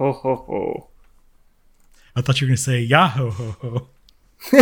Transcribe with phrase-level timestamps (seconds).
[0.00, 0.88] Ho ho ho.
[2.16, 3.88] I thought you were gonna say Yahoo ho ho.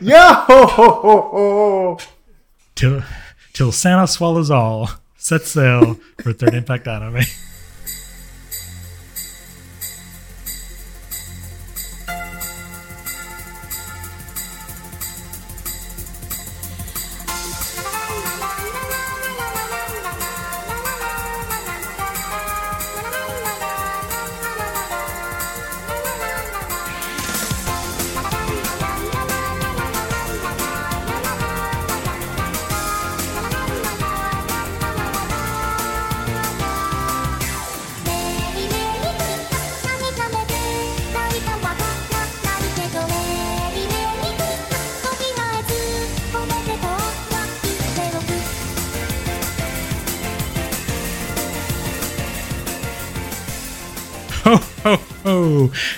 [0.00, 1.98] yeah, ho ho ho ho.
[2.74, 3.02] Till
[3.52, 4.88] till Santa swallows all.
[5.18, 7.20] Set sail for third impact anime.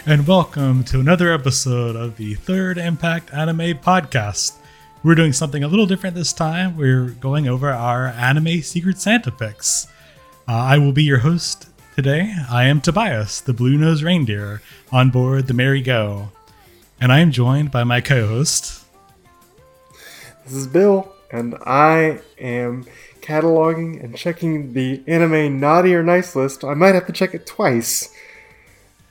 [0.09, 4.52] And welcome to another episode of the Third Impact Anime Podcast.
[5.02, 6.76] We're doing something a little different this time.
[6.76, 9.88] We're going over our anime Secret Santa picks.
[10.46, 12.32] Uh, I will be your host today.
[12.49, 14.62] I am Tobias, the blue nosed reindeer,
[14.93, 16.30] on board the Merry Go.
[17.01, 18.84] And I am joined by my co host.
[20.45, 22.87] This is Bill, and I am
[23.23, 26.62] cataloging and checking the anime naughty or nice list.
[26.62, 28.15] I might have to check it twice,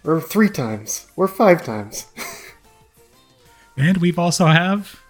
[0.05, 2.05] or three times, or five times.
[3.77, 5.01] And we've also have.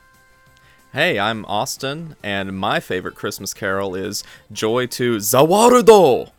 [0.92, 6.32] Hey, I'm Austin, and my favorite Christmas carol is Joy to Zawarudo!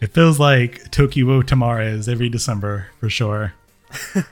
[0.00, 3.54] It feels like Tokyo Tamares every December for sure.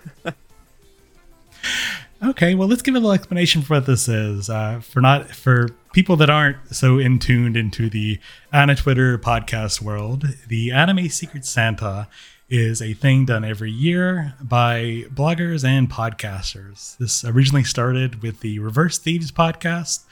[2.23, 4.51] okay, well, let's give a little explanation for what this is.
[4.51, 8.19] Uh, for not for people that aren't so in tuned into the
[8.53, 12.09] Anna Twitter podcast world, the Anime Secret Santa
[12.49, 16.97] is a thing done every year by bloggers and podcasters.
[16.97, 20.05] This originally started with the Reverse Thieves podcast.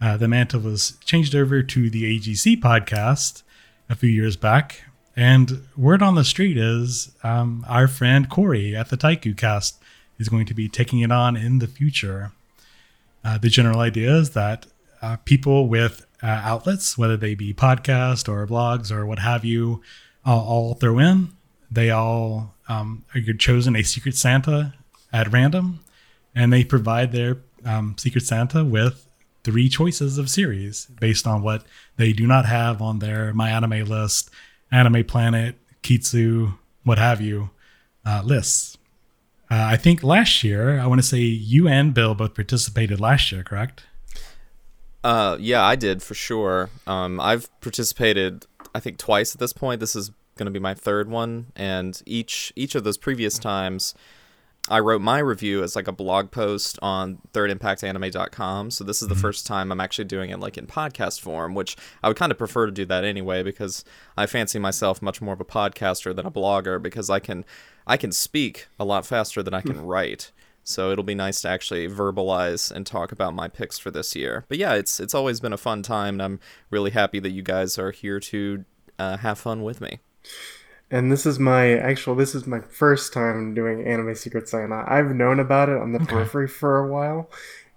[0.00, 3.42] Uh, the mantle was changed over to the AGC podcast
[3.90, 4.84] a few years back.
[5.14, 9.78] And word on the street is um, our friend Corey at the Taiku cast
[10.18, 12.32] is going to be taking it on in the future.
[13.22, 14.66] Uh, the general idea is that
[15.02, 19.82] uh, people with uh, outlets, whether they be podcast or blogs or what have you,
[20.26, 21.32] uh, all throw in.
[21.72, 24.74] They all um, are chosen a Secret Santa
[25.10, 25.80] at random,
[26.34, 29.08] and they provide their um, Secret Santa with
[29.42, 31.64] three choices of series based on what
[31.96, 34.30] they do not have on their My Anime list,
[34.70, 37.50] Anime Planet, Kitsu, what have you,
[38.04, 38.76] uh, lists.
[39.50, 43.32] Uh, I think last year, I want to say you and Bill both participated last
[43.32, 43.84] year, correct?
[45.02, 46.68] Uh, yeah, I did for sure.
[46.86, 49.80] Um, I've participated, I think, twice at this point.
[49.80, 53.94] This is going to be my third one, and each each of those previous times,
[54.68, 58.70] I wrote my review as like a blog post on thirdimpactanime.com.
[58.70, 61.76] So this is the first time I'm actually doing it like in podcast form, which
[62.02, 63.84] I would kind of prefer to do that anyway because
[64.16, 67.44] I fancy myself much more of a podcaster than a blogger because I can
[67.88, 70.30] I can speak a lot faster than I can write.
[70.64, 74.44] So it'll be nice to actually verbalize and talk about my picks for this year.
[74.48, 77.42] But yeah, it's it's always been a fun time, and I'm really happy that you
[77.42, 78.64] guys are here to
[78.98, 79.98] uh, have fun with me.
[80.92, 82.14] And this is my actual.
[82.14, 84.84] This is my first time doing Anime Secret Santa.
[84.86, 87.30] I've known about it on the periphery for a while,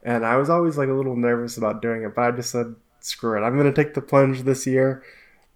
[0.03, 2.13] and I was always like a little nervous about doing it.
[2.13, 3.45] But I just said, "Screw it!
[3.45, 5.01] I'm going to take the plunge this year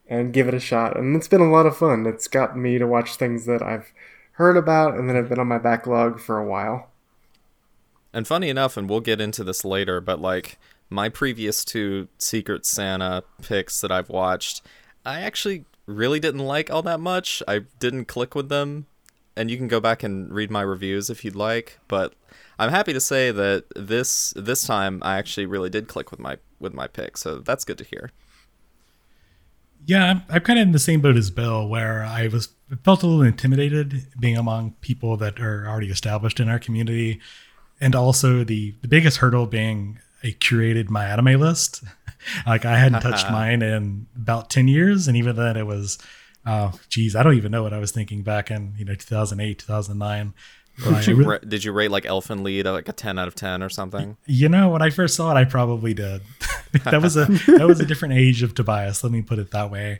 [0.07, 2.05] and give it a shot." And it's been a lot of fun.
[2.05, 3.91] It's got me to watch things that I've
[4.33, 6.89] heard about and that have been on my backlog for a while.
[8.13, 10.57] And funny enough, and we'll get into this later, but like
[10.89, 14.65] my previous two Secret Santa picks that I've watched,
[15.05, 17.41] I actually really didn't like all that much.
[17.47, 18.85] I didn't click with them.
[19.35, 22.13] And you can go back and read my reviews if you'd like, but
[22.57, 26.37] I'm happy to say that this this time I actually really did click with my
[26.59, 28.11] with my pick, so that's good to hear.
[29.85, 32.49] Yeah, I'm, I'm kind of in the same boat as Bill, where I was
[32.83, 37.21] felt a little intimidated being among people that are already established in our community,
[37.79, 41.83] and also the the biggest hurdle being a curated my anime list.
[42.45, 45.97] like I hadn't touched mine in about ten years, and even then it was,
[46.45, 49.59] oh, geez, I don't even know what I was thinking back in you know 2008,
[49.59, 50.33] 2009.
[50.83, 53.61] Did you, re- did you rate like Elfen Lied like a 10 out of 10
[53.61, 54.15] or something?
[54.25, 56.21] You know, when I first saw it, I probably did.
[56.85, 59.03] that was a that was a different age of Tobias.
[59.03, 59.99] Let me put it that way.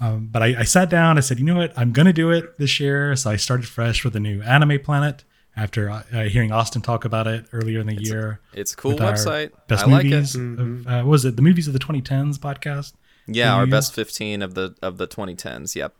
[0.00, 1.18] Um, but I, I sat down.
[1.18, 1.72] I said, you know what?
[1.76, 3.16] I'm going to do it this year.
[3.16, 5.24] So I started fresh with a new Anime Planet
[5.60, 8.40] after uh, uh, hearing Austin talk about it earlier in the year.
[8.54, 9.50] It's a cool website.
[9.68, 10.34] Best I like movies.
[10.34, 10.40] it.
[10.40, 12.94] Of, uh, what was it the movies of the 2010s podcast?
[13.26, 15.76] Yeah, our best 15 of the of the 2010s.
[15.76, 15.94] Yep.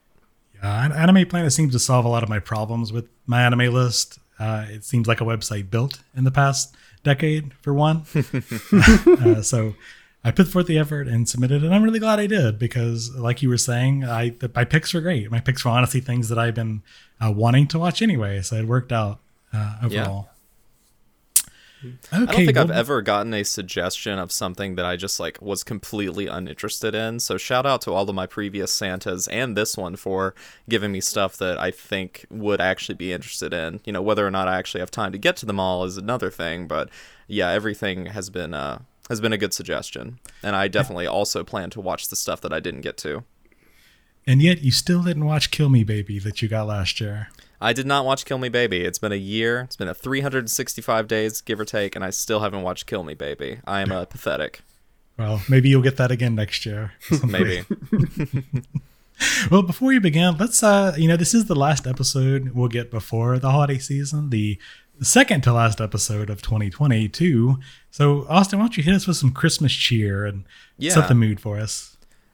[0.62, 4.18] Uh, Anime Planet seems to solve a lot of my problems with my anime list.
[4.38, 6.74] Uh, it seems like a website built in the past
[7.04, 8.04] decade, for one.
[9.06, 9.74] uh, so
[10.24, 13.42] I put forth the effort and submitted, and I'm really glad I did because, like
[13.42, 15.30] you were saying, I the, my picks were great.
[15.30, 16.82] My picks were honestly things that I've been
[17.20, 19.20] uh, wanting to watch anyway, so it worked out
[19.52, 20.24] uh, overall.
[20.26, 20.34] Yeah.
[21.82, 25.18] Okay, I don't think well, I've ever gotten a suggestion of something that I just
[25.18, 27.20] like was completely uninterested in.
[27.20, 30.34] So shout out to all of my previous Santas and this one for
[30.68, 33.80] giving me stuff that I think would actually be interested in.
[33.86, 35.96] You know, whether or not I actually have time to get to them all is
[35.96, 36.90] another thing, but
[37.26, 40.18] yeah, everything has been uh has been a good suggestion.
[40.42, 43.24] And I definitely also plan to watch the stuff that I didn't get to.
[44.26, 47.28] And yet you still didn't watch Kill Me Baby that you got last year.
[47.60, 48.80] I did not watch Kill Me Baby.
[48.80, 49.60] It's been a year.
[49.60, 53.14] It's been a 365 days, give or take, and I still haven't watched Kill Me
[53.14, 53.60] Baby.
[53.66, 54.62] I am a pathetic.
[55.18, 56.92] Well, maybe you'll get that again next year.
[57.26, 57.64] maybe.
[59.50, 62.90] well, before we begin, let's uh, you know, this is the last episode we'll get
[62.90, 64.58] before the holiday season, the
[65.02, 67.58] second to last episode of 2022.
[67.90, 70.44] So, Austin, why don't you hit us with some Christmas cheer and
[70.78, 70.92] yeah.
[70.92, 71.89] set the mood for us?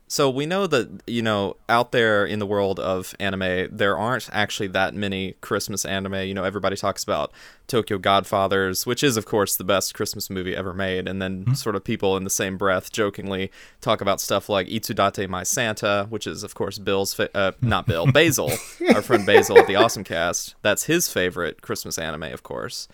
[0.09, 4.29] So we know that you know out there in the world of anime, there aren't
[4.33, 6.15] actually that many Christmas anime.
[6.27, 7.33] You know, everybody talks about
[7.67, 11.55] Tokyo Godfathers, which is of course the best Christmas movie ever made, and then mm-hmm.
[11.55, 13.51] sort of people in the same breath jokingly
[13.81, 17.87] talk about stuff like Itsudatte My Santa, which is of course Bill's fa- uh, not
[17.87, 18.53] Bill Basil,
[18.95, 20.55] our friend Basil at the Awesome Cast.
[20.63, 22.87] That's his favorite Christmas anime, of course.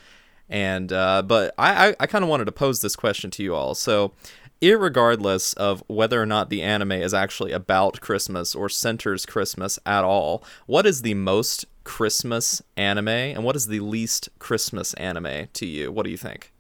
[0.49, 3.55] And uh, but I I, I kind of wanted to pose this question to you
[3.55, 3.75] all.
[3.75, 4.13] So
[4.63, 10.05] irregardless of whether or not the anime is actually about Christmas or centers Christmas at
[10.05, 15.67] all, what is the most Christmas anime and what is the least Christmas anime to
[15.67, 15.91] you?
[15.91, 16.53] What do you think?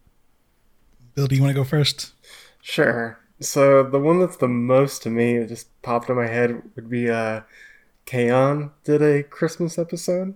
[1.14, 2.12] Bill, do you want to go first?
[2.60, 3.18] Sure.
[3.40, 6.90] So the one that's the most to me, it just popped in my head, would
[6.90, 7.42] be uh
[8.04, 8.72] K-On!
[8.84, 10.34] did a Christmas episode.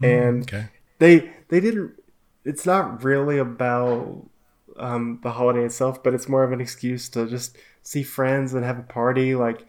[0.00, 0.66] Mm, and okay.
[0.98, 1.92] they they didn't
[2.44, 4.28] it's not really about
[4.78, 8.64] um, the holiday itself, but it's more of an excuse to just see friends and
[8.64, 9.66] have a party, like,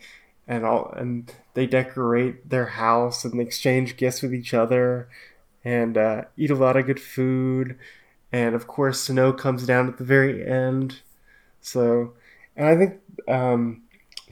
[0.47, 5.09] and all, and they decorate their house and exchange gifts with each other,
[5.63, 7.77] and uh, eat a lot of good food,
[8.31, 11.01] and of course, snow comes down at the very end.
[11.61, 12.13] So,
[12.55, 13.83] and I think um,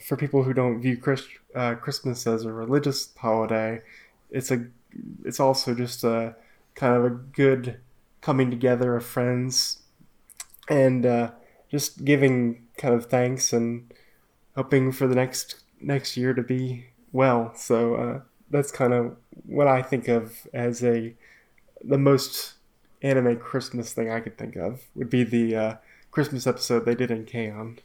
[0.02, 3.82] for people who don't view Christ, uh, Christmas as a religious holiday,
[4.32, 4.66] it's a,
[5.26, 6.36] it's also just a
[6.76, 7.80] kind of a good
[8.22, 9.82] coming together of friends
[10.68, 11.32] and uh,
[11.70, 13.94] just giving kind of thanks and
[14.56, 17.54] hoping for the next next year to be well.
[17.56, 19.16] So uh, that's kind of
[19.46, 21.16] what I think of as a
[21.84, 22.54] the most
[23.02, 25.76] anime Christmas thing I could think of would be the uh,
[26.12, 27.78] Christmas episode they did in K-On!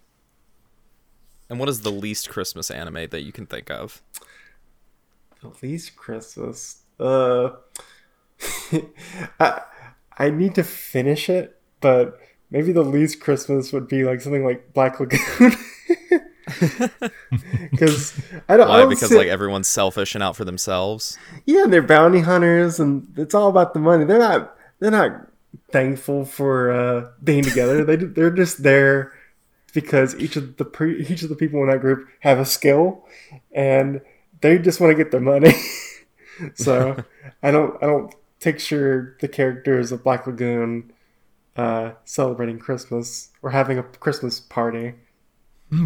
[1.50, 4.00] And what is the least Christmas anime that you can think of?
[5.42, 6.82] The least Christmas.
[6.98, 7.50] Uh,
[9.40, 9.62] I
[10.16, 12.18] I need to finish it, but
[12.52, 15.56] Maybe the least Christmas would be like something like Black Lagoon.
[17.70, 18.68] Because I don't.
[18.68, 18.76] Why?
[18.76, 21.18] I don't because like everyone's selfish and out for themselves.
[21.46, 24.04] Yeah, they're bounty hunters, and it's all about the money.
[24.04, 24.54] They're not.
[24.78, 25.28] They're not
[25.70, 27.84] thankful for uh, being together.
[27.84, 29.12] they they're just there
[29.72, 33.06] because each of the pre, each of the people in that group have a skill,
[33.52, 34.00] and
[34.40, 35.54] they just want to get their money.
[36.54, 37.02] so
[37.42, 37.82] I don't.
[37.82, 40.92] I don't picture the characters of Black Lagoon
[41.56, 44.94] uh, celebrating Christmas or having a Christmas party.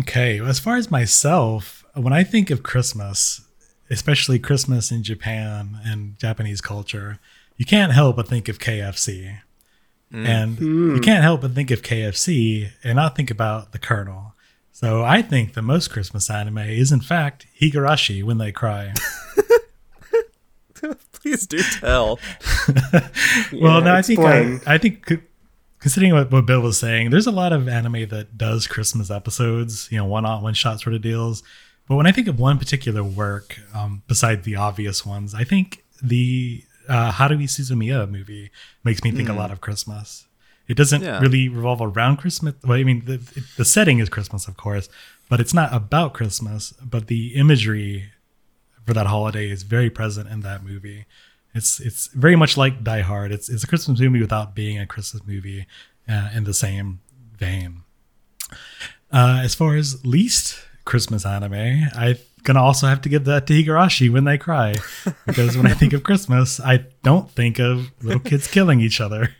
[0.00, 3.42] Okay, as far as myself, when I think of Christmas,
[3.88, 7.18] especially Christmas in Japan and Japanese culture,
[7.56, 9.38] you can't help but think of KFC.
[10.12, 10.26] Mm.
[10.26, 10.94] And mm.
[10.96, 14.34] you can't help but think of KFC and not think about the Colonel.
[14.72, 18.92] So I think the most Christmas anime is, in fact, Higurashi when they cry.
[21.12, 22.18] Please do tell.
[23.52, 25.10] well, yeah, no, I think I, I think
[25.86, 29.88] considering what, what Bill was saying, there's a lot of anime that does Christmas episodes,
[29.92, 31.44] you know, one on one shot sort of deals.
[31.86, 35.84] But when I think of one particular work, um, besides the obvious ones, I think
[36.02, 38.50] the uh, Haruhi Suzumiya movie
[38.82, 39.34] makes me think mm.
[39.34, 40.26] a lot of Christmas.
[40.66, 41.20] It doesn't yeah.
[41.20, 42.54] really revolve around Christmas.
[42.64, 43.18] Well, I mean, the,
[43.56, 44.88] the setting is Christmas, of course,
[45.28, 46.72] but it's not about Christmas.
[46.82, 48.10] But the imagery
[48.84, 51.06] for that holiday is very present in that movie.
[51.56, 53.32] It's it's very much like Die Hard.
[53.32, 55.66] It's it's a Christmas movie without being a Christmas movie
[56.08, 57.00] uh, in the same
[57.36, 57.82] vein.
[59.10, 63.54] Uh, as far as least Christmas anime, I'm gonna also have to give that to
[63.54, 64.74] Higurashi when they cry,
[65.26, 69.34] because when I think of Christmas, I don't think of little kids killing each other.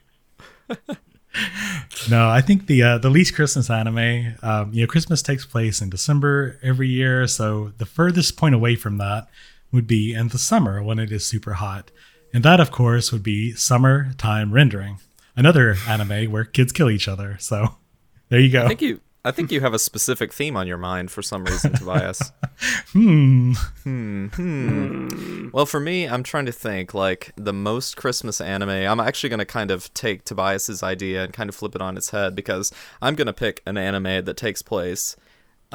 [2.11, 5.83] no, I think the uh, the least Christmas anime, um, you know, Christmas takes place
[5.83, 9.29] in December every year, so the furthest point away from that
[9.73, 11.91] would be in the summer when it is super hot.
[12.33, 14.99] And that, of course, would be summertime rendering,
[15.37, 17.37] another anime where kids kill each other.
[17.39, 17.77] So
[18.29, 18.65] there you go.
[18.65, 21.45] I think you I think you have a specific theme on your mind for some
[21.45, 22.31] reason, Tobias.
[22.93, 23.55] hmm.
[23.83, 25.49] Hmm, hmm.
[25.53, 28.71] Well, for me, I'm trying to think like the most Christmas anime.
[28.71, 31.97] I'm actually going to kind of take Tobias's idea and kind of flip it on
[31.97, 35.17] its head because I'm going to pick an anime that takes place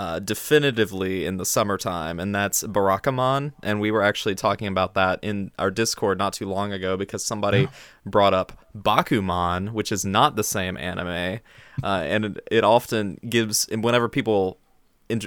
[0.01, 3.53] uh, definitively in the summertime, and that's Barakamon.
[3.61, 7.23] And we were actually talking about that in our Discord not too long ago because
[7.23, 7.67] somebody
[8.03, 11.39] brought up Bakuman, which is not the same anime,
[11.83, 13.67] uh, and it, it often gives.
[13.67, 14.57] And whenever people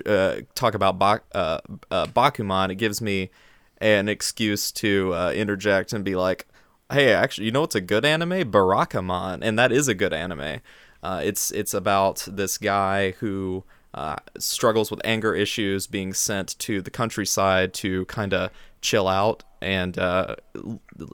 [0.06, 1.60] uh, talk about ba- uh,
[1.92, 3.30] uh, Bakuman, it gives me
[3.78, 6.48] an excuse to uh, interject and be like,
[6.90, 8.50] "Hey, actually, you know what's a good anime?
[8.50, 10.58] Barakamon, and that is a good anime.
[11.00, 13.62] Uh, it's it's about this guy who."
[13.94, 19.44] Uh, struggles with anger issues, being sent to the countryside to kind of chill out
[19.62, 20.34] and uh,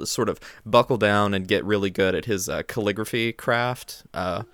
[0.05, 4.05] sort of buckle down and get really good at his uh, calligraphy craft.
[4.15, 4.45] Uh,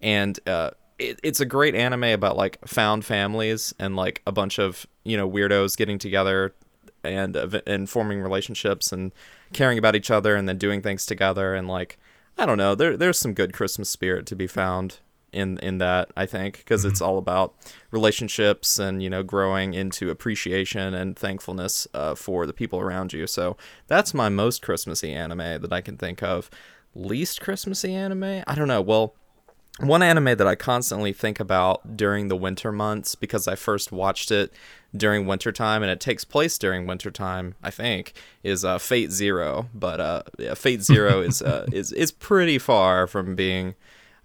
[0.00, 4.58] and uh, it, it's a great anime about like found families and like a bunch
[4.58, 6.54] of you know weirdos getting together
[7.02, 9.12] and and forming relationships and
[9.52, 11.98] caring about each other and then doing things together and like
[12.36, 14.98] I don't know there there's some good Christmas spirit to be found
[15.32, 17.54] in in that I think because it's all about
[17.90, 23.26] relationships and you know growing into appreciation and thankfulness uh, for the people around you.
[23.26, 23.56] So
[23.86, 26.50] that's my most Christmassy anime that I can think of.
[26.94, 28.42] Least Christmassy anime?
[28.46, 28.80] I don't know.
[28.80, 29.14] Well,
[29.78, 34.30] one anime that I constantly think about during the winter months because I first watched
[34.30, 34.52] it
[34.94, 39.68] during wintertime and it takes place during wintertime, I think, is uh, Fate Zero.
[39.74, 43.74] But uh, yeah, Fate Zero is uh, is is pretty far from being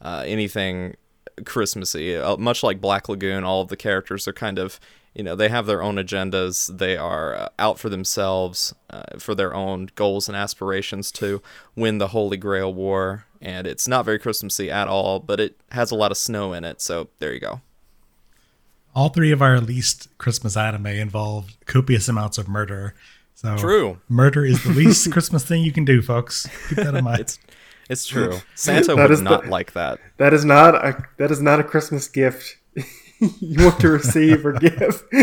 [0.02, 0.96] uh, anything
[1.44, 2.16] Christmassy.
[2.16, 4.80] Uh, much like Black Lagoon, all of the characters are kind of,
[5.14, 6.78] you know, they have their own agendas.
[6.78, 11.42] They are uh, out for themselves, uh, for their own goals and aspirations to
[11.76, 13.26] win the Holy Grail War.
[13.42, 16.64] And it's not very Christmassy at all, but it has a lot of snow in
[16.64, 16.82] it.
[16.82, 17.62] So there you go.
[18.96, 22.96] All three of our least Christmas anime involve copious amounts of murder.
[23.34, 24.00] So True.
[24.08, 26.48] Murder is the least Christmas thing you can do, folks.
[26.70, 27.20] Keep that in mind.
[27.20, 27.40] It's
[27.90, 28.40] it's true.
[28.56, 30.00] Santa That would is not the- like that.
[30.18, 32.58] That is not a that is not a Christmas gift
[33.40, 35.04] you want to receive or give.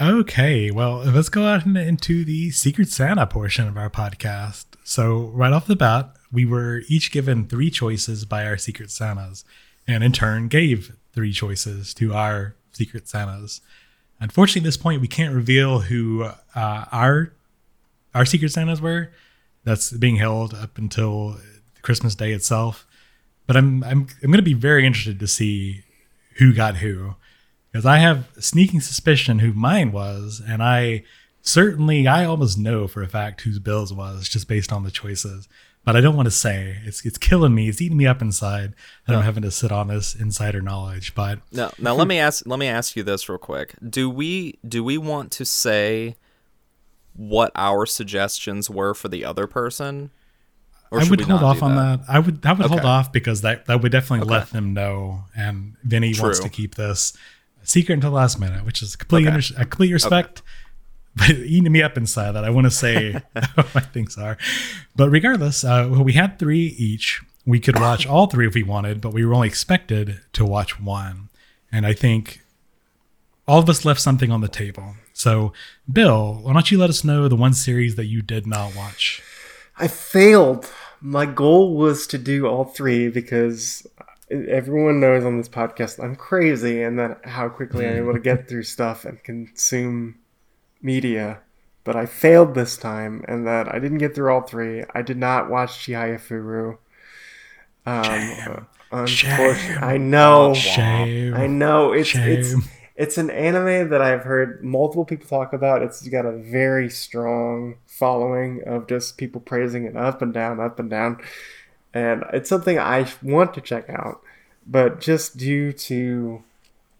[0.00, 4.64] Okay, well, let's go out into the Secret Santa portion of our podcast.
[4.82, 9.44] So, right off the bat, we were each given three choices by our Secret Santas,
[9.86, 13.60] and in turn gave three choices to our Secret Santas.
[14.18, 17.32] Unfortunately, at this point, we can't reveal who uh, our
[18.14, 19.12] our Secret Santas were.
[19.64, 21.38] That's being held up until
[21.82, 22.86] Christmas Day itself.
[23.46, 25.84] But I'm I'm I'm going to be very interested to see
[26.38, 27.16] who got who
[27.70, 31.04] because I have a sneaking suspicion who mine was, and I
[31.40, 35.48] certainly I almost know for a fact whose Bill's was just based on the choices.
[35.84, 37.68] But I don't want to say it's it's killing me.
[37.68, 38.74] It's eating me up inside.
[39.08, 41.14] I don't having to sit on this insider knowledge.
[41.14, 41.98] But Now, now hmm.
[41.98, 43.74] let me ask let me ask you this real quick.
[43.86, 46.16] Do we do we want to say
[47.14, 50.10] what our suggestions were for the other person?
[50.90, 52.00] Or I should would we hold off on that.
[52.08, 54.30] I would I would hold off because that that would definitely Okay.
[54.38, 55.24] let them know.
[55.34, 57.14] And Vinny wants to keep this
[57.62, 59.34] secret until the last minute, which is complete Okay.
[59.34, 60.42] under, a complete respect.
[61.16, 63.12] But eating me up inside that I want to say
[63.54, 64.36] what my things are.
[64.96, 67.22] But regardless, uh, well, we had three each.
[67.46, 70.78] We could watch all three if we wanted, but we were only expected to watch
[70.80, 71.28] one.
[71.72, 72.40] And I think
[73.48, 74.94] all of us left something on the table.
[75.22, 75.52] So,
[75.90, 79.22] Bill, why don't you let us know the one series that you did not watch?
[79.78, 80.68] I failed.
[81.00, 83.86] My goal was to do all three because
[84.28, 88.48] everyone knows on this podcast I'm crazy and that how quickly I'm able to get
[88.48, 90.16] through stuff and consume
[90.80, 91.38] media.
[91.84, 94.82] But I failed this time and that I didn't get through all three.
[94.92, 96.78] I did not watch Chihayafuru.
[97.86, 99.54] Um, Shame.
[99.54, 99.78] Shame.
[99.84, 100.52] I know.
[100.52, 101.34] Shame.
[101.34, 102.58] I know it's it's Shame.
[102.58, 102.81] it's
[103.18, 105.82] an anime that I've heard multiple people talk about.
[105.82, 110.78] It's got a very strong following of just people praising it up and down, up
[110.78, 111.22] and down,
[111.94, 114.20] and it's something I want to check out.
[114.66, 116.44] But just due to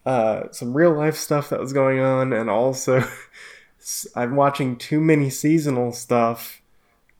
[0.05, 3.07] uh, some real life stuff that was going on, and also
[4.15, 6.61] I'm watching too many seasonal stuff.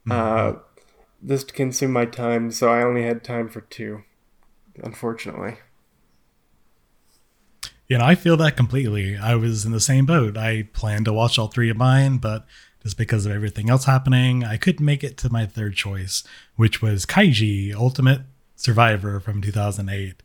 [0.09, 0.53] Uh,
[1.21, 4.03] this consumed my time, so I only had time for two.
[4.83, 5.57] Unfortunately.
[7.93, 9.17] You know, I feel that completely.
[9.17, 10.35] I was in the same boat.
[10.35, 12.43] I planned to watch all three of mine, but
[12.81, 16.23] just because of everything else happening, I couldn't make it to my third choice,
[16.55, 18.21] which was Kaiji Ultimate
[18.55, 20.23] Survivor from 2008.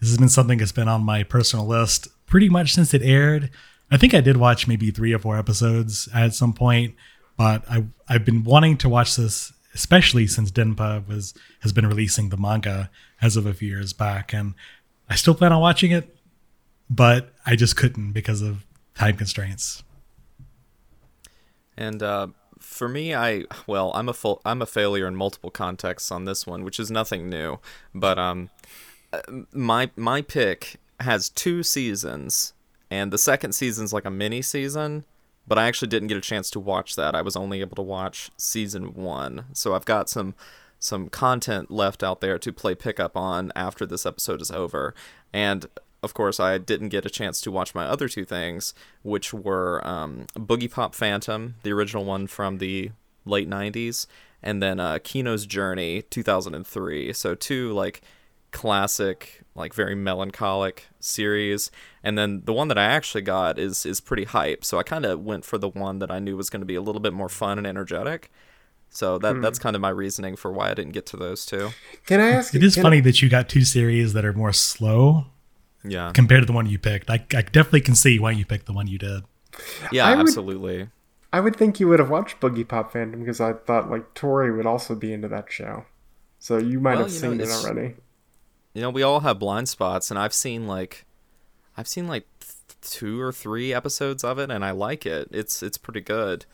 [0.00, 3.50] This has been something that's been on my personal list pretty much since it aired.
[3.90, 6.94] I think I did watch maybe three or four episodes at some point,
[7.36, 12.30] but I I've been wanting to watch this, especially since Denpa was has been releasing
[12.30, 12.88] the manga
[13.20, 14.54] as of a few years back, and
[15.10, 16.16] I still plan on watching it,
[16.90, 18.66] but I just couldn't because of
[18.96, 19.84] time constraints.
[21.76, 22.26] And uh,
[22.58, 26.46] for me, I well, I'm a full, I'm a failure in multiple contexts on this
[26.46, 27.58] one, which is nothing new.
[27.94, 28.50] But um,
[29.12, 29.20] uh,
[29.52, 32.52] my my pick has two seasons,
[32.90, 35.04] and the second season's like a mini season.
[35.46, 37.14] But I actually didn't get a chance to watch that.
[37.14, 40.34] I was only able to watch season one, so I've got some
[40.78, 44.94] some content left out there to play pickup on after this episode is over.
[45.32, 45.66] And
[46.02, 49.86] of course, I didn't get a chance to watch my other two things, which were
[49.86, 52.90] um, Boogiepop Phantom, the original one from the
[53.24, 54.06] late 90s,
[54.42, 57.12] and then uh, Kino's Journey 2003.
[57.12, 58.02] So, two like
[58.50, 61.70] classic, like very melancholic series.
[62.02, 64.64] And then the one that I actually got is is pretty hype.
[64.64, 66.74] So I kind of went for the one that I knew was going to be
[66.74, 68.30] a little bit more fun and energetic.
[68.88, 69.40] So that hmm.
[69.40, 71.70] that's kind of my reasoning for why I didn't get to those two.
[72.06, 72.54] Can I ask?
[72.54, 75.26] It is funny I, that you got two series that are more slow.
[75.82, 76.12] Yeah.
[76.12, 78.72] Compared to the one you picked, I, I definitely can see why you picked the
[78.72, 79.24] one you did.
[79.90, 80.78] Yeah, I absolutely.
[80.78, 80.90] Would,
[81.32, 84.66] I would think you would have watched Boogiepop Phantom because I thought like Tori would
[84.66, 85.84] also be into that show,
[86.38, 87.94] so you might well, have you seen know, it already.
[88.74, 91.04] You know, we all have blind spots, and I've seen like,
[91.76, 92.26] I've seen like
[92.80, 95.28] two or three episodes of it, and I like it.
[95.32, 96.46] It's it's pretty good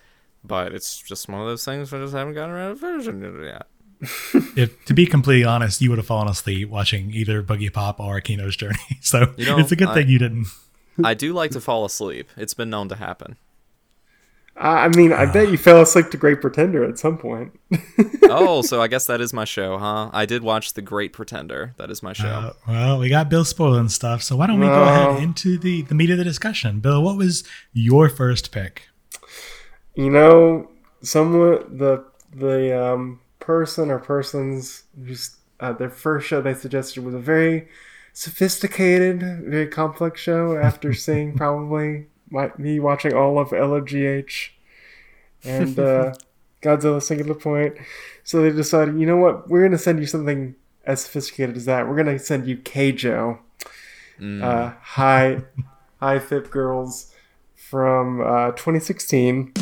[0.47, 3.45] but it's just one of those things I just haven't gotten around to finishing it
[3.45, 3.67] yet.
[4.57, 8.57] if to be completely honest, you would have fallen asleep watching either Boogiepop or Kino's
[8.57, 8.77] Journey.
[9.01, 10.47] So you know, it's a good I, thing you didn't.
[11.05, 12.29] I do like to fall asleep.
[12.37, 13.37] It's been known to happen.
[14.59, 17.53] I mean, I uh, bet you fell asleep to Great Pretender at some point.
[18.23, 20.09] oh, so I guess that is my show, huh?
[20.15, 21.75] I did watch The Great Pretender.
[21.77, 22.27] That is my show.
[22.27, 25.83] Uh, well, we got Bill spoiling stuff, so why don't we go ahead into the
[25.83, 26.81] the meat of the discussion?
[26.81, 28.89] Bill, what was your first pick?
[29.97, 30.71] you know,
[31.03, 37.15] someone the the um, person or persons just uh, their first show they suggested was
[37.15, 37.69] a very
[38.13, 40.57] sophisticated, very complex show.
[40.57, 44.51] After seeing probably my, me watching all of LOGH
[45.45, 46.15] and uh,
[46.63, 47.77] Godzilla Singular Point,
[48.25, 51.89] so they decided, you know what, we're gonna send you something as sophisticated as that.
[51.89, 53.39] We're gonna send you Keijo,
[54.19, 54.43] mm.
[54.43, 55.43] uh, Hi,
[56.01, 57.15] Hi Fit Girls
[57.55, 59.53] from uh, 2016.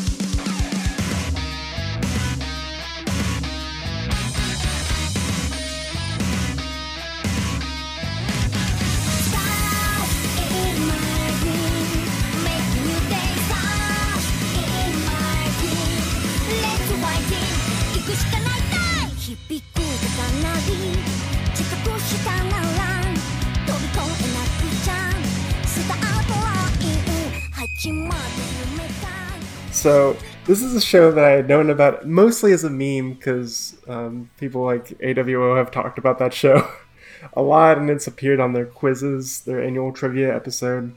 [30.54, 34.30] This is a show that I had known about mostly as a meme because um,
[34.38, 36.70] people like AWO have talked about that show
[37.34, 40.94] a lot, and it's appeared on their quizzes, their annual trivia episode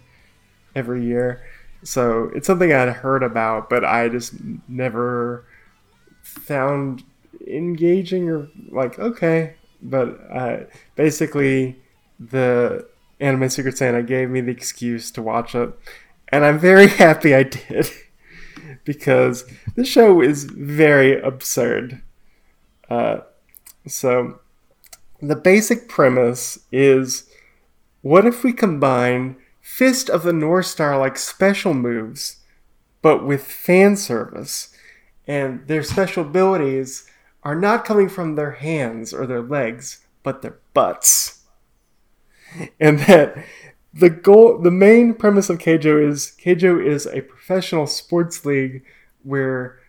[0.75, 1.41] every year.
[1.81, 4.35] So it's something I'd heard about, but I just
[4.67, 5.43] never
[6.21, 7.03] found
[7.47, 9.55] engaging or like okay.
[9.81, 10.57] But uh,
[10.95, 11.81] basically,
[12.19, 12.87] the
[13.19, 15.73] Anime Secret Santa gave me the excuse to watch it,
[16.27, 17.89] and I'm very happy I did
[18.87, 19.43] because
[19.75, 22.01] the show is very absurd.
[22.89, 23.19] Uh,
[23.85, 24.39] so,
[25.21, 27.29] the basic premise is
[28.01, 32.37] what if we combine Fist of the North Star like special moves,
[33.01, 34.73] but with fan service,
[35.27, 37.05] and their special abilities
[37.43, 41.43] are not coming from their hands or their legs, but their butts.
[42.79, 43.43] And that
[43.99, 48.83] the goal the main premise of Keijo is Keijo is a professional sports league
[49.23, 49.79] where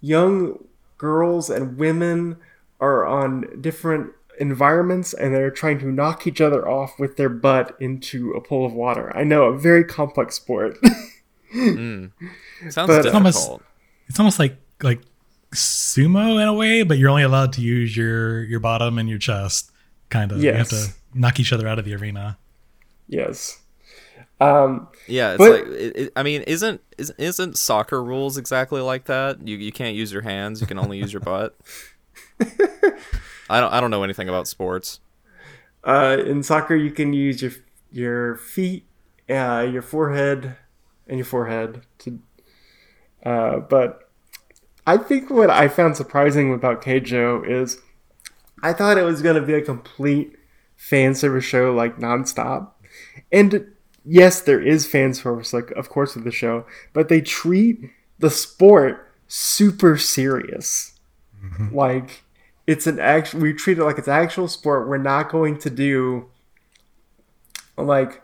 [0.00, 0.64] young
[0.98, 2.36] girls and women
[2.80, 7.74] are on different environments and they're trying to knock each other off with their butt
[7.80, 9.14] into a pool of water.
[9.16, 10.78] I know a very complex sport.
[11.54, 12.12] mm.
[12.68, 13.06] Sounds but, difficult.
[13.06, 13.50] It's almost,
[14.08, 15.00] it's almost like like
[15.54, 19.18] sumo in a way, but you're only allowed to use your your bottom and your
[19.18, 19.72] chest.
[20.10, 20.42] Kind of.
[20.42, 20.52] Yes.
[20.52, 22.38] You have to knock each other out of the arena.
[23.08, 23.60] Yes.
[24.40, 29.06] Um, yeah, it's but, like it, it, I mean, isn't isn't soccer rules exactly like
[29.06, 29.46] that?
[29.46, 31.56] You you can't use your hands; you can only use your butt.
[33.48, 35.00] I don't I don't know anything about sports.
[35.84, 37.52] Uh, in soccer, you can use your
[37.90, 38.84] your feet,
[39.30, 40.56] uh, your forehead,
[41.06, 42.18] and your forehead to.
[43.24, 44.10] Uh, but
[44.86, 47.80] I think what I found surprising about Keijo is,
[48.62, 50.36] I thought it was going to be a complete
[50.76, 52.72] fan service show like nonstop
[53.32, 53.66] and
[54.04, 57.80] yes, there is fan service, like of course with the show, but they treat
[58.18, 60.98] the sport super serious.
[61.72, 62.22] Like
[62.66, 63.40] it's an actual.
[63.40, 64.88] We treat it like it's actual sport.
[64.88, 66.26] We're not going to do
[67.76, 68.22] like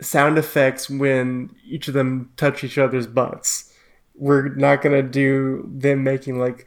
[0.00, 3.72] sound effects when each of them touch each other's butts.
[4.14, 6.66] We're not gonna do them making like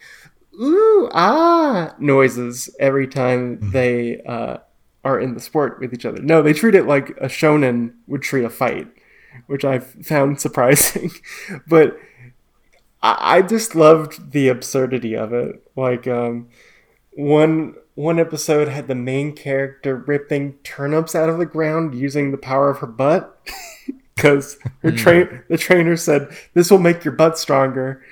[0.59, 4.57] ooh ah noises every time they uh,
[5.05, 6.21] are in the sport with each other.
[6.21, 8.87] No, they treat it like a shonen would treat a fight,
[9.45, 11.11] which I found surprising.
[11.67, 11.97] but
[13.01, 15.61] I, I just loved the absurdity of it.
[15.75, 16.49] Like um,
[17.11, 22.37] one one episode had the main character ripping turnips out of the ground using the
[22.37, 23.39] power of her butt
[24.15, 28.03] because her train the trainer said this will make your butt stronger.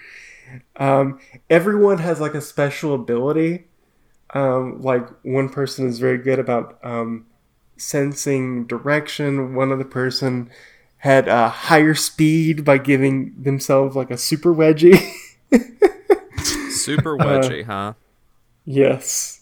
[0.75, 3.65] Um, everyone has like a special ability.
[4.33, 7.25] Um, like one person is very good about um,
[7.77, 9.55] sensing direction.
[9.55, 10.49] One other person
[10.97, 14.97] had a higher speed by giving themselves like a super wedgie.
[16.71, 17.93] Super wedgie, huh?
[18.65, 19.41] Yes.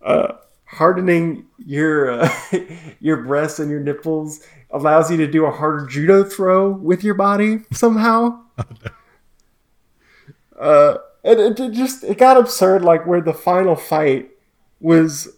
[0.00, 2.30] Uh, hardening your uh,
[3.00, 7.14] your breasts and your nipples allows you to do a harder judo throw with your
[7.14, 8.40] body somehow.
[10.60, 14.30] uh, and it, it just it got absurd, like where the final fight
[14.80, 15.28] was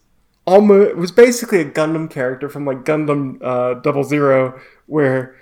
[0.46, 5.36] almost was basically a Gundam character from like Gundam uh, Double Zero, where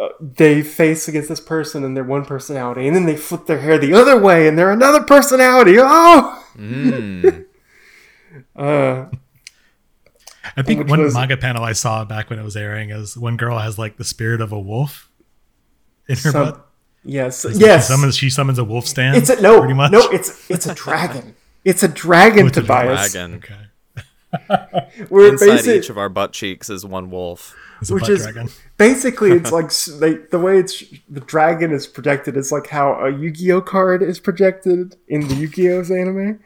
[0.00, 3.58] uh, they face against this person and they're one personality, and then they flip their
[3.60, 5.76] hair the other way and they're another personality.
[5.78, 6.44] Oh.
[6.56, 7.46] Mm.
[8.54, 9.06] Uh,
[10.56, 13.36] I think one was- manga panel I saw back when it was airing is one
[13.36, 15.08] girl has like the spirit of a wolf
[16.08, 16.66] in her Some- butt.
[17.04, 17.86] Yes, It's like yes.
[17.86, 19.16] She summons, she summons a wolf stand.
[19.16, 19.90] It's a no, pretty much.
[19.92, 20.00] no.
[20.10, 21.34] It's it's a dragon.
[21.64, 23.12] It's a dragon, it's a Tobias.
[23.12, 23.36] Dragon.
[23.36, 23.56] okay.
[25.10, 27.56] We're Inside basic, each of our butt cheeks is one wolf.
[27.80, 28.48] It's a which is dragon.
[28.76, 33.10] basically it's like they, the way it's the dragon is projected is like how a
[33.10, 36.40] Yu-Gi-Oh card is projected in the Yu-Gi-Oh's anime.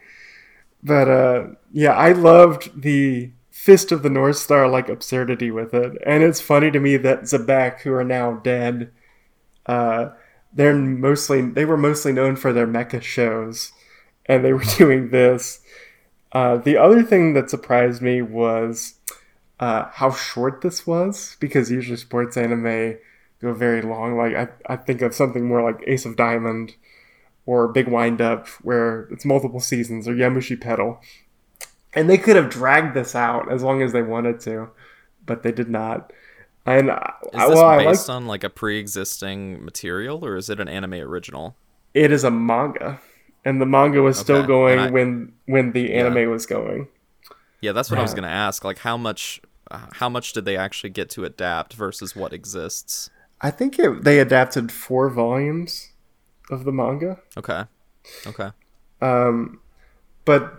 [0.81, 5.93] But uh, yeah, I loved the Fist of the North Star like absurdity with it,
[6.05, 8.91] and it's funny to me that Xebec, who are now dead,
[9.65, 10.09] uh,
[10.55, 13.73] they're mostly they were mostly known for their mecha shows,
[14.25, 15.59] and they were doing this.
[16.31, 18.95] Uh, the other thing that surprised me was
[19.59, 22.97] uh, how short this was, because usually sports anime
[23.41, 24.17] go very long.
[24.17, 26.75] Like I, I think of something more like Ace of Diamond
[27.45, 30.99] or Big Wind Up, where it's multiple seasons, or Yowamushi Pedal.
[31.93, 34.69] And they could have dragged this out as long as they wanted to,
[35.25, 36.11] but they did not.
[36.65, 40.49] And I, Is this well, I like based on like a pre-existing material, or is
[40.49, 41.55] it an anime original?
[41.93, 42.99] it is a manga,
[43.45, 46.87] and the manga was still going I- when when the anime was going.
[47.61, 48.63] Yeah, that's what I was gonna ask.
[48.63, 53.09] Like, how much, uh, how much did they actually get to adapt versus what exists?
[53.41, 55.91] I think it, they adapted four volumes
[56.51, 57.19] of the manga.
[57.37, 57.63] Okay,
[58.27, 58.49] okay.
[59.01, 59.59] um,
[60.25, 60.53] but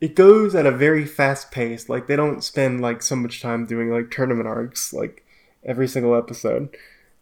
[0.00, 1.88] it goes at a very fast pace.
[1.88, 5.24] Like they don't spend like so much time doing like tournament arcs like
[5.64, 6.76] every single episode,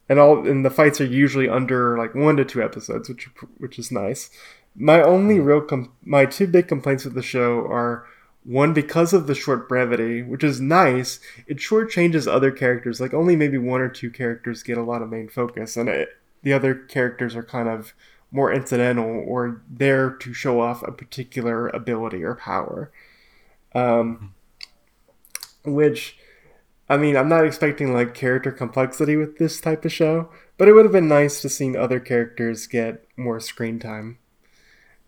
[0.09, 3.79] and all and the fights are usually under like one to two episodes, which which
[3.79, 4.31] is nice.
[4.77, 8.07] My only real com- my two big complaints with the show are
[8.44, 11.20] one because of the short brevity, which is nice.
[11.46, 13.01] It shortchanges other characters.
[13.01, 16.11] Like only maybe one or two characters get a lot of main focus, and it,
[16.42, 17.92] the other characters are kind of
[18.31, 22.93] more incidental or there to show off a particular ability or power.
[23.75, 24.35] Um,
[25.64, 26.19] which,
[26.88, 30.73] I mean, I'm not expecting like character complexity with this type of show, but it
[30.73, 34.19] would have been nice to see other characters get more screen time.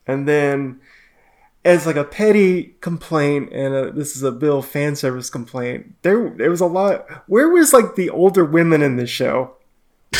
[0.07, 0.81] And then,
[1.65, 6.31] as like a petty complaint, and a, this is a Bill fan service complaint, there
[6.31, 7.07] there was a lot.
[7.29, 9.57] Where was like the older women in this show?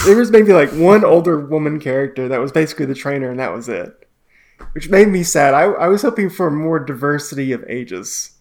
[0.05, 3.53] There was maybe like one older woman character that was basically the trainer, and that
[3.53, 4.09] was it.
[4.73, 5.55] Which made me sad.
[5.55, 8.33] I, I was hoping for more diversity of ages,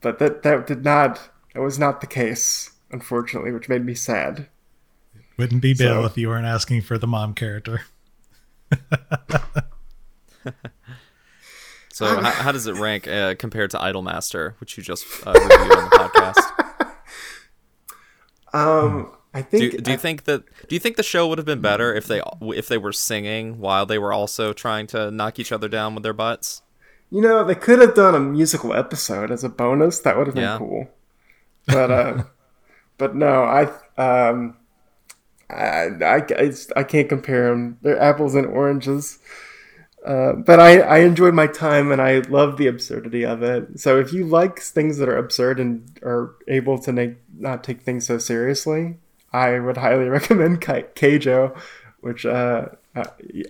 [0.00, 1.30] but that that did not.
[1.54, 4.48] That was not the case, unfortunately, which made me sad.
[5.36, 7.82] Wouldn't be Bill So- if you weren't asking for the mom character.
[11.92, 15.72] So, how, how does it rank uh, compared to Idolmaster, which you just uh, reviewed
[15.76, 15.96] on the
[18.54, 18.54] podcast?
[18.54, 19.72] Um, I think.
[19.72, 20.44] Do, do you think that?
[20.68, 23.58] Do you think the show would have been better if they if they were singing
[23.58, 26.62] while they were also trying to knock each other down with their butts?
[27.10, 30.00] You know, they could have done a musical episode as a bonus.
[30.00, 30.58] That would have been Yeah.
[30.58, 30.88] cool.
[31.66, 32.22] But uh,
[32.98, 33.62] but no, I
[33.96, 34.56] um,
[35.48, 37.78] I, I it's- I can't compare them.
[37.82, 39.18] They're apples and oranges.
[40.04, 43.78] Uh, but I, I enjoyed my time and I love the absurdity of it.
[43.78, 47.82] So if you like things that are absurd and are able to make, not take
[47.82, 48.96] things so seriously,
[49.32, 51.58] I would highly recommend Kai- Keijo,
[52.00, 52.68] which uh,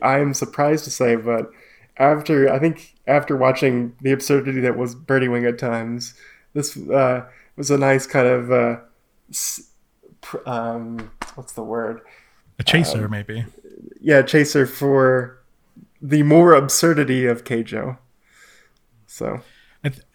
[0.02, 1.50] I am surprised to say, but
[1.96, 6.14] after I think after watching the absurdity that was Birdie Wing at times,
[6.54, 8.76] this uh, was a nice kind of uh,
[10.46, 12.00] um, what's the word?
[12.58, 13.44] A chaser, um, maybe.
[14.00, 15.40] Yeah, chaser for
[16.00, 17.98] the more absurdity of Keijo.
[19.06, 19.40] So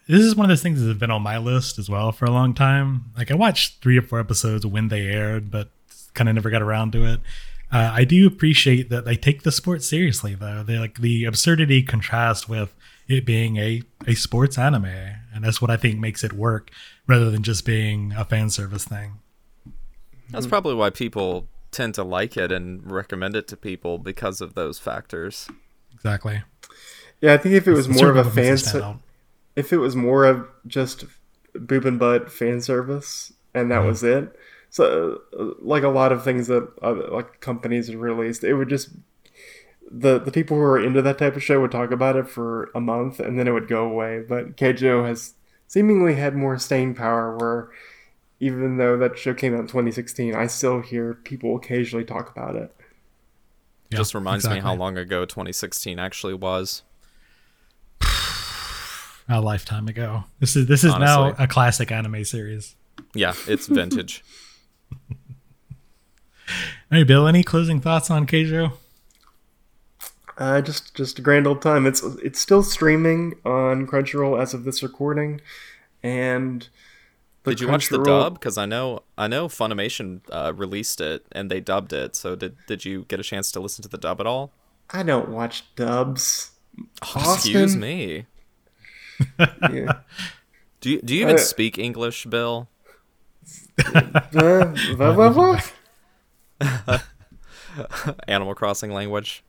[0.08, 2.30] this is one of those things that's been on my list as well for a
[2.30, 3.06] long time.
[3.16, 5.70] Like I watched three or four episodes when they aired, but
[6.14, 7.20] kind of never got around to it.
[7.72, 10.62] Uh, I do appreciate that they take the sport seriously, though.
[10.62, 12.74] They like the absurdity contrast with
[13.08, 16.70] it being a a sports anime, and that's what I think makes it work,
[17.08, 19.18] rather than just being a fan service thing.
[20.30, 24.54] That's probably why people tend to like it and recommend it to people because of
[24.54, 25.48] those factors.
[25.92, 26.42] Exactly.
[27.20, 28.94] Yeah, I think if it was it's more of a fan, se-
[29.56, 31.04] if it was more of just
[31.54, 33.88] boob and butt fan service, and that mm-hmm.
[33.88, 34.36] was it,
[34.70, 35.22] so
[35.60, 38.90] like a lot of things that uh, like companies have released, it would just
[39.90, 42.70] the the people who are into that type of show would talk about it for
[42.74, 44.20] a month and then it would go away.
[44.20, 45.34] But Keijo has
[45.66, 47.70] seemingly had more staying power where
[48.38, 52.56] even though that show came out in 2016, I still hear people occasionally talk about
[52.56, 52.74] it.
[53.90, 54.60] Yeah, Just reminds exactly.
[54.60, 56.82] me how long ago 2016 actually was.
[59.28, 60.24] A lifetime ago.
[60.40, 61.06] This is this is Honestly.
[61.06, 62.76] now a classic anime series.
[63.14, 64.24] Yeah, it's vintage.
[66.90, 68.72] Hey, Bill, any closing thoughts on Keijo?
[70.38, 71.86] Uh, just just a grand old time.
[71.86, 75.40] It's it's still streaming on Crunchyroll as of this recording,
[76.04, 76.68] and
[77.44, 78.34] did you watch the dub?
[78.34, 82.14] Because I know I know Funimation uh, released it and they dubbed it.
[82.14, 84.52] So did did you get a chance to listen to the dub at all?
[84.90, 86.52] I don't watch dubs.
[87.02, 88.26] Oh, excuse me.
[89.38, 89.92] Yeah.
[90.80, 92.68] Do you do you even uh, speak English, Bill?
[98.28, 99.42] Animal Crossing language.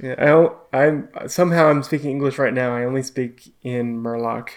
[0.00, 2.74] yeah, I, I'm somehow I'm speaking English right now.
[2.74, 4.50] I only speak in Murloc.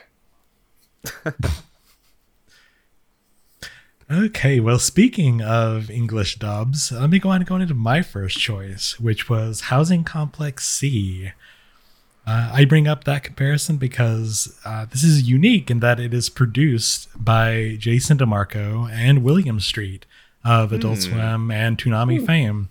[4.12, 8.38] okay, well, speaking of English dubs, let me go on and go into my first
[8.40, 11.32] choice, which was Housing Complex C.
[12.28, 16.30] Uh, I bring up that comparison because uh, this is unique in that it is
[16.30, 20.06] produced by Jason DeMarco and Williams Street
[20.44, 21.10] of Adult mm.
[21.10, 22.26] Swim and Toonami Ooh.
[22.26, 22.70] fame.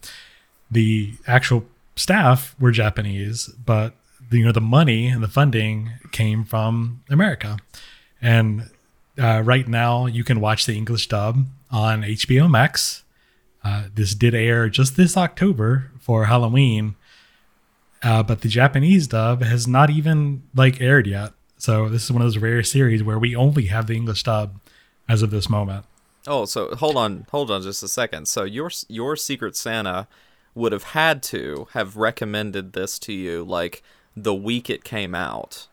[0.71, 1.65] The actual
[1.97, 3.95] staff were Japanese, but
[4.31, 7.59] the, you know the money and the funding came from America.
[8.23, 8.71] And
[9.21, 13.05] uh, right now, you can watch the English dub on HBO Max.
[13.63, 16.97] Uh, this did air just this October for Halloween
[18.03, 21.33] uh, but the Japanese dub has not even like aired yet.
[21.59, 24.59] So this is one of those rare series where we only have the English dub
[25.09, 25.85] as of this moment.
[26.27, 28.29] Oh, so hold on, hold on just a second.
[28.29, 30.09] So your your Secret Santa
[30.55, 33.83] would have had to have recommended this to you like
[34.17, 35.69] the week it came out.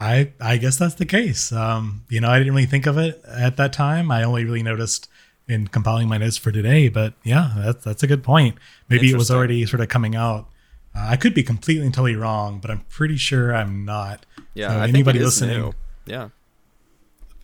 [0.00, 1.52] I I guess that's the case.
[1.52, 4.10] Um, you know, I didn't really think of it at that time.
[4.10, 5.08] I only really noticed
[5.46, 6.88] in compiling my notes for today.
[6.88, 8.56] But yeah, that's that's a good point.
[8.88, 10.48] Maybe it was already sort of coming out.
[10.94, 14.24] Uh, I could be completely and totally wrong, but I'm pretty sure I'm not.
[14.54, 15.72] Yeah, so anybody listening, new.
[16.06, 16.28] yeah.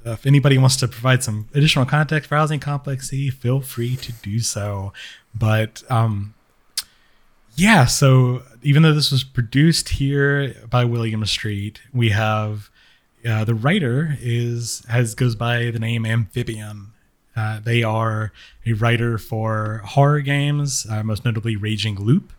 [0.04, 4.12] If anybody wants to provide some additional context for Housing Complex C, feel free to
[4.12, 4.92] do so.
[5.34, 6.34] But um,
[7.56, 12.70] yeah, so even though this was produced here by Williams Street, we have
[13.28, 16.92] uh, the writer is has goes by the name Amphibian,
[17.36, 18.32] uh, they are
[18.64, 22.32] a writer for horror games, uh, most notably Raging Loop,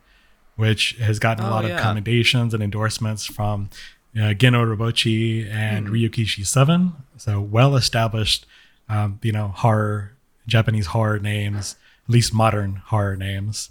[0.56, 1.76] which has gotten a oh, lot yeah.
[1.76, 3.70] of commendations and endorsements from
[4.20, 5.92] uh, Geno Robochi and mm.
[5.92, 6.94] Ryukishi 7.
[7.18, 8.48] So well established,
[8.90, 10.14] um, you know, horror,
[10.48, 11.76] Japanese horror names,
[12.08, 13.70] at least modern horror names.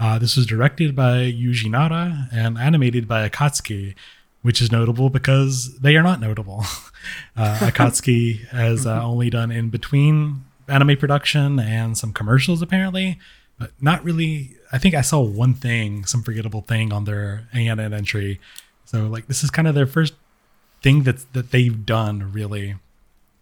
[0.00, 3.94] Uh, this was directed by Yuji Nara and animated by Akatsuki,
[4.42, 6.60] which is notable because they are not notable.
[7.36, 13.18] uh, Akatsuki has uh, only done in between anime production and some commercials apparently,
[13.58, 14.54] but not really.
[14.70, 18.38] I think I saw one thing, some forgettable thing on their ANN entry.
[18.84, 20.14] So like this is kind of their first
[20.82, 22.76] thing that that they've done really.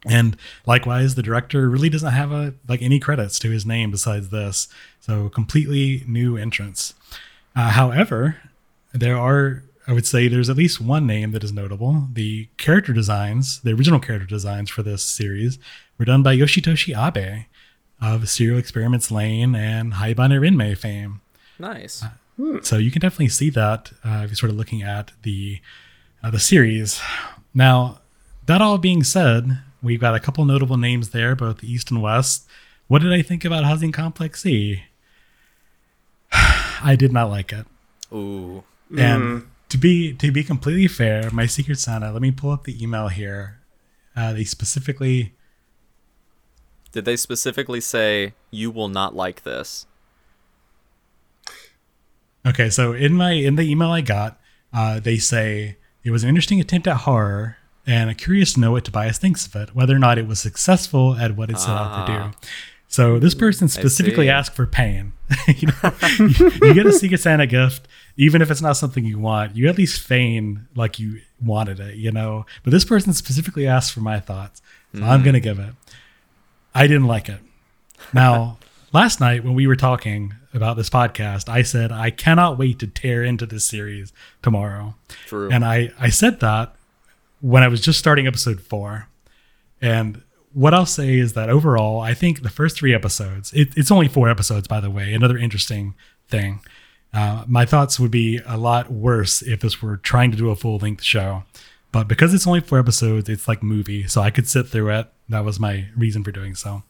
[0.08, 4.30] And likewise, the director really doesn't have a like any credits to his name besides
[4.30, 4.68] this.
[5.00, 6.94] So completely new entrance.
[7.54, 8.36] Uh, however,
[8.92, 12.08] there are I would say there's at least one name that is notable.
[12.12, 15.58] The character designs, the original character designs for this series,
[15.96, 17.44] were done by Yoshitoshi Abe
[18.00, 21.20] of Serial Experiments Lain and Haibane Renmei fame.
[21.58, 22.02] Nice.
[22.02, 25.60] Uh, so you can definitely see that uh, if you're sort of looking at the
[26.22, 27.00] uh, the series.
[27.54, 28.00] Now,
[28.46, 32.46] that all being said, we've got a couple notable names there, both east and west.
[32.88, 34.82] What did I think about Housing Complex C?
[36.32, 37.66] I did not like it.
[38.12, 38.64] Ooh.
[38.96, 42.12] And to be to be completely fair, my Secret Santa.
[42.12, 43.60] Let me pull up the email here.
[44.14, 45.34] Uh, they specifically
[46.92, 49.86] Did they specifically say you will not like this?
[52.46, 54.40] Okay, so in my in the email I got,
[54.72, 58.72] uh, they say it was an interesting attempt at horror, and I'm curious to know
[58.72, 61.70] what Tobias thinks of it, whether or not it was successful at what it set
[61.70, 62.30] out to Ah.
[62.32, 62.36] do.
[62.88, 65.12] So this person specifically asked for pain.
[65.48, 66.28] you know, you,
[66.62, 69.76] you get a Secret Santa gift, even if it's not something you want, you at
[69.76, 72.46] least feign like you wanted it, you know.
[72.62, 74.62] But this person specifically asked for my thoughts,
[74.94, 75.74] so I'm gonna give it.
[76.74, 77.40] I didn't like it.
[78.12, 78.58] Now,
[78.92, 82.86] last night when we were talking about this podcast, I said I cannot wait to
[82.86, 84.94] tear into this series tomorrow.
[85.26, 85.50] True.
[85.50, 86.75] And I, I said that
[87.46, 89.06] when I was just starting episode four.
[89.80, 90.20] And
[90.52, 94.08] what I'll say is that overall, I think the first three episodes, it, it's only
[94.08, 95.94] four episodes, by the way, another interesting
[96.28, 96.58] thing.
[97.14, 100.56] Uh, my thoughts would be a lot worse if this were trying to do a
[100.56, 101.44] full length show.
[101.92, 105.06] But because it's only four episodes, it's like movie, so I could sit through it.
[105.28, 106.82] That was my reason for doing so.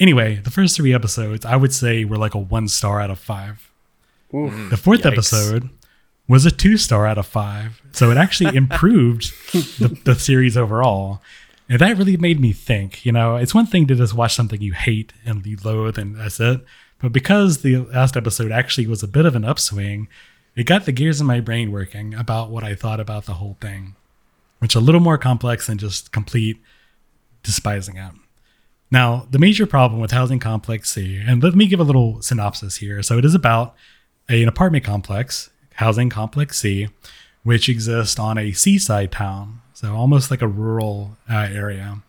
[0.00, 3.20] Anyway, the first three episodes, I would say were like a one star out of
[3.20, 3.70] five.
[4.34, 4.68] Oof.
[4.68, 5.12] The fourth Yikes.
[5.12, 5.70] episode
[6.28, 7.80] was a two star out of five.
[7.92, 11.22] So it actually improved the, the series overall.
[11.68, 13.04] And that really made me think.
[13.04, 16.16] You know, it's one thing to just watch something you hate and you loathe and
[16.16, 16.64] that's it.
[17.00, 20.08] But because the last episode actually was a bit of an upswing,
[20.54, 23.58] it got the gears in my brain working about what I thought about the whole
[23.60, 23.94] thing,
[24.60, 26.58] which a little more complex than just complete
[27.42, 28.12] despising it.
[28.90, 32.76] Now, the major problem with Housing Complex C, and let me give a little synopsis
[32.76, 33.02] here.
[33.02, 33.74] So, it is about
[34.30, 36.88] a- an apartment complex, Housing Complex C,
[37.42, 42.02] which exists on a seaside town, so almost like a rural uh, area,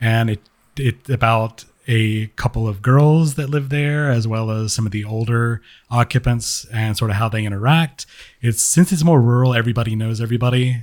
[0.00, 0.40] and it
[0.76, 5.04] it's about a couple of girls that live there, as well as some of the
[5.04, 8.06] older occupants, and sort of how they interact.
[8.40, 10.82] It's since it's more rural, everybody knows everybody,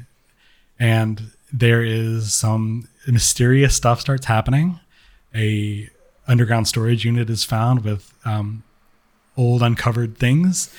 [0.79, 4.79] and there is some mysterious stuff starts happening.
[5.33, 5.89] A
[6.27, 8.63] underground storage unit is found with um,
[9.35, 10.73] old uncovered things.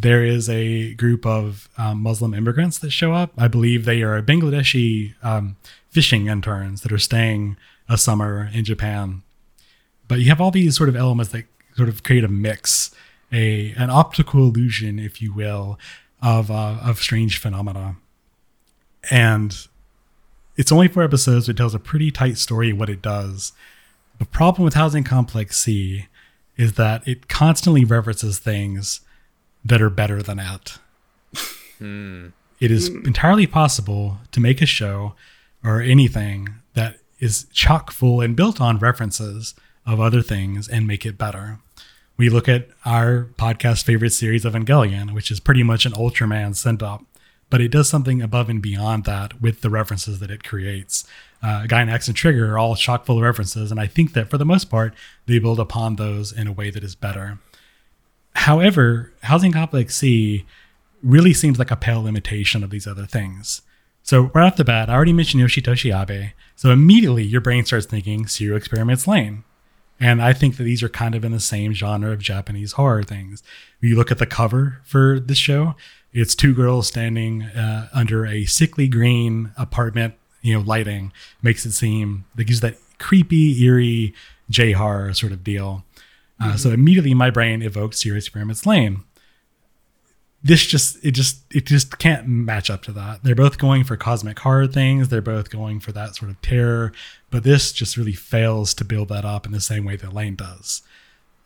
[0.00, 3.32] There is a group of um, Muslim immigrants that show up.
[3.36, 5.56] I believe they are Bangladeshi um,
[5.90, 9.22] fishing interns that are staying a summer in Japan.
[10.08, 11.44] But you have all these sort of elements that
[11.76, 12.94] sort of create a mix,
[13.30, 15.78] a an optical illusion, if you will,
[16.22, 17.96] of uh, of strange phenomena.
[19.10, 19.54] And
[20.56, 21.46] it's only four episodes.
[21.46, 23.52] It tells a pretty tight story what it does.
[24.18, 26.06] The problem with Housing Complex C
[26.56, 29.00] is that it constantly references things
[29.64, 30.78] that are better than it.
[32.60, 35.14] It is entirely possible to make a show
[35.64, 39.54] or anything that is chock full and built on references
[39.86, 41.58] of other things and make it better.
[42.16, 46.82] We look at our podcast favorite series, Evangelion, which is pretty much an Ultraman sent
[46.82, 47.02] up,
[47.48, 51.04] but it does something above and beyond that with the references that it creates.
[51.42, 54.36] Uh, Gainax and Trigger are all chock full of references, and I think that for
[54.36, 54.92] the most part,
[55.24, 57.38] they build upon those in a way that is better.
[58.34, 60.46] However, Housing Complex C
[61.02, 63.62] really seems like a pale imitation of these other things.
[64.02, 66.32] So right off the bat, I already mentioned Yoshitoshi Abe.
[66.56, 69.44] So immediately your brain starts thinking Serial Experiments Lain.
[69.98, 73.02] And I think that these are kind of in the same genre of Japanese horror
[73.02, 73.42] things.
[73.80, 75.74] You look at the cover for this show,
[76.12, 81.12] it's two girls standing uh, under a sickly green apartment, you know, lighting
[81.42, 84.14] makes it seem like gives that creepy, eerie
[84.48, 85.84] J horror sort of deal.
[86.40, 89.02] Uh, So immediately my brain evokes Serial Experiments Lain
[90.42, 93.22] this just it just it just can't match up to that.
[93.22, 95.08] They're both going for cosmic horror things.
[95.08, 96.92] They're both going for that sort of terror,
[97.30, 100.36] but this just really fails to build that up in the same way that Lain
[100.36, 100.80] does.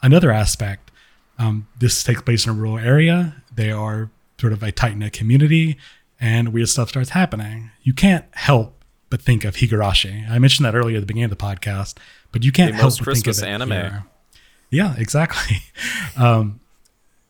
[0.01, 0.93] Another aspect,
[1.41, 3.43] um, this takes place in a rural area.
[3.53, 5.77] They are sort of a tight knit community,
[6.21, 7.73] and weird stuff starts happening.
[7.83, 10.31] You can't help but think of Higurashi.
[10.31, 11.97] I mentioned that earlier at the beginning of the podcast,
[12.31, 13.71] but you can't The help but think of Christmas it anime.
[13.73, 14.05] here.
[14.71, 15.59] Yeah, exactly.
[16.17, 16.61] Um,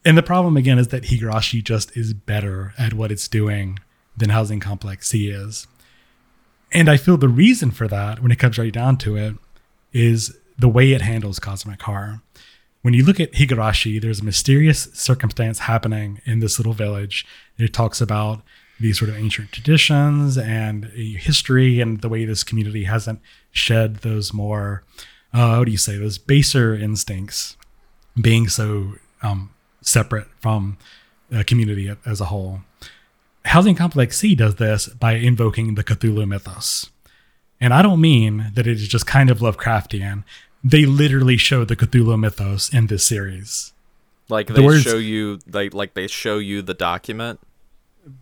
[0.05, 3.79] and the problem again is that Higurashi just is better at what it's doing
[4.15, 5.67] than Housing Complex C is.
[6.71, 9.37] And I feel the reason for that, when it comes right down to it,
[9.93, 12.21] is the way it handles cosmic horror.
[12.83, 17.25] When you look at Higurashi, there's a mysterious circumstance happening in this little village.
[17.57, 18.43] It talks about
[18.79, 23.21] these sort of ancient traditions and history and the way this community hasn't
[23.53, 24.83] shed those more,
[25.35, 27.57] uh, what do you say, those baser instincts
[28.21, 29.51] being so um,
[29.83, 30.79] separate from
[31.29, 32.61] the community as a whole.
[33.47, 36.89] Housing Complex C does this by invoking the Cthulhu mythos.
[37.61, 40.25] And I don't mean that it is just kind of Lovecraftian.
[40.63, 43.73] They literally show the Cthulhu mythos in this series.
[44.29, 47.41] Like The they words- show you like like they show you the document.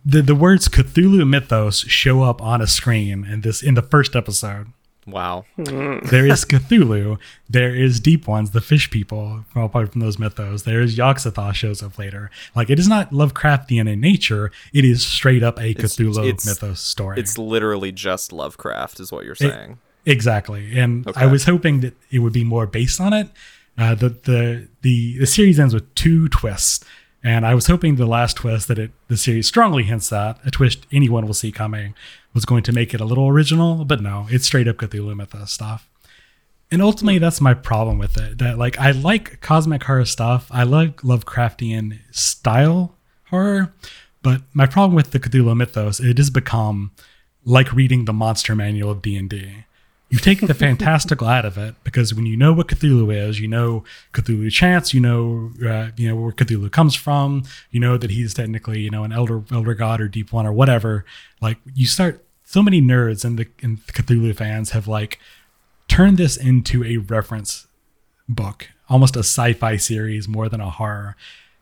[0.05, 4.15] The the words Cthulhu mythos show up on a screen in this in the first
[4.15, 4.67] episode.
[5.07, 5.45] Wow.
[5.57, 7.17] There is Cthulhu.
[7.49, 10.63] There is Deep Ones, the fish people, apart from those mythos.
[10.63, 12.29] There is Yog-Sothoth shows up later.
[12.55, 14.51] Like it is not Lovecraftian in nature.
[14.73, 17.19] It is straight up a Cthulhu it's- mythos story.
[17.19, 19.79] It's literally just Lovecraft, is what you're saying.
[20.05, 21.21] Exactly, and Okay.
[21.21, 23.29] I was hoping that it would be more based on it.
[23.77, 26.83] Uh, the, the the the series ends with two twists,
[27.23, 30.51] and I was hoping the last twist that it the series strongly hints at a
[30.51, 31.95] twist anyone will see coming
[32.33, 35.51] was going to make it a little original, but no, it's straight up Cthulhu mythos
[35.51, 35.87] stuff.
[36.71, 38.39] And ultimately, that's my problem with it.
[38.39, 40.47] That like I like cosmic horror stuff.
[40.51, 42.95] I like Lovecraftian style
[43.29, 43.73] horror,
[44.21, 46.91] but my problem with the Cthulhu mythos it has become
[47.45, 49.17] like reading the monster manual of D
[50.13, 50.31] and D.
[50.31, 53.47] You take the fantastical out of it because when you know what Cthulhu is, you
[53.47, 53.83] know
[54.13, 58.33] Cthulhu chants, you know, uh, you know where Cthulhu comes from, you know that he's
[58.33, 61.05] technically, you know, an elder elder god or deep one or whatever.
[61.41, 65.19] Like you start, so many nerds and the and Cthulhu fans have like
[65.87, 67.67] turned this into a reference
[68.29, 71.15] book, almost a sci-fi series more than a horror.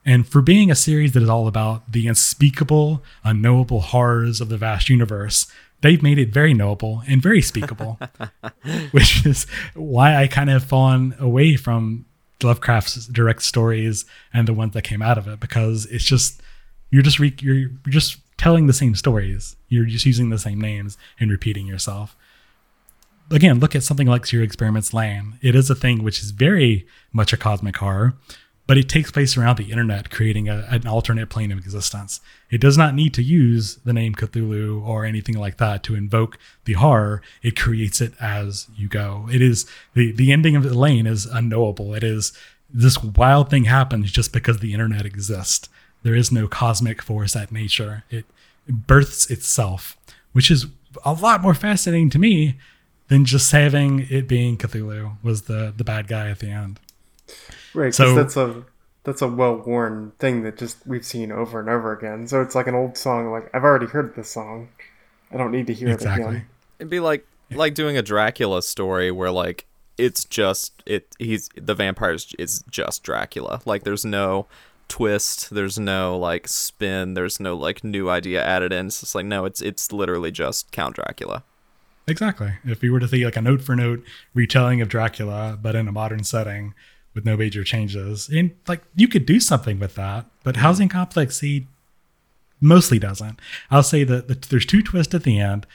[0.04, 4.58] And for being a series that is all about the unspeakable, unknowable horrors of the
[4.58, 5.46] vast universe,
[5.82, 8.00] they've made it very knowable and very speakable,
[8.92, 12.06] which is why I kind of fallen away from
[12.42, 16.42] Lovecraft's direct stories and the ones that came out of it because it's just
[16.90, 19.56] you're just re- you're, you're just telling the same stories.
[19.70, 22.16] You're just using the same names and repeating yourself
[23.32, 25.38] again, look at something like Zero Experiments Lain.
[25.42, 28.14] It is a thing which is very much a cosmic horror,
[28.72, 32.22] but it takes place around the internet, creating a, an alternate plane of existence.
[32.50, 36.40] It does not need to use the name Cthulhu or anything like that to invoke
[36.64, 37.22] the horror.
[37.44, 39.28] It creates it as you go.
[39.30, 41.94] It is the the ending of the Lain is unknowable.
[41.94, 42.32] It is
[42.74, 45.68] this wild thing happens just because the internet exists.
[46.04, 48.06] There is no cosmic force at nature.
[48.10, 48.24] It
[48.70, 49.98] births itself,
[50.32, 50.68] which is
[51.04, 52.58] a lot more fascinating to me
[53.10, 56.80] than just having it being Cthulhu was the the bad guy at the end.
[57.74, 58.64] Right, because So- that's a
[59.04, 62.28] that's a well worn thing that just we've seen over and over again.
[62.28, 63.32] So it's like an old song.
[63.32, 64.70] Like I've already heard this song.
[65.32, 66.24] I don't need to hear it Exactly.
[66.24, 66.46] again.
[66.80, 69.66] It'd be like like doing a Dracula story where like
[69.98, 73.62] it's just it he's the vampire is is just Dracula.
[73.66, 74.46] Like there's no
[74.88, 78.88] twist, there's no like spin, there's no like new idea added in.
[78.88, 81.44] It's just like no, it's it's literally just Count Dracula.
[82.08, 82.54] Exactly.
[82.66, 84.04] If you were to think like a note for note
[84.34, 86.74] retelling of Dracula, but in a modern setting
[87.14, 91.38] with no major changes, and like you could do something with that, but Housing Complex
[91.38, 91.68] C
[92.60, 93.40] mostly doesn't.
[93.70, 95.66] I'll say that the, there's two twists at the end,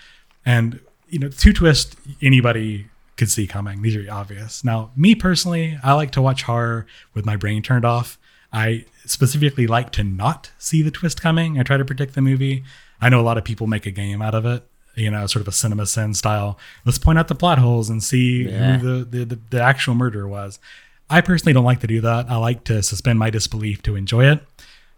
[0.44, 3.82] and you know, two twists anybody could see coming.
[3.82, 4.62] These are obvious.
[4.64, 8.18] Now, me personally, I like to watch horror with my brain turned off.
[8.52, 11.58] I specifically like to not see the twist coming.
[11.58, 12.64] I try to predict the movie.
[13.00, 15.40] I know a lot of people make a game out of it, you know, sort
[15.42, 16.58] of a cinema sin style.
[16.84, 18.78] Let's point out the plot holes and see Yeah.
[18.78, 20.58] who the, the, the, the actual murderer was.
[21.08, 22.30] I personally don't like to do that.
[22.30, 24.42] I like to suspend my disbelief to enjoy it.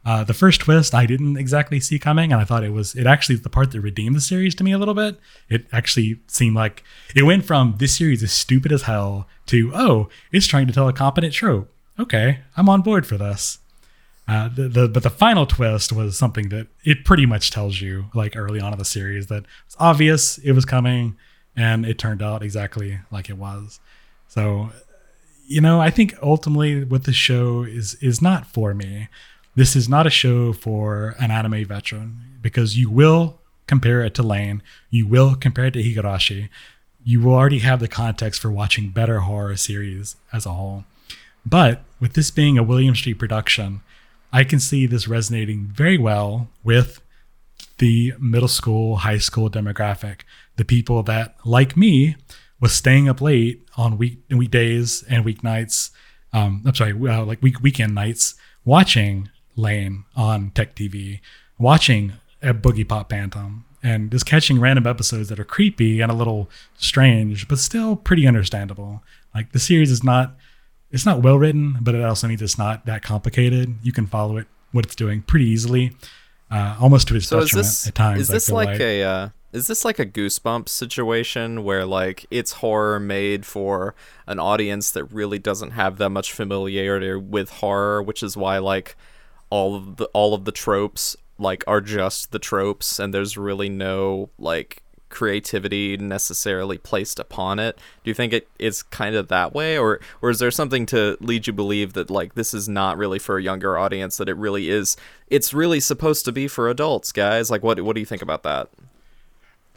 [0.05, 3.07] Uh, the first twist I didn't exactly see coming, and I thought it was it
[3.07, 5.19] actually the part that redeemed the series to me a little bit.
[5.51, 6.83] It actually seemed like
[7.15, 10.89] it went from this series is stupid as hell to oh, it's trying to tell
[10.89, 11.71] a competent trope.
[11.99, 13.59] Okay, I'm on board for this.
[14.27, 18.07] Uh, the, the but the final twist was something that it pretty much tells you
[18.15, 21.17] like early on in the series that it's obvious it was coming,
[21.57, 23.81] and it turned out exactly like it was.
[24.29, 24.71] So,
[25.49, 29.09] you know, I think ultimately what the show is is not for me.
[29.57, 34.23] This is not a show for an anime veteran because you will compare it to
[34.23, 36.49] Lain, you will compare it to Higurashi.
[37.03, 40.85] You will already have the context for watching better horror series as a whole.
[41.47, 43.81] But with this being a Williams Street production,
[44.33, 47.01] I can see this resonating very well with
[47.79, 50.21] the middle school, high school demographic,
[50.57, 52.17] the people that, like me,
[52.61, 55.91] was staying up late on week weekdays and weeknights.
[56.33, 58.35] Um, I'm sorry, uh, like week weekend nights,
[58.65, 61.21] watching Lain on Tech TV,
[61.59, 66.51] watching a Boogiepop Phantom, and just catching random episodes that are creepy and a little
[66.77, 69.03] strange, but still pretty understandable.
[69.35, 70.37] Like the series is not
[70.91, 73.77] it's not well written, but it also means it's not that complicated.
[73.83, 75.97] You can follow it what it's doing pretty easily,
[76.51, 78.21] uh, almost to its So detriment this at times.
[78.23, 82.53] is this feel like, a uh, is this like a goosebump situation where like it's
[82.53, 83.95] horror made for
[84.27, 88.97] an audience that really doesn't have that much familiarity with horror, which is why like
[89.51, 93.69] all of the all of the tropes like are just the tropes and there's really
[93.69, 97.79] no like creativity necessarily placed upon it.
[98.05, 101.17] Do you think it is kind of that way, or or is there something to
[101.21, 104.17] lead you believe that like this is not really for a younger audience?
[104.19, 104.97] That it really is.
[105.29, 107.51] It's really supposed to be for adults, guys.
[107.51, 108.69] Like, what what do you think about that?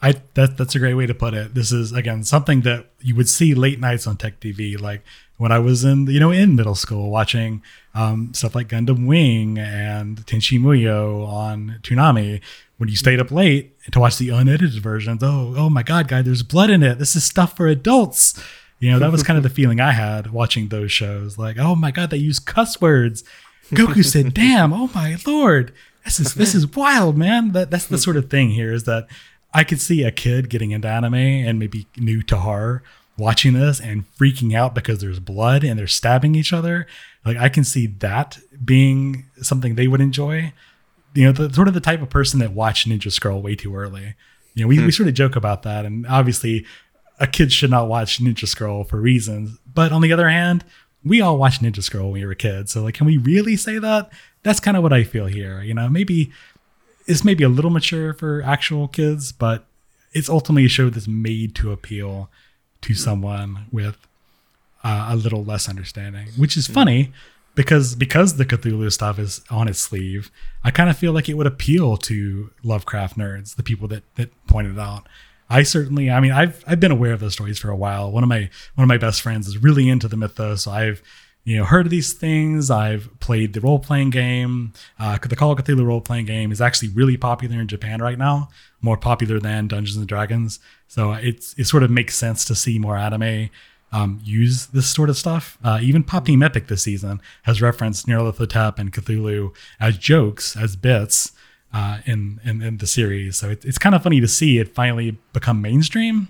[0.02, 1.54] I that that's a great way to put it.
[1.54, 5.04] This is again something that you would see late nights on Tech TV, like
[5.38, 7.62] when I was in you know in middle school watching
[7.94, 12.42] um, stuff like Gundam Wing and Tenchi Muyo on Toonami.
[12.78, 16.24] When you stayed up late to watch the unedited versions, oh oh my god, guy,
[16.24, 16.98] there's blood in it.
[16.98, 18.42] This is stuff for adults.
[18.80, 21.38] You know that was kind of the feeling I had watching those shows.
[21.38, 23.24] Like oh my god, they use cuss words.
[23.70, 25.74] Goku said, "Damn, oh my lord."
[26.04, 27.52] This is this is wild, man.
[27.52, 29.08] That that's the sort of thing here is that
[29.54, 32.84] I could see a kid getting into anime and maybe new to horror
[33.18, 36.88] watching this and freaking out because there's blood and they're stabbing each other.
[37.26, 40.54] Like I can see that being something they would enjoy.
[41.14, 43.76] You know, the sort of the type of person that watched Ninja Scroll way too
[43.76, 44.16] early.
[44.54, 44.86] You know, we, hmm.
[44.86, 45.86] we sort of joke about that.
[45.86, 46.66] And obviously
[47.20, 49.60] a kid should not watch Ninja Scroll for reasons.
[49.72, 50.64] But on the other hand,
[51.04, 52.72] we all watched Ninja Scroll when we were kids.
[52.72, 54.12] So like can we really say that?
[54.44, 55.62] That's kind of what I feel here.
[55.62, 56.32] You know, maybe
[57.12, 59.66] it's maybe a little mature for actual kids, but
[60.14, 62.30] it's ultimately a show that's made to appeal
[62.82, 63.98] to someone with
[64.84, 67.12] uh, a little less understanding, which is funny
[67.54, 70.32] because because the Cthulhu stuff is on its sleeve.
[70.64, 74.30] I kind of feel like it would appeal to Lovecraft nerds, the people that that
[74.48, 75.08] pointed out.
[75.50, 78.10] I certainly, I mean, I've I've been aware of those stories for a while.
[78.10, 80.64] One of my one of my best friends is really into the mythos.
[80.64, 81.04] So I've
[81.44, 82.70] you know heard of these things.
[82.70, 84.74] I've played the role-playing game.
[85.00, 88.50] Uh, the call of cthulhu role-playing game is actually really popular in japan right now
[88.82, 90.60] more popular than dungeons and dragons.
[90.88, 93.50] So it's it sort of makes sense to see more anime
[93.92, 95.58] um, use this sort of stuff.
[95.64, 100.76] Uh, even pop team epic this season has referenced Nyarlathotep and cthulhu as jokes as
[100.76, 101.32] bits
[101.74, 103.38] uh, in, in, in the series.
[103.38, 106.30] So it, it's kind of funny to see it finally become mainstream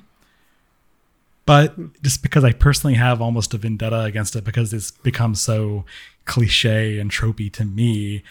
[1.51, 5.83] but just because I personally have almost a vendetta against it because it's become so
[6.23, 8.23] cliche and tropey to me,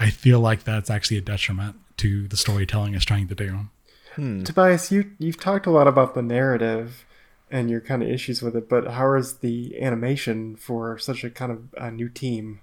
[0.00, 3.60] I feel like that's actually a detriment to the storytelling it's trying to do.
[4.16, 4.42] Hmm.
[4.42, 7.04] Tobias, you you've talked a lot about the narrative
[7.48, 11.30] and your kind of issues with it, but how is the animation for such a
[11.30, 12.58] kind of a new team?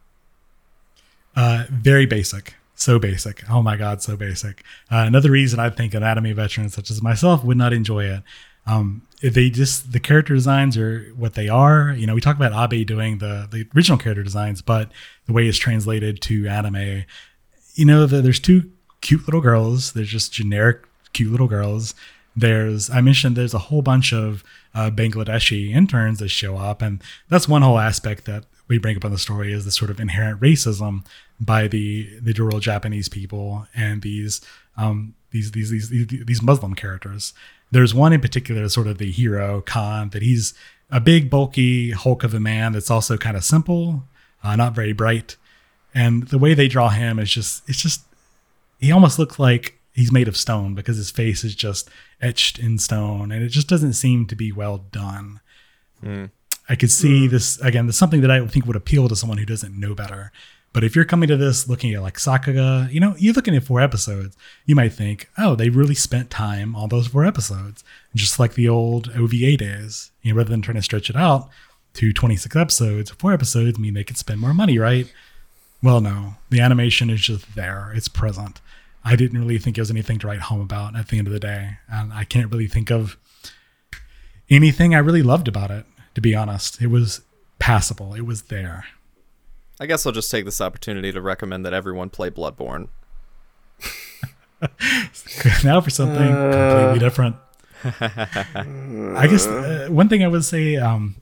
[1.38, 2.56] Uh, very basic.
[2.76, 3.50] So basic.
[3.50, 4.62] Oh my God, so basic.
[4.92, 8.24] Uh, another reason I think anatomy veterans such as myself would not enjoy it
[8.66, 11.94] um, they just the character designs are what they are.
[11.96, 14.92] You know, we talk about Abe doing the the original character designs, but
[15.26, 17.04] the way it's translated to anime,
[17.76, 19.94] you know, the, there's two cute little girls.
[19.94, 20.82] There's just generic
[21.14, 21.94] cute little girls.
[22.36, 24.44] There's I mentioned there's a whole bunch of
[24.74, 29.06] uh, Bangladeshi interns that show up, and that's one whole aspect that we bring up
[29.06, 31.06] on the story is the sort of inherent racism
[31.40, 34.42] by the the rural Japanese people and these
[34.78, 37.34] um, these these these these Muslim characters.
[37.72, 40.54] There's one in particular, sort of the hero, Khan, that he's
[40.90, 44.04] a big, bulky hulk of a man that's also kind of simple,
[44.44, 45.38] uh, not very bright.
[45.94, 48.02] And the way they draw him is just, it's just,
[48.80, 51.90] he almost looks like he's made of stone because his face is just
[52.22, 55.40] etched in stone and it just doesn't seem to be well done.
[56.04, 56.32] Mm.
[56.70, 57.30] I could see mm.
[57.30, 60.32] this, again, there's something that I think would appeal to someone who doesn't know better.
[60.74, 63.64] But if you're coming to this looking at like Sakuga, you know, you're looking at
[63.64, 67.84] four episodes, you might think, oh, they really spent time on those four episodes,
[68.16, 70.12] just like the old OVA days.
[70.22, 71.50] You know, rather than trying to stretch it out
[71.96, 75.12] to 26 episodes, four episodes mean they could spend more money, right?
[75.84, 78.62] Well, no, the animation is just there, it's present.
[79.04, 81.34] I didn't really think it was anything to write home about at the end of
[81.34, 81.78] the day.
[81.92, 83.18] And I can't really think of
[84.50, 86.82] anything I really loved about it, to be honest.
[86.82, 87.22] It was
[87.58, 88.86] passable, it was there.
[89.82, 92.90] I guess I'll just take this opportunity to recommend that everyone play Bloodborne.
[95.64, 97.36] now for something uh, completely different.
[97.84, 101.16] I guess uh, one thing I would say, um,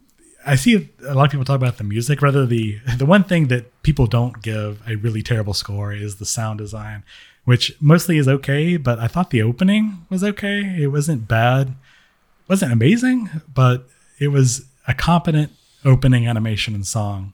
[0.45, 2.21] I see a lot of people talk about the music.
[2.21, 6.25] Rather, the the one thing that people don't give a really terrible score is the
[6.25, 7.03] sound design,
[7.45, 8.75] which mostly is okay.
[8.75, 10.75] But I thought the opening was okay.
[10.83, 13.87] It wasn't bad, it wasn't amazing, but
[14.19, 15.53] it was a competent
[15.85, 17.33] opening animation and song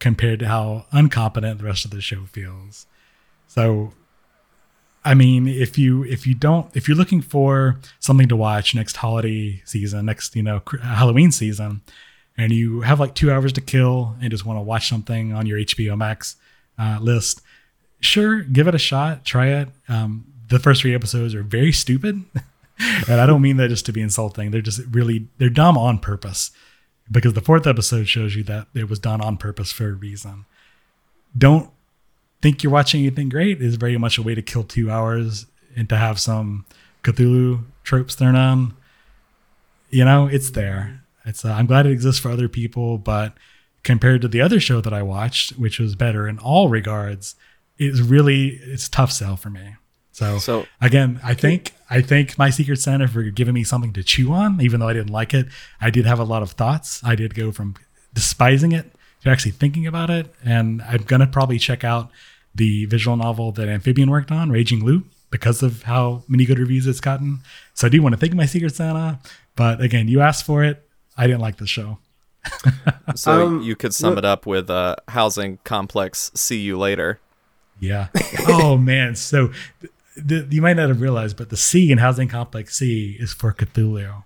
[0.00, 2.86] compared to how incompetent the rest of the show feels.
[3.46, 3.92] So
[5.04, 8.96] I mean, if you if you don't if you're looking for something to watch next
[8.96, 11.80] holiday season, next you know Halloween season,
[12.36, 15.46] and you have like two hours to kill and just want to watch something on
[15.46, 16.36] your HBO Max
[16.78, 17.40] uh, list,
[18.00, 19.68] sure, give it a shot, try it.
[19.88, 22.22] Um, the first three episodes are very stupid,
[23.08, 24.50] and I don't mean that just to be insulting.
[24.50, 26.50] They're just really they're dumb on purpose
[27.10, 30.44] because the fourth episode shows you that it was done on purpose for a reason.
[31.36, 31.70] Don't
[32.40, 35.46] think you're watching anything great is very much a way to kill two hours
[35.76, 36.64] and to have some
[37.02, 38.74] Cthulhu tropes thrown on.
[39.90, 41.02] You know, it's there.
[41.24, 43.34] It's uh, I'm glad it exists for other people, but
[43.82, 47.34] compared to the other show that I watched, which was better in all regards,
[47.78, 49.76] it's really it's tough sell for me.
[50.20, 54.02] So, So- again, I think I thank my Secret Santa for giving me something to
[54.04, 55.46] chew on, even though I didn't like it.
[55.80, 57.00] I did have a lot of thoughts.
[57.02, 57.74] I did go from
[58.14, 58.92] despising it
[59.24, 62.10] to actually thinking about it, and I'm gonna probably check out
[62.54, 66.86] the visual novel that Amphibian worked on, Raging Loop, because of how many good reviews
[66.86, 67.40] it's gotten.
[67.74, 69.18] So I do want to thank my Secret Santa,
[69.56, 70.86] but again, you asked for it.
[71.16, 71.98] I didn't like the show.
[73.16, 76.30] So Um, you could sum what- it up with uh, housing complex.
[76.34, 77.18] See you later.
[77.80, 78.08] Yeah.
[78.48, 79.16] oh man.
[79.16, 79.50] So
[80.26, 83.32] th- th- you might not have realized, but the C in Housing Complex C is
[83.32, 84.22] for Cthulhu.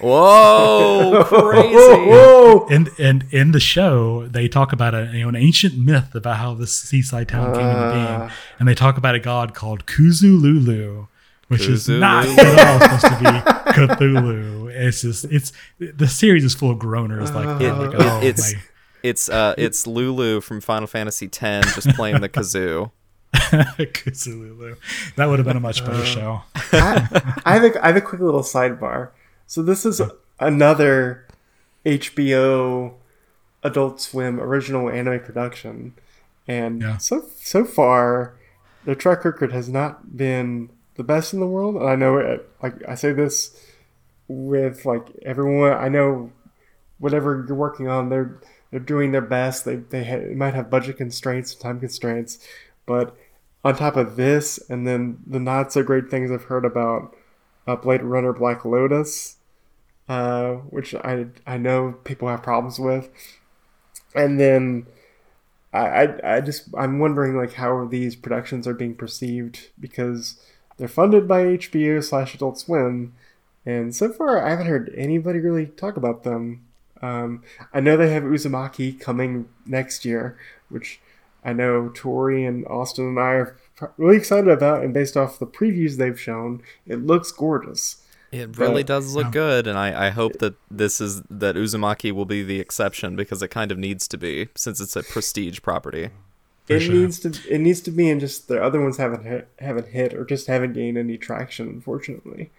[0.00, 1.76] Whoa, crazy!
[1.76, 2.66] Whoa!
[2.70, 6.38] And and in the show, they talk about a you know, an ancient myth about
[6.38, 8.34] how this seaside town came into being, Ah.
[8.58, 11.08] and they talk about a god called Kuzululu,
[11.48, 13.26] which is not at all supposed to be
[13.94, 14.70] Cthulhu.
[14.74, 17.62] It's just it's the series is full of groaners like, that.
[17.62, 18.60] It- like it- oh it's my
[19.02, 22.90] It's uh, it's Lulu from Final Fantasy X just playing the kazoo.
[23.34, 24.76] Kuzululu.
[25.16, 26.42] That would have been a much better uh, show.
[26.72, 29.10] I, I have a, I have a quick little sidebar.
[29.46, 30.00] So this is
[30.38, 31.26] another
[31.84, 32.94] HBO
[33.62, 35.94] Adult Swim original anime production,
[36.48, 36.96] and Yeah.
[36.98, 38.34] so so far,
[38.84, 41.76] the track record has not been the best in the world.
[41.76, 43.56] And I know it, like I say this
[44.28, 46.30] with like everyone I know,
[46.98, 49.64] whatever you're working on, they're they're doing their best.
[49.64, 52.38] They they ha- might have budget constraints, time constraints,
[52.90, 53.16] but
[53.62, 57.14] on top of this, and then the not so great things I've heard about
[57.68, 59.36] uh, Blade Runner Black Lotus,
[60.08, 63.08] uh, which I I know people have problems with,
[64.12, 64.86] and then
[65.72, 70.40] I, I I just I'm wondering like how these productions are being perceived because
[70.76, 73.14] they're funded by HBO slash Adult Swim,
[73.64, 76.66] and so far I haven't heard anybody really talk about them.
[77.00, 80.36] Um, I know they have Uzumaki coming next year,
[80.70, 80.98] which
[81.44, 83.56] I know Tori and Austin and I are
[83.96, 88.02] really excited about, and based off the previews they've shown, it looks gorgeous.
[88.30, 92.12] It really But- does look good, and I, I hope that this is that Uzumaki
[92.12, 95.60] will be the exception because it kind of needs to be since it's a prestige
[95.62, 96.10] property.
[96.68, 96.94] It sure.
[96.94, 100.14] needs to it needs to be, and just the other ones haven't hit, haven't hit
[100.14, 102.50] or just haven't gained any traction, unfortunately.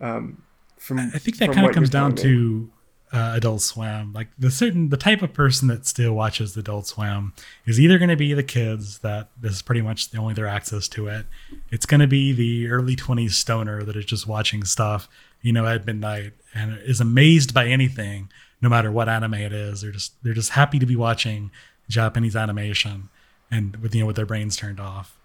[0.00, 0.42] Um,
[0.76, 2.38] from I think that kind of comes down telling me.
[2.38, 2.70] to
[3.12, 4.12] uh, Adult Swim.
[4.12, 7.32] Like the certain the type of person that still watches Adult Swim
[7.66, 10.46] is either going to be the kids that this is pretty much the only their
[10.46, 11.26] access to it.
[11.70, 15.08] It's going to be the early twenties stoner that is just watching stuff,
[15.42, 18.30] you know, at midnight and is amazed by anything,
[18.60, 19.80] no matter what anime it is.
[19.80, 21.50] They're just they're just happy to be watching
[21.88, 23.08] Japanese animation
[23.50, 25.16] and with you know with their brains turned off.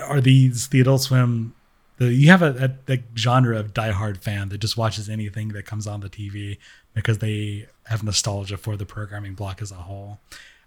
[0.00, 1.54] Are these the Adult Swim
[2.00, 5.86] you have a, a, a genre of diehard fan that just watches anything that comes
[5.86, 6.58] on the TV
[6.98, 10.18] because they have nostalgia for the programming block as a whole.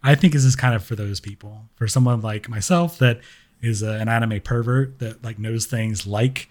[0.04, 1.66] I think this is kind of for those people.
[1.76, 3.20] For someone like myself that
[3.62, 6.50] is a, an anime pervert that like knows things like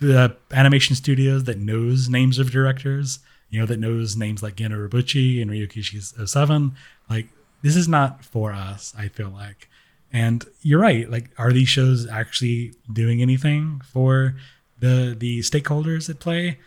[0.00, 3.20] the animation studios that knows names of directors,
[3.50, 6.74] you know, that knows names like Gen Urobuchi and Ryukishi 07.
[7.08, 7.28] Like
[7.62, 9.68] this is not for us, I feel like.
[10.12, 11.08] And you're right.
[11.08, 14.34] Like, are these shows actually doing anything for
[14.80, 16.58] the the stakeholders at play?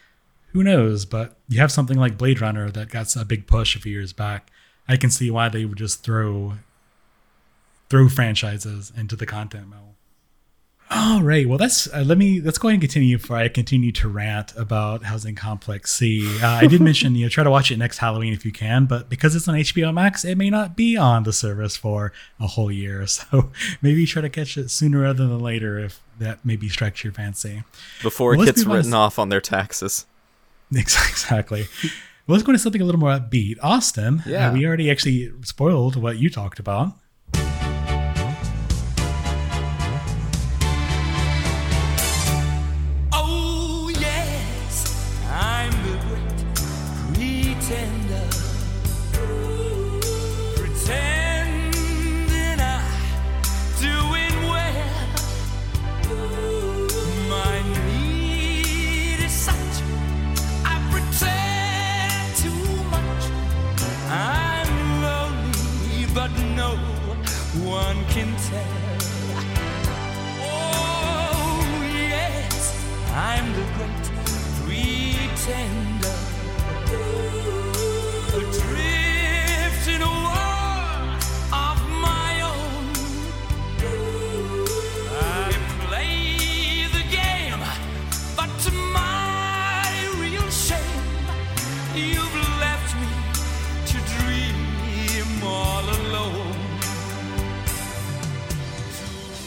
[0.54, 1.06] Who knows?
[1.06, 4.14] But you have something like Blade Runner that got a big push a few years
[4.14, 4.50] back.
[4.88, 6.54] I can see why they would just throw
[7.90, 9.94] throw franchises into the content mill.
[10.96, 11.48] All right.
[11.48, 14.54] Well, that's uh, let me let's go ahead and continue before I continue to rant
[14.56, 16.40] about Housing Complex C.
[16.40, 18.86] Uh, I did mention you know try to watch it next Halloween if you can,
[18.86, 22.48] but because it's on HBO Max, it may not be on the service for a
[22.48, 23.06] whole year.
[23.14, 23.52] So
[23.82, 27.64] maybe try to catch it sooner rather than later if that maybe strikes your fancy.
[28.02, 30.06] Before Well, it gets move on to written off on their taxes.
[30.76, 31.68] Exactly.
[32.28, 33.58] Let's go into something a little more upbeat.
[33.62, 34.54] Austin, uh, Yeah.
[34.54, 36.98] we already actually spoiled what you talked about.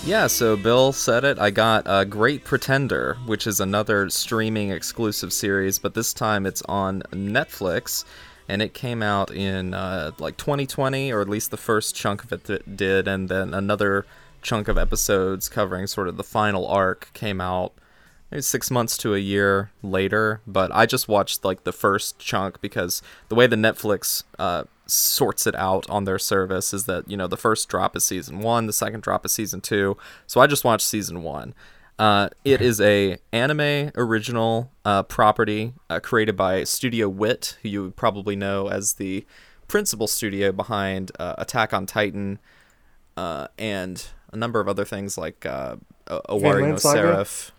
[0.07, 1.37] Yeah, so Bill said it.
[1.41, 6.63] I got uh, Great Pretender, which is another streaming exclusive series, but this time it's
[6.63, 8.05] on Netflix,
[8.49, 12.33] and it came out in uh, like 2020, or at least the first chunk of
[12.33, 14.07] it th- did, and then another
[14.43, 17.73] chunk of episodes covering sort of the final arc came out
[18.31, 20.41] maybe six months to a year later.
[20.47, 25.47] But I just watched like the first chunk because the way the Netflix uh, sorts
[25.47, 28.67] it out on their service is that you know the first drop is season one,
[28.67, 29.97] the second drop is season two.
[30.27, 31.55] So I just watched season one.
[31.99, 37.83] Uh, it is a anime original uh, property uh, created by Studio Wit, who you
[37.85, 39.25] would probably know as the
[39.67, 42.39] principal studio behind uh, Attack on Titan
[43.17, 45.77] uh, and a number of other things like uh,
[46.09, 46.77] O- Owari no?
[46.77, 47.53] Seraph.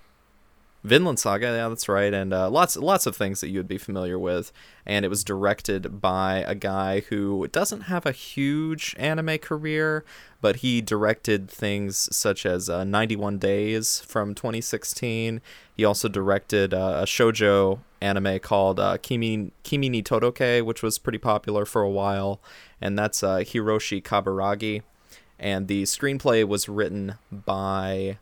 [0.87, 3.77] Vinland Saga, yeah, that's right, and uh, lots lots of things that you would be
[3.77, 4.53] familiar with.
[4.85, 10.05] And it was directed by a guy who doesn't have a huge anime career,
[10.39, 15.41] but he directed things such as uh, 91 Days from 2016.
[15.75, 20.99] He also directed uh, a shojo anime called uh, Kimi Kimi ni Todoke, which was
[20.99, 22.39] pretty popular for a while,
[22.79, 24.83] and that's uh, Hiroshi Kaburagi.
[25.37, 28.19] And the screenplay was written by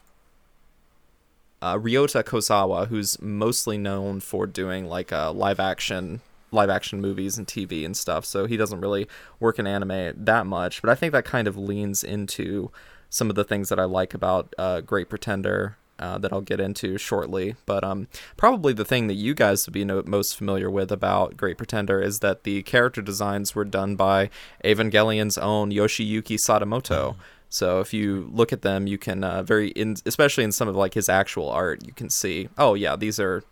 [1.66, 7.40] uh, Ryota Kosawa, who's mostly known for doing like uh, live action live action movies
[7.40, 8.24] and TV and stuff.
[8.24, 9.08] So he doesn't really
[9.40, 12.72] work in anime that much, but I think that kind of leans into
[13.10, 15.78] some of the things that I like about uh, Great Pretender.
[15.98, 19.72] Uh, that I'll get into shortly, but um, probably the thing that you guys would
[19.72, 23.96] be no- most familiar with about Great Pretender is that the character designs were done
[23.96, 24.30] by
[24.66, 27.16] Evangelion's own Yoshiyuki Sadamoto.
[27.50, 30.76] So if you look at them, you can uh, very, in, especially in some of
[30.76, 33.44] like his actual art, you can see, oh yeah, these are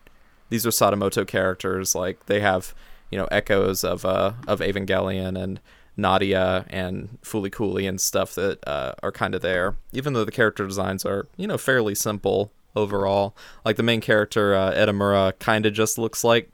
[0.49, 1.95] these are Sadamoto characters.
[1.95, 2.73] Like they have
[3.09, 5.59] you know echoes of uh of Evangelion and
[5.95, 9.75] Nadia and Fooly Cooly and stuff that uh, are kind of there.
[9.91, 13.35] Even though the character designs are you know fairly simple overall.
[13.63, 16.49] Like the main character uh, Edamura kind of just looks like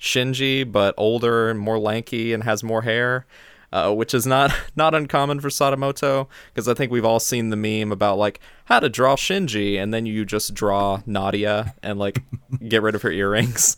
[0.00, 3.26] Shinji, but older and more lanky and has more hair.
[3.72, 7.56] Uh, which is not not uncommon for Sadamoto because I think we've all seen the
[7.56, 12.20] meme about like how to draw Shinji and then you just draw Nadia and like
[12.68, 13.76] get rid of her earrings,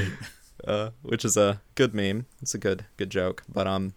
[0.66, 2.24] uh, which is a good meme.
[2.40, 3.42] It's a good good joke.
[3.52, 3.92] But um,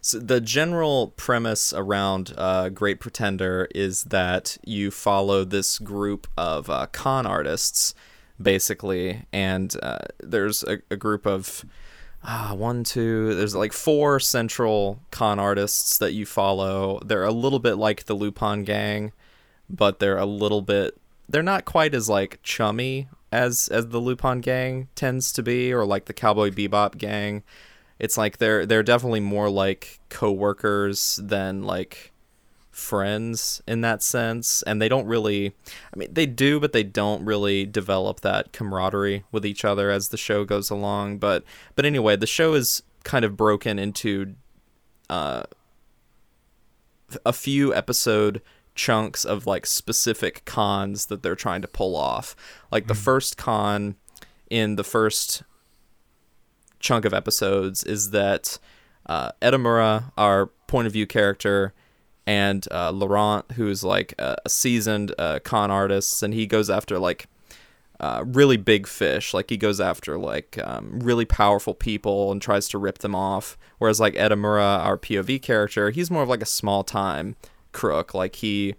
[0.00, 6.70] so the general premise around uh, Great Pretender is that you follow this group of
[6.70, 7.94] uh, con artists,
[8.40, 11.64] basically, and uh, there's a, a group of
[12.26, 17.00] ah, one, two, there's like four central con artists that you follow.
[17.04, 19.12] They're a little bit like the Lupin gang,
[19.70, 20.98] but they're a little bit
[21.28, 25.84] they're not quite as like chummy as as the Lupin gang tends to be or
[25.84, 27.42] like the Cowboy Bebop gang.
[27.98, 32.12] It's like they're they're definitely more like coworkers than like
[32.76, 34.62] friends in that sense.
[34.62, 35.54] And they don't really
[35.94, 40.08] I mean they do but they don't really develop that camaraderie with each other as
[40.08, 41.18] the show goes along.
[41.18, 44.34] But but anyway the show is kind of broken into
[45.08, 45.44] uh
[47.24, 48.42] a few episode
[48.74, 52.36] chunks of like specific cons that they're trying to pull off.
[52.70, 53.96] Like the first con
[54.50, 55.42] in the first
[56.78, 58.58] chunk of episodes is that
[59.06, 61.72] uh, Edamura, our point of view character,
[62.26, 66.98] and uh, Laurent, who's like a, a seasoned uh, con artist, and he goes after
[66.98, 67.26] like
[68.00, 69.32] uh, really big fish.
[69.32, 73.56] Like he goes after like um, really powerful people and tries to rip them off.
[73.78, 77.36] Whereas like Edamura, our POV character, he's more of like a small time
[77.72, 78.12] crook.
[78.14, 78.74] Like he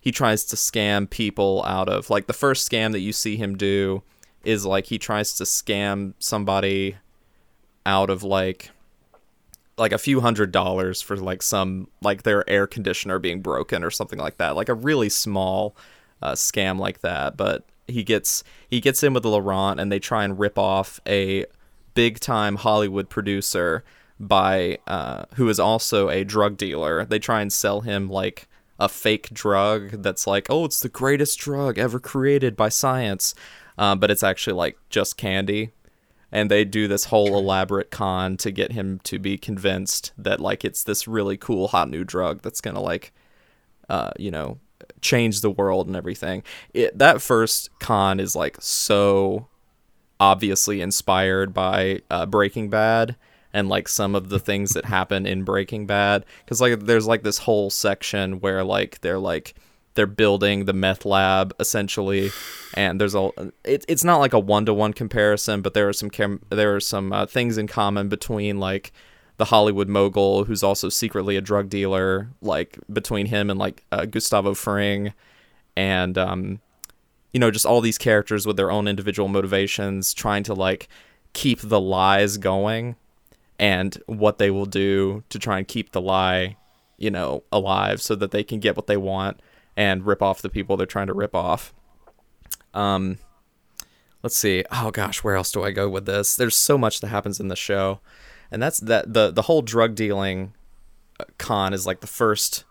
[0.00, 3.56] he tries to scam people out of like the first scam that you see him
[3.56, 4.02] do
[4.44, 6.96] is like he tries to scam somebody
[7.86, 8.70] out of like
[9.76, 13.90] like a few hundred dollars for like some like their air conditioner being broken or
[13.90, 15.74] something like that like a really small
[16.22, 17.36] uh, scam like that.
[17.36, 21.44] But he gets he gets in with laurent and they try and rip off a
[21.92, 23.84] big time hollywood producer
[24.18, 27.04] by uh, who is also a drug dealer.
[27.04, 28.48] They try and sell him like
[28.78, 33.32] a fake drug that's like oh it's the greatest drug ever created by science
[33.78, 35.70] uh, but it's actually like just candy
[36.34, 40.64] and they do this whole elaborate con to get him to be convinced that like
[40.64, 43.12] it's this really cool hot new drug that's gonna like
[43.88, 44.58] uh you know
[45.00, 46.42] change the world and everything.
[46.74, 49.46] It that first con is like so
[50.20, 53.16] obviously inspired by uh, breaking bad
[53.52, 56.24] and like some of the things that happen in breaking bad.
[56.44, 59.54] Because like there's like this whole section where like they're like
[59.94, 62.30] they're building the meth lab essentially
[62.74, 63.30] and there's a
[63.64, 67.12] it, it's not like a one-to-one comparison but there are some cam- there are some
[67.12, 68.92] uh, things in common between like
[69.36, 72.30] the Hollywood mogul who's also secretly a drug dealer.
[72.40, 75.12] Like between him and like uh, Gustavo Fring,
[75.76, 76.60] and um,
[77.32, 80.88] you know, just all these characters with their own individual motivations, trying to like
[81.32, 82.96] keep the lies going,
[83.58, 86.56] and what they will do to try and keep the lie,
[86.96, 89.40] you know, alive, so that they can get what they want
[89.76, 91.72] and rip off the people they're trying to rip off.
[92.72, 93.18] Um,
[94.22, 94.64] let's see.
[94.70, 96.36] Oh gosh, where else do I go with this?
[96.36, 98.00] There's so much that happens in the show,
[98.50, 100.54] and that's that the the whole drug dealing
[101.20, 102.64] uh, con is like the first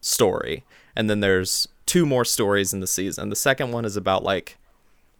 [0.00, 0.64] story,
[0.94, 3.30] and then there's two more stories in the season.
[3.30, 4.58] The second one is about like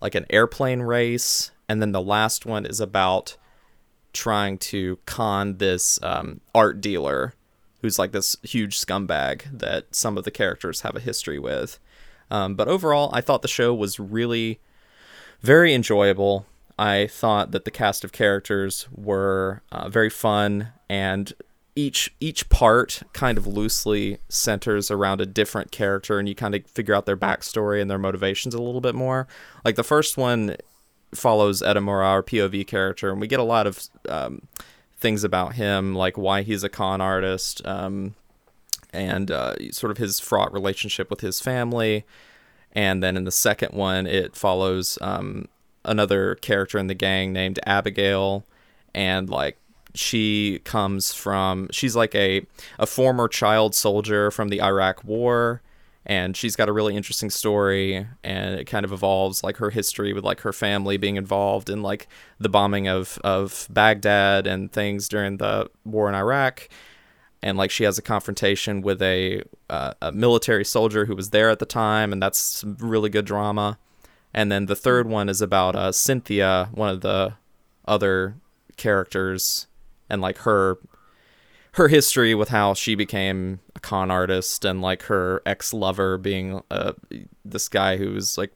[0.00, 3.36] like an airplane race, and then the last one is about
[4.12, 7.32] trying to con this um, art dealer
[7.82, 11.78] who's like this huge scumbag that some of the characters have a history with.
[12.30, 14.60] Um, but overall, I thought the show was really
[15.42, 16.46] very enjoyable.
[16.78, 21.32] I thought that the cast of characters were uh, very fun, and
[21.74, 26.66] each each part kind of loosely centers around a different character, and you kind of
[26.66, 29.26] figure out their backstory and their motivations a little bit more.
[29.64, 30.56] Like the first one
[31.14, 34.42] follows Edamura, our POV character, and we get a lot of um,
[35.02, 38.14] things about him, like why he's a con artist, um,
[38.92, 42.04] and uh, sort of his fraught relationship with his family.
[42.72, 45.48] And then in the second one, it follows um,
[45.84, 48.44] another character in the gang named Abigail,
[48.94, 49.58] and like
[49.94, 52.46] she comes from she's like a
[52.78, 55.60] a former child soldier from the Iraq War
[56.04, 60.12] and she's got a really interesting story and it kind of evolves like her history
[60.12, 62.08] with like her family being involved in like
[62.40, 66.68] the bombing of of Baghdad and things during the war in Iraq.
[67.44, 71.50] And like she has a confrontation with a uh, a military soldier who was there
[71.50, 73.78] at the time and that's really good drama.
[74.34, 77.34] And then the third one is about uh, Cynthia one of the
[77.86, 78.36] other
[78.76, 79.68] characters
[80.10, 80.78] and like her
[81.74, 86.92] her history with how she became a con artist and like her ex-lover being uh,
[87.44, 88.52] this guy who's like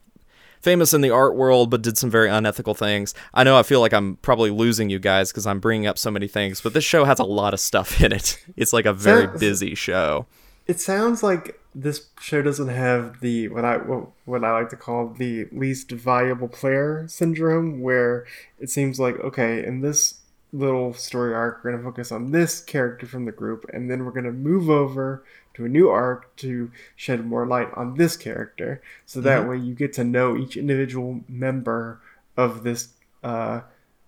[0.60, 3.14] famous in the art world but did some very unethical things.
[3.32, 6.10] I know I feel like I'm probably losing you guys because I'm bringing up so
[6.10, 8.38] many things, but this show has a lot of stuff in it.
[8.56, 10.26] It's like a very Sounds- busy show.
[10.66, 14.76] It sounds like this show doesn't have the what I what, what I like to
[14.76, 18.26] call the least valuable player syndrome, where
[18.58, 20.14] it seems like okay, in this
[20.57, 24.12] little story arc, we're gonna focus on this character from the group, and then we're
[24.12, 29.20] gonna move over to a new arc to shed more light on this character, so
[29.20, 32.00] that way you get to know each individual member
[32.36, 32.88] of this
[33.22, 33.61] uh,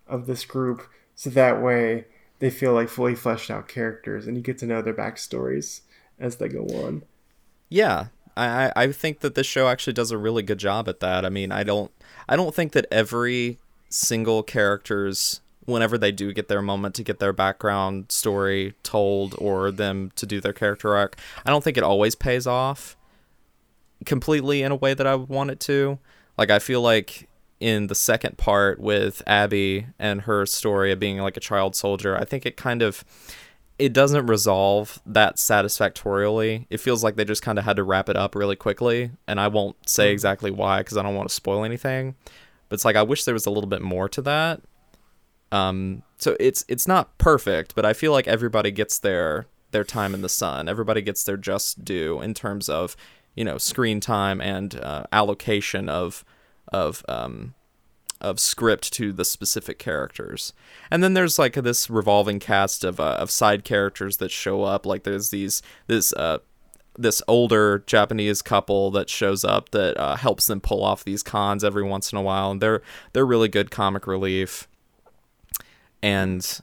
[0.06, 2.04] of this group, so that way
[2.38, 5.80] they feel like fully fleshed out characters, and you get to know their backstories
[6.18, 7.02] as they go on.
[7.68, 11.00] Yeah, I I I think that this show actually does a really good job at
[11.00, 11.24] that.
[11.24, 11.90] I mean, I don't
[12.28, 17.18] I don't think that every single character's whenever they do get their moment to get
[17.18, 21.82] their background story told or them to do their character arc, I don't think it
[21.82, 22.96] always pays off
[24.06, 25.98] completely in a way that I would want it to.
[26.38, 27.28] Like I feel like
[27.60, 32.16] in the second part with Abby and her story of being like a child soldier,
[32.16, 33.04] I think it kind of
[33.78, 36.66] it doesn't resolve that satisfactorily.
[36.70, 39.38] It feels like they just kind of had to wrap it up really quickly, and
[39.38, 40.14] I won't say mm-hmm.
[40.14, 42.14] exactly why because I don't want to spoil anything.
[42.68, 44.62] But it's like I wish there was a little bit more to that.
[45.50, 50.14] Um, so it's it's not perfect, but I feel like everybody gets their their time
[50.14, 50.68] in the sun.
[50.68, 52.96] Everybody gets their just due in terms of
[53.34, 56.24] you know screen time and uh, allocation of
[56.72, 57.54] of um,
[58.20, 60.52] of script to the specific characters.
[60.90, 64.84] And then there's like this revolving cast of uh, of side characters that show up.
[64.86, 66.38] Like there's these this uh
[66.98, 71.62] this older Japanese couple that shows up that uh, helps them pull off these cons
[71.62, 72.82] every once in a while, and they're
[73.12, 74.67] they're really good comic relief.
[76.02, 76.60] And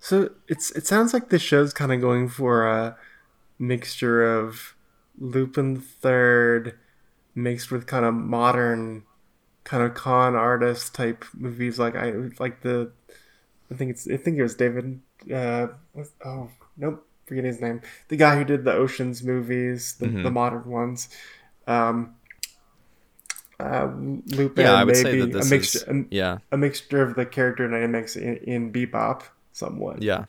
[0.00, 2.96] So it's it sounds like the show's kind of going for a
[3.58, 4.74] mixture of
[5.18, 6.78] Lupin Third
[7.34, 9.04] mixed with kind of modern
[9.64, 12.90] kind of con artist type movies like I like the
[13.70, 15.00] I think it's I think it was David
[15.32, 15.68] uh
[16.24, 17.80] oh nope forget his name.
[18.08, 21.08] The guy who did the Ocean's movies the, the modern ones.
[21.66, 22.16] Um
[23.62, 23.90] uh,
[24.36, 26.38] Lupin yeah, I would maybe say that this a mixture is a, yeah.
[26.50, 30.24] a mixture of the character dynamics in, in Bebop somewhat Yeah,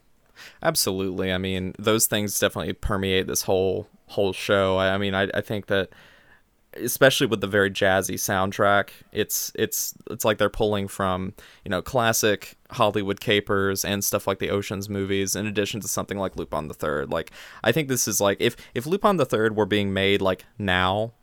[0.61, 1.33] absolutely.
[1.33, 4.77] I mean, those things definitely permeate this whole whole show.
[4.77, 5.89] I, I mean, I, I think that
[6.75, 11.81] especially with the very jazzy soundtrack, it's it's it's like they're pulling from you know
[11.81, 16.67] classic Hollywood capers and stuff like the Ocean's movies, in addition to something like Lupin
[16.67, 17.11] the Third.
[17.11, 17.31] Like,
[17.63, 21.13] I think this is like if if Lupin the Third were being made like now,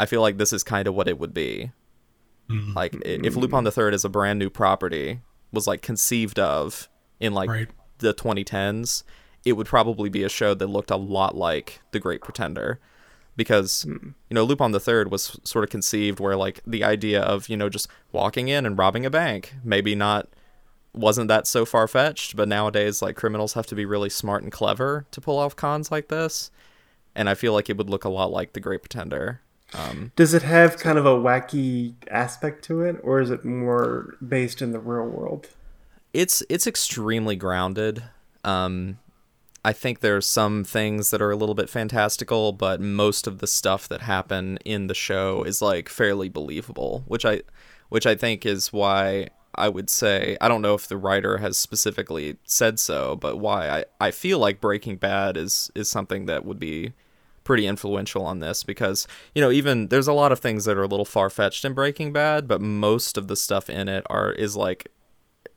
[0.00, 1.72] I feel like this is kind of what it would be.
[2.48, 2.72] Mm-hmm.
[2.74, 5.20] Like if Lupin the Third is a brand new property
[5.52, 6.88] was like conceived of
[7.20, 7.68] in like Right.
[7.98, 9.02] the 2010s,
[9.44, 12.80] it would probably be a show that looked a lot like The Great Pretender.
[13.36, 14.10] Because, hmm.
[14.28, 17.56] you know, Lupin the Third was sort of conceived where, like, the idea of, you
[17.56, 20.28] know, just walking in and robbing a bank, maybe not
[20.92, 24.50] wasn't that so far fetched, but nowadays like criminals have to be really smart and
[24.50, 26.50] clever to pull off cons like this.
[27.14, 29.40] And I feel like it would look a lot like The Great Pretender.
[29.74, 34.16] Um, Does it have kind of a wacky aspect to it, or is it more
[34.26, 35.48] based in the real world?
[36.12, 38.02] it's it's extremely grounded.
[38.44, 38.98] Um,
[39.64, 43.46] I think there's some things that are a little bit fantastical, but most of the
[43.46, 47.42] stuff that happen in the show is like fairly believable, which I
[47.88, 51.58] which I think is why I would say I don't know if the writer has
[51.58, 56.44] specifically said so, but why I, I feel like Breaking Bad is is something that
[56.44, 56.92] would be
[57.50, 60.84] pretty influential on this because you know even there's a lot of things that are
[60.84, 64.30] a little far fetched in Breaking Bad, but most of the stuff in it are
[64.30, 64.92] is like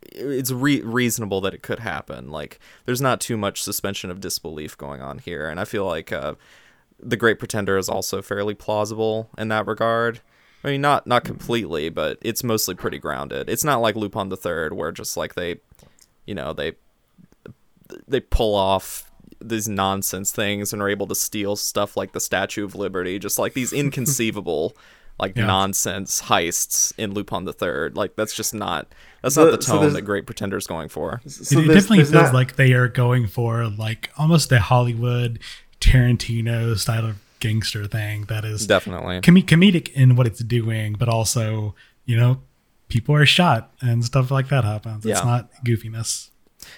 [0.02, 2.32] it's re- reasonable that it could happen.
[2.32, 6.12] Like there's not too much suspension of disbelief going on here, and I feel like
[6.12, 6.34] uh,
[7.00, 10.22] the Great Pretender is also fairly plausible in that regard.
[10.64, 13.52] I mean, not not completely, but it's mostly pretty grounded.
[13.52, 15.58] It's not like Lupin the Third, where just like they,
[16.26, 16.74] you know, they
[18.08, 19.12] they pull off
[19.48, 23.38] these nonsense things and are able to steal stuff like the Statue of Liberty, just
[23.40, 24.76] like these inconceivable.
[25.20, 25.46] Like Yeah.
[25.46, 28.88] nonsense heists in Lupin the Third, like that's just not
[29.22, 31.22] that's So- not the so tone there's- that Great Pretender's is going for.
[31.28, 35.38] So it, it definitely feels not- like they are going for like almost a Hollywood
[35.80, 39.22] Tarantino style of gangster thing that is Definitely.
[39.22, 41.76] com- comedic in what it's doing, but also
[42.06, 42.42] you know
[42.90, 45.06] people are shot and stuff like that happens.
[45.06, 46.30] It's not goofiness.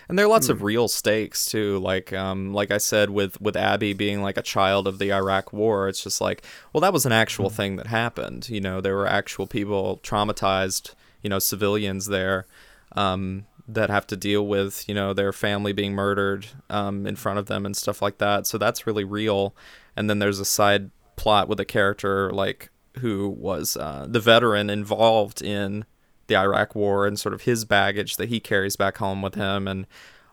[0.08, 1.80] And there are lots of real stakes too.
[1.80, 5.54] Like um like I said with with Abby being like a child of the Iraq
[5.54, 6.44] war, it's just like,
[6.74, 8.50] well that was an actual thing that happened.
[8.50, 12.46] You know, there were actual people traumatized, you know, civilians there
[12.94, 17.40] um that have to deal with, you know, their family being murdered um in front
[17.40, 18.48] of them and stuff like that.
[18.48, 19.56] So that's really real.
[19.96, 22.70] And then there's a side plot with a character like
[23.00, 25.86] who was uh, the veteran involved in
[26.28, 29.68] the Iraq War and sort of his baggage that he carries back home with him,
[29.68, 29.86] and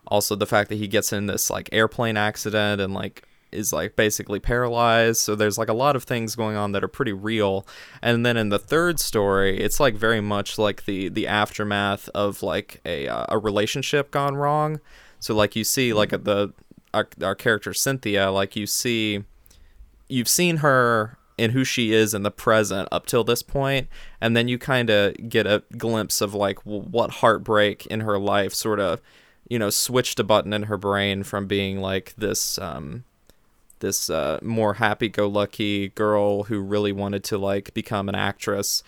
[0.07, 3.95] also the fact that he gets in this like airplane accident and like is like
[3.95, 5.21] basically paralyzed.
[5.21, 7.65] So there's like a lot of things going on that are pretty real.
[8.01, 12.43] And then in the third story, it's like very much like the the aftermath of
[12.43, 14.79] like a uh, a relationship gone wrong.
[15.19, 16.53] So like you see like the
[16.93, 19.23] our, our character Cynthia, like you see
[20.09, 23.87] you've seen her and who she is in the present up till this point
[24.21, 28.53] and then you kind of get a glimpse of like what heartbreak in her life
[28.53, 29.01] sort of
[29.49, 33.03] you know switched a button in her brain from being like this um
[33.83, 38.81] this uh, more happy-go-lucky girl who really wanted to like become an actress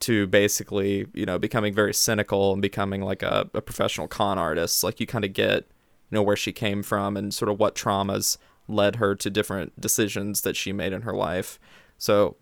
[0.00, 4.82] to basically you know becoming very cynical and becoming like a, a professional con artist.
[4.82, 5.66] Like you kind of get
[6.10, 9.78] you know where she came from and sort of what traumas led her to different
[9.78, 11.58] decisions that she made in her life
[11.98, 12.36] so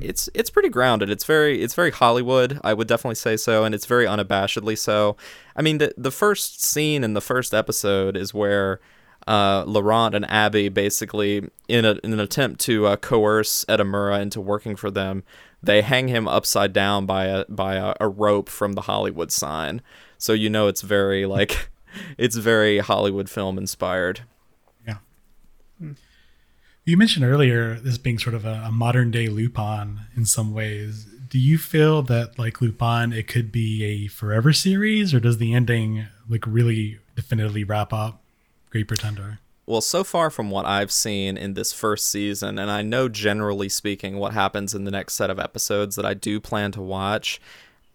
[0.00, 3.72] it's it's pretty grounded it's very it's very hollywood i would definitely say so and
[3.72, 5.16] it's very unabashedly so
[5.54, 8.80] i mean the the first scene in the first episode is where
[9.26, 14.40] uh, Laurent and Abby basically, in, a, in an attempt to uh, coerce Edamura into
[14.40, 15.24] working for them,
[15.62, 19.82] they hang him upside down by a by a, a rope from the Hollywood sign.
[20.16, 21.68] So you know it's very like,
[22.18, 24.22] it's very Hollywood film inspired.
[26.90, 31.04] You mentioned earlier this being sort of a, a modern day Lupin in some ways.
[31.04, 35.54] Do you feel that like Lupin it could be a forever series or does the
[35.54, 38.24] ending like really definitively wrap up
[38.70, 39.38] Great Pretender?
[39.66, 43.68] Well, so far from what I've seen in this first season, and I know generally
[43.68, 47.40] speaking what happens in the next set of episodes that I do plan to watch,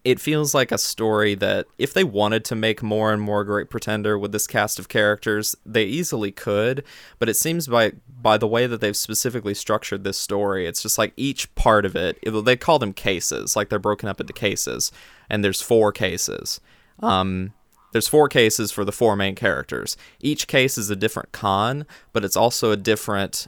[0.06, 3.72] it feels like a story that if they wanted to make more and more Great
[3.72, 6.84] Pretender with this cast of characters, they easily could.
[7.18, 11.00] But it seems by by the way that they've specifically structured this story, it's just
[11.00, 12.20] like each part of it.
[12.24, 14.92] They call them cases, like they're broken up into cases,
[15.28, 16.62] and there's four cases.
[17.00, 17.54] Um,
[17.92, 19.98] there's four cases for the four main characters.
[20.22, 23.48] Each case is a different con, but it's also a different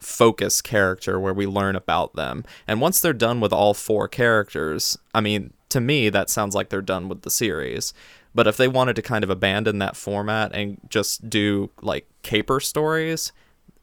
[0.00, 2.44] focus character where we learn about them.
[2.66, 6.68] And once they're done with all four characters, I mean, to me, that sounds like
[6.68, 7.92] they're done with the series.
[8.34, 12.60] But if they wanted to kind of abandon that format and just do like caper
[12.60, 13.32] stories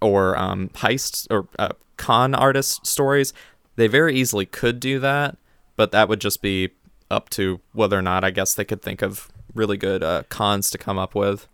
[0.02, 3.34] or um, heist or uh, con artist stories,
[3.76, 5.38] they very easily could do that.
[5.76, 6.70] But that would just be
[7.12, 10.70] up to whether or not I guess they could think of really good uh, cons
[10.72, 11.48] to come up with.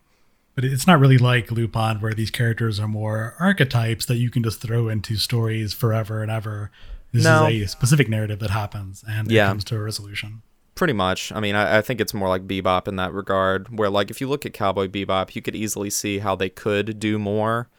[0.56, 4.42] But it's not really like Lupin where these characters are more archetypes that you can
[4.42, 6.72] just throw into stories forever and ever.
[7.12, 7.48] This No.
[7.48, 9.46] is a specific narrative that happens and Yeah.
[9.46, 10.42] it comes to a resolution.
[10.76, 11.32] Pretty much.
[11.32, 14.20] I mean, I, I think it's more like Bebop in that regard, where like if
[14.20, 17.70] you look at Cowboy Bebop, you could easily see how they could do more,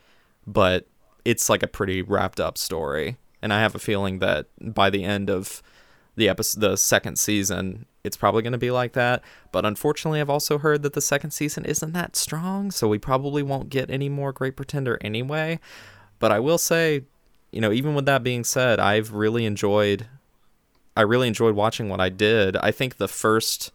[0.47, 0.87] but
[1.25, 3.17] it's like a pretty wrapped up story.
[3.43, 5.63] And I have a feeling that by the end of
[6.17, 9.23] the episode, the second season, it's probably going to be like that.
[9.53, 13.43] But unfortunately, I've also heard that the second season isn't that strong, so we probably
[13.43, 15.61] won't get any more Great Pretender anyway.
[16.19, 17.03] But I will say,
[17.53, 20.07] you know, even with that being said, I've really enjoyed
[20.97, 22.57] I really enjoyed watching what I did.
[22.57, 23.73] I think the first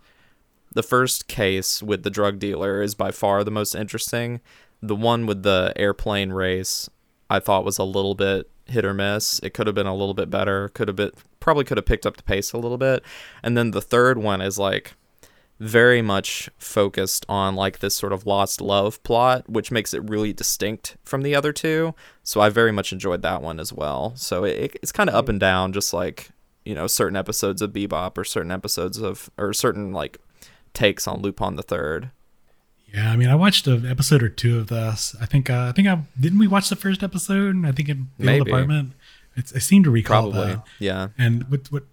[0.73, 4.41] the first case with the drug dealer is by far the most interesting.
[4.81, 6.89] The one with the airplane race
[7.29, 9.39] I thought was a little bit hit or miss.
[9.43, 10.69] It could have been a little bit better.
[10.69, 13.03] Could have been probably could have picked up the pace a little bit.
[13.43, 14.93] And then the third one is like
[15.59, 20.33] very much focused on like this sort of lost love plot, which makes it really
[20.33, 21.93] distinct from the other two.
[22.31, 24.13] So I very much enjoyed that one as well.
[24.15, 26.29] So it, it's kind of up and down, just like
[26.63, 30.17] you know certain episodes of Bebop or certain episodes of or certain like
[30.73, 32.09] takes on Lupin the Third.
[32.93, 35.13] Yeah, I mean, I watched an episode or two of this.
[35.19, 37.65] I think, uh, I think I didn't we watch the first episode?
[37.65, 38.51] I think in the old Maybe.
[38.51, 38.93] apartment.
[39.35, 40.63] It's, I seem to recall Probably, that.
[40.79, 41.09] yeah.
[41.17, 41.83] And what what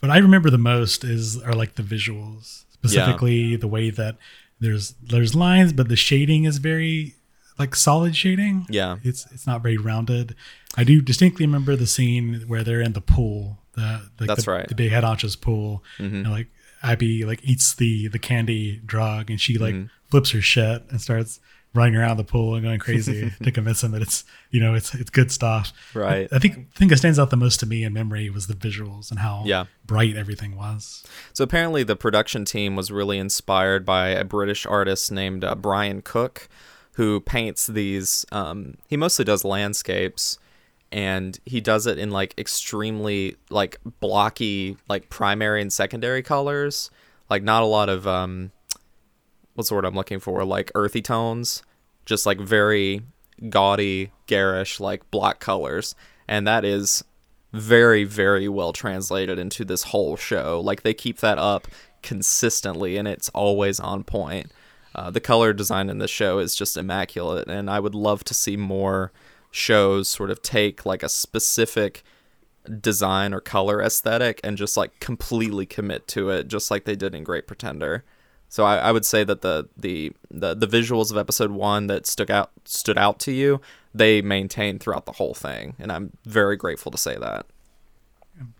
[0.00, 4.16] what I remember the most is are like the visuals, specifically the way that
[4.60, 7.14] there's there's lines, but the shading is very
[7.58, 8.66] like solid shading.
[8.68, 8.96] Yeah.
[9.02, 10.34] it's it's not very rounded.
[10.76, 13.58] I do distinctly remember the scene where they're in the pool.
[13.74, 14.68] The, like That's the, right.
[14.68, 15.82] The big head honcho's pool.
[15.98, 16.12] Mhm.
[16.24, 16.48] And like
[16.82, 19.90] Abby like eats the the candy drug, and she like Mhm.
[20.10, 21.40] flips her shit and starts
[21.74, 24.94] running around the pool and going crazy to convince him that it's you know it's
[24.94, 25.72] it's good stuff.
[25.94, 26.26] Right.
[26.32, 28.46] I, I think the thing that stands out the most to me in memory was
[28.46, 29.64] the visuals and how Yeah.
[29.86, 31.04] bright everything was.
[31.34, 36.00] So apparently, the production team was really inspired by a British artist named uh, Brian
[36.02, 36.48] Cook,
[36.96, 38.24] who paints these.
[38.32, 40.38] Um, he mostly does landscapes,
[40.90, 46.90] and he does it in like extremely like blocky, like primary and secondary colors.
[47.28, 48.50] Like not a lot of um,
[49.54, 50.42] what's the word I'm looking for?
[50.44, 51.62] Like earthy tones,
[52.06, 53.02] just like very
[53.50, 55.94] gaudy, garish, like block colors,
[56.26, 57.04] and that is
[57.52, 61.66] very very well translated into this whole show like they keep that up
[62.02, 64.52] consistently and it's always on point
[64.96, 68.34] uh, the color design in this show is just immaculate and i would love to
[68.34, 69.12] see more
[69.50, 72.02] shows sort of take like a specific
[72.80, 77.14] design or color aesthetic and just like completely commit to it just like they did
[77.14, 78.02] in great pretender
[78.48, 82.06] so I, I would say that the, the the the visuals of episode one that
[82.06, 83.60] stuck out stood out to you,
[83.92, 87.46] they maintained throughout the whole thing, and I'm very grateful to say that.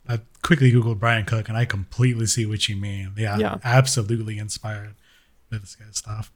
[0.08, 3.12] I quickly googled Brian Cook and I completely see what you mean.
[3.16, 3.58] Yeah, Yeah.
[3.62, 4.94] absolutely inspired
[5.50, 6.32] this guy's stuff.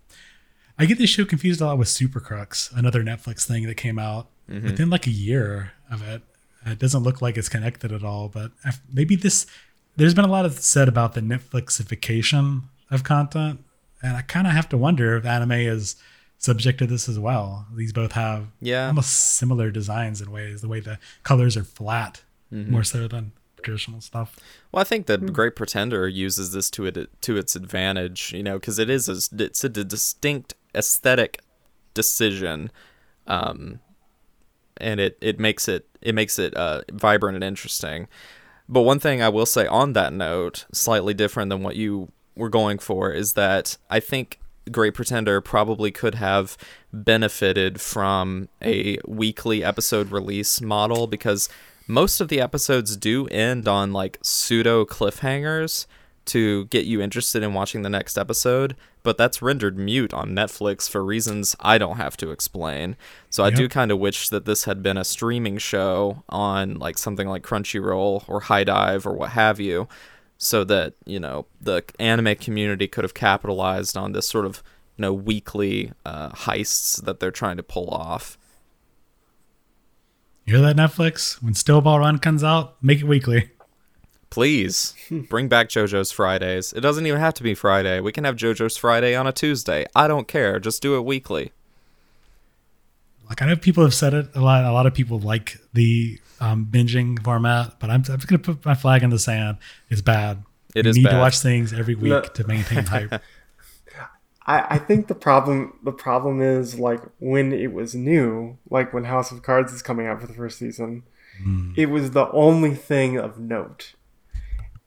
[0.78, 3.98] I get this show confused a lot with Super Crooks, another Netflix thing that came
[3.98, 6.22] out within like a year of it.
[6.66, 8.52] It doesn't look like it's connected at all, but
[8.92, 9.46] maybe this.
[9.96, 13.60] There's been a lot of said about the Netflixification of content,
[14.02, 15.96] and I kind of have to wonder if anime is
[16.38, 17.66] subject to this as well.
[17.74, 18.86] These both have Yeah.
[18.88, 20.62] almost similar designs in ways.
[20.62, 22.72] The way the colors are flat, Mm-hmm.
[22.72, 23.30] more so than
[23.62, 24.36] traditional stuff.
[24.72, 28.58] Well, I think that Great Pretender uses this to it to its advantage, you know,
[28.58, 31.40] because it is a, it's a distinct aesthetic
[31.94, 32.70] decision,
[33.26, 33.80] um,
[34.76, 38.08] and it it makes it it makes it uh, vibrant and interesting.
[38.68, 42.48] But one thing I will say on that note, slightly different than what you were
[42.48, 44.38] going for, is that I think
[44.70, 46.56] Great Pretender probably could have
[46.92, 51.48] benefited from a weekly episode release model because
[51.90, 55.86] most of the episodes do end on like pseudo cliffhangers
[56.26, 60.88] to get you interested in watching the next episode, but that's rendered mute on Netflix
[60.88, 62.96] for reasons I don't have to explain.
[63.30, 66.98] So I do kind of wish that this had been a streaming show on like
[66.98, 69.88] something like Crunchyroll or HIDIVE or what have you,
[70.38, 74.62] so that, you know, the anime community could have capitalized on this sort of,
[74.96, 78.38] you know, weekly uh, heists that they're trying to pull off.
[80.44, 81.42] You hear that, Netflix?
[81.42, 83.50] When Steel Ball Run comes out, make it weekly.
[84.30, 84.94] Please
[85.28, 86.72] bring back JoJo's Fridays.
[86.72, 88.00] It doesn't even have to be Friday.
[88.00, 89.86] We can have JoJo's Friday on a Tuesday.
[89.94, 90.60] I don't care.
[90.60, 91.52] Just do it weekly.
[93.28, 94.64] Like I know people have said it a lot.
[94.64, 98.64] A lot of people like the um, binging format, but I'm, I'm just gonna put
[98.64, 99.58] my flag in the sand.
[99.88, 100.42] It's bad.
[100.74, 102.20] It you is need to watch things every week No.
[102.22, 103.20] to maintain hype.
[104.50, 109.04] I, I think the problem the problem is like when it was new, like when
[109.04, 111.04] House of Cards is coming out for the first season,
[111.76, 113.94] it was the only thing of note.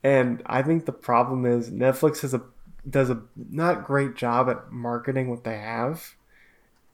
[0.03, 2.41] And I think the problem is Netflix has a
[2.87, 6.15] does a not great job at marketing what they have.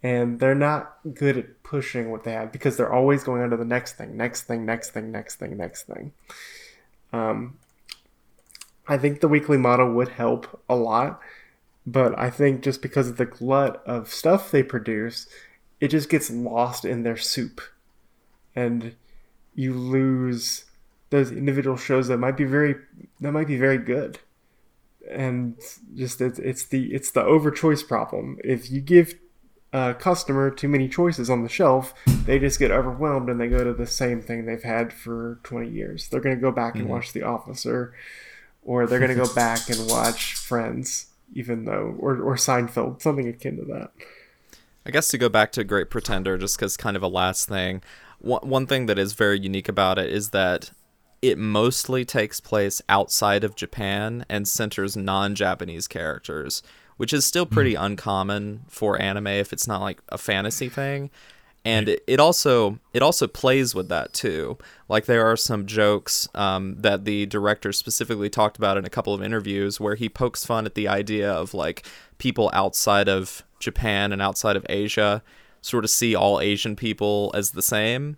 [0.03, 3.57] And they're not good at pushing what they have because they're always going on to
[3.57, 6.13] the next thing, next thing, next thing, next thing, next thing.
[7.11, 7.57] Um,
[8.87, 11.19] I think the weekly model would help a lot,
[11.91, 15.27] but I think just because of the glut of stuff they produce,
[15.79, 17.61] it just gets lost in their soup.
[18.55, 18.95] And
[19.55, 20.65] you lose
[21.09, 22.75] those individual shows that might be very
[23.19, 24.19] that might be very good.
[25.09, 25.55] And
[25.95, 28.37] just it's, it's the it's the over choice problem.
[28.43, 29.15] If you give
[29.73, 31.93] a customer too many choices on the shelf,
[32.25, 35.69] they just get overwhelmed and they go to the same thing they've had for 20
[35.69, 36.07] years.
[36.07, 36.93] They're going to go back and mm-hmm.
[36.93, 37.93] watch The Office or,
[38.63, 43.27] or they're going to go back and watch Friends, even though, or, or Seinfeld, something
[43.27, 43.91] akin to that.
[44.85, 47.81] I guess to go back to Great Pretender, just because kind of a last thing,
[48.19, 50.71] one, one thing that is very unique about it is that
[51.21, 56.63] it mostly takes place outside of Japan and centers non Japanese characters,
[56.97, 57.53] which is still hmm.
[57.53, 61.09] pretty uncommon for anime if it's not like a fantasy thing.
[61.69, 64.57] And it, it also it also plays with that too.
[64.87, 69.13] Like there are some jokes um, that the director specifically talked about in a couple
[69.13, 71.85] of interviews where he pokes fun at the idea of like
[72.17, 75.21] people outside of Japan and outside of Asia
[75.61, 78.17] sort of see all Asian people as the same.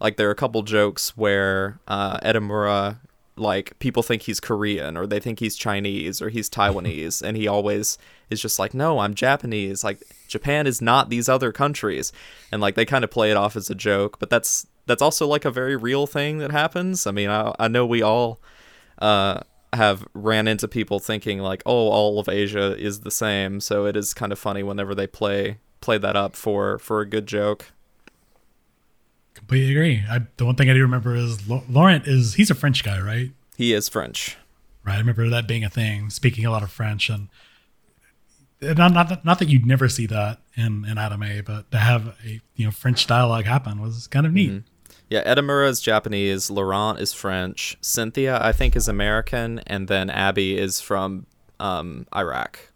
[0.00, 3.00] Like there are a couple jokes where uh, Edamura,
[3.38, 7.46] like people think he's Korean or they think he's Chinese or he's Taiwanese, and he
[7.48, 7.98] always
[8.30, 9.84] is just like, no, I'm Japanese.
[9.84, 12.12] Like Japan is not these other countries,
[12.52, 15.26] and like they kind of play it off as a joke, but that's that's also
[15.26, 17.06] like a very real thing that happens.
[17.06, 18.40] I mean, I, I know we all
[19.00, 19.40] uh,
[19.72, 23.96] have ran into people thinking like, oh, all of Asia is the same, so it
[23.96, 27.66] is kind of funny whenever they play play that up for for a good joke.
[29.38, 30.04] Completely agree.
[30.10, 33.30] I, the one thing I do remember is Laurent is he's a French guy, right?
[33.56, 34.36] He is French.
[34.84, 34.94] Right.
[34.96, 37.28] I remember that being a thing, speaking a lot of French, and
[38.60, 41.78] and not not that, not that you'd never see that in in anime, but to
[41.78, 44.62] have a you know French dialogue happen was kind of neat.
[45.08, 50.58] Yeah, Edamura is Japanese, Laurent is French, Cynthia I think is American, and then Abby
[50.58, 51.26] is from
[51.60, 52.72] um, Iraq.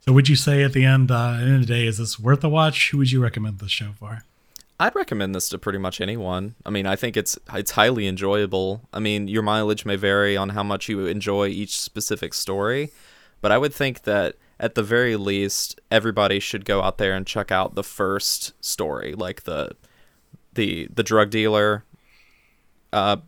[0.00, 1.98] So, would you say at the end, uh, at the end of the day, is
[1.98, 2.90] this worth a watch?
[2.90, 4.24] Who would you recommend this show for?
[4.82, 6.56] I'd recommend this to pretty much anyone.
[6.66, 8.88] I mean, I think it's it's highly enjoyable.
[8.92, 12.90] I mean, your mileage may vary on how much you enjoy each specific story,
[13.40, 17.24] but I would think that at the very least, everybody should go out there and
[17.24, 19.76] check out the first story, like the
[20.54, 21.84] the the drug dealer.
[22.92, 23.18] Uh,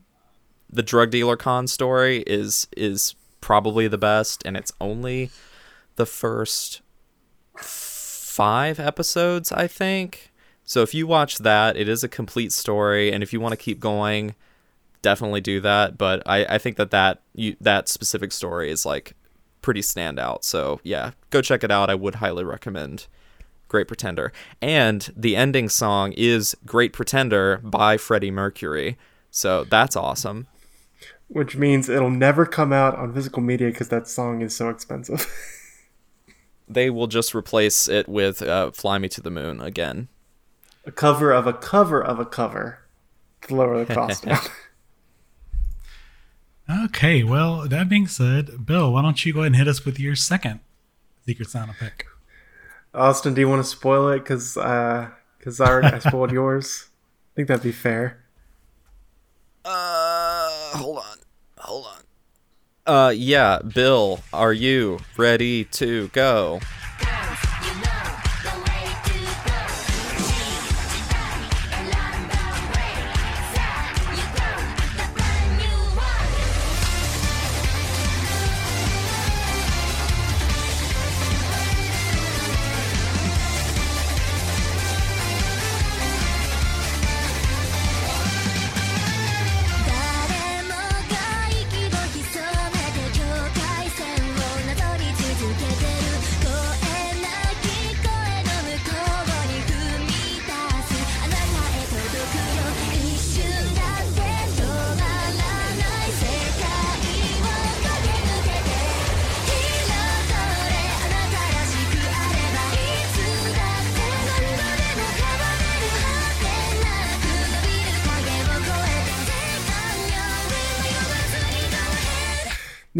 [0.69, 5.31] the drug dealer con story is is probably the best, and it's only
[5.95, 6.81] the first
[7.57, 10.33] five episodes, I think.
[10.65, 13.57] So if you watch that, it is a complete story, and if you want to
[13.57, 14.35] keep going,
[15.03, 15.99] definitely do that.
[15.99, 19.15] But I, I think that that you, that specific story is like
[19.63, 20.43] pretty standout.
[20.45, 21.91] So yeah, go check it out.
[21.91, 23.07] I would highly recommend
[23.69, 24.33] Great Pretender.
[24.63, 28.97] And the ending song is Great Pretender by Freddie Mercury.
[29.31, 30.47] So that's awesome.
[31.29, 35.27] Which means it'll never come out on physical media because that song is so expensive.
[36.69, 40.09] They will just replace it with uh, Fly Me to the Moon again.
[40.87, 42.79] A cover of a cover of a cover
[43.43, 44.39] to lower the cost down.
[46.87, 50.01] Okay, well, that being said, Bill, why don't you go ahead and hit us with
[50.01, 50.61] your second
[51.27, 52.07] Secret Santa pick?
[52.95, 54.21] Austin, do you want to spoil it?
[54.21, 56.87] Because uh, cause I, already- I spoiled yours.
[56.89, 58.25] I think that'd be fair.
[59.65, 60.49] Uh,
[60.79, 61.19] hold on.
[61.59, 62.01] Hold on.
[62.87, 67.54] Uh, yeah, Bill, are you ready to go?「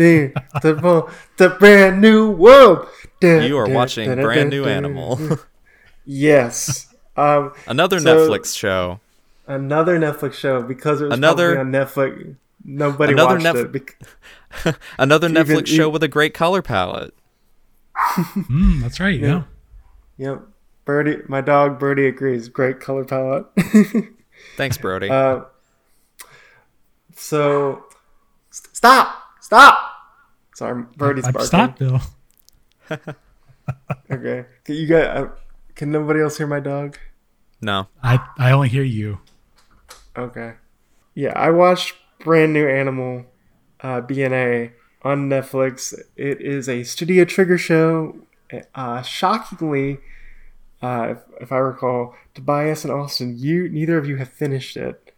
[0.05, 2.87] ahead」The, the, the brand new world.
[3.21, 4.73] Dun, You are dun, watching dun, dun, Brand dun, New dun.
[4.73, 5.39] Animal,
[6.05, 6.93] Yes.
[7.17, 9.01] Um, another So- Netflix show.
[9.47, 12.37] another Netflix show because it was Another- on Netflix.
[12.67, 13.73] Nobody Another watched Netf- it.
[13.73, 17.15] bec- Another Even- Netflix show even- with a great color palette.
[18.17, 19.19] Mm, that's right.
[19.21, 19.43] Yeah.
[20.19, 20.43] Yep.
[20.85, 22.49] Birdie, my dog Birdie agrees.
[22.49, 23.47] Great color palette.
[24.57, 25.09] Thanks, Brody.
[25.09, 25.43] uh,
[27.17, 27.85] so,
[28.51, 29.79] st- stop, Stop.
[30.55, 31.47] Sorry, Birdie's I'm barking.
[31.47, 32.01] stop, Bill.
[34.11, 34.45] Okay.
[34.65, 35.17] Can you got?
[35.17, 35.29] Uh,
[35.75, 36.99] can nobody else hear my dog?
[37.61, 37.89] No.
[38.03, 39.21] I I only hear you.
[40.17, 40.55] Okay.
[41.15, 43.25] Yeah, I watched brand new Animal,
[43.81, 44.73] uh, BNA
[45.03, 45.95] on Netflix.
[46.17, 48.17] It is a Studio Trigger show.
[48.75, 49.99] Uh, shockingly,
[50.83, 55.13] uh, if, if I recall, Tobias and Austin, you neither of you have finished it.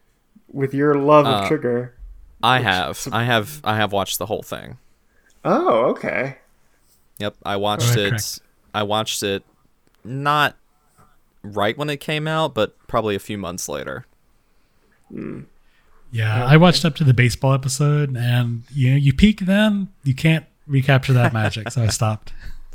[0.48, 1.94] With your love of Uh, Trigger.
[2.42, 3.08] I have.
[3.12, 3.60] I have.
[3.64, 4.78] I have watched the whole thing.
[5.46, 6.36] Oh, okay.
[7.18, 8.08] Yep, I watched Oh, it.
[8.10, 8.40] correct.
[8.74, 9.42] I watched it
[10.04, 10.56] not
[11.42, 14.06] right when it came out, but probably a few months later.
[15.10, 15.42] Hmm.
[16.10, 20.14] Yeah, I watched up to the baseball episode, and you know, you peak then, you
[20.14, 22.32] can't recapture that magic, so I stopped.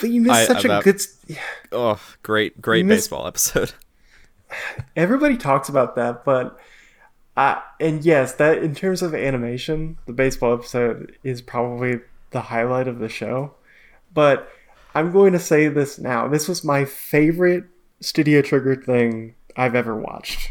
[0.00, 0.94] But you missed I- such a that- good.
[0.96, 1.16] s-
[1.70, 3.74] Oh, great, great You missed- baseball episode.
[4.96, 6.58] everybody talks about that, but
[7.36, 12.00] I and yes, that in terms of animation, the baseball episode is probably
[12.30, 13.54] the highlight of the show.
[14.12, 14.48] But
[14.94, 16.26] I'm going to say this now.
[16.28, 17.64] This was my favorite
[18.00, 20.50] Studio Trigger thing I've ever watched.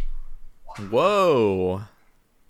[0.90, 1.82] Whoa,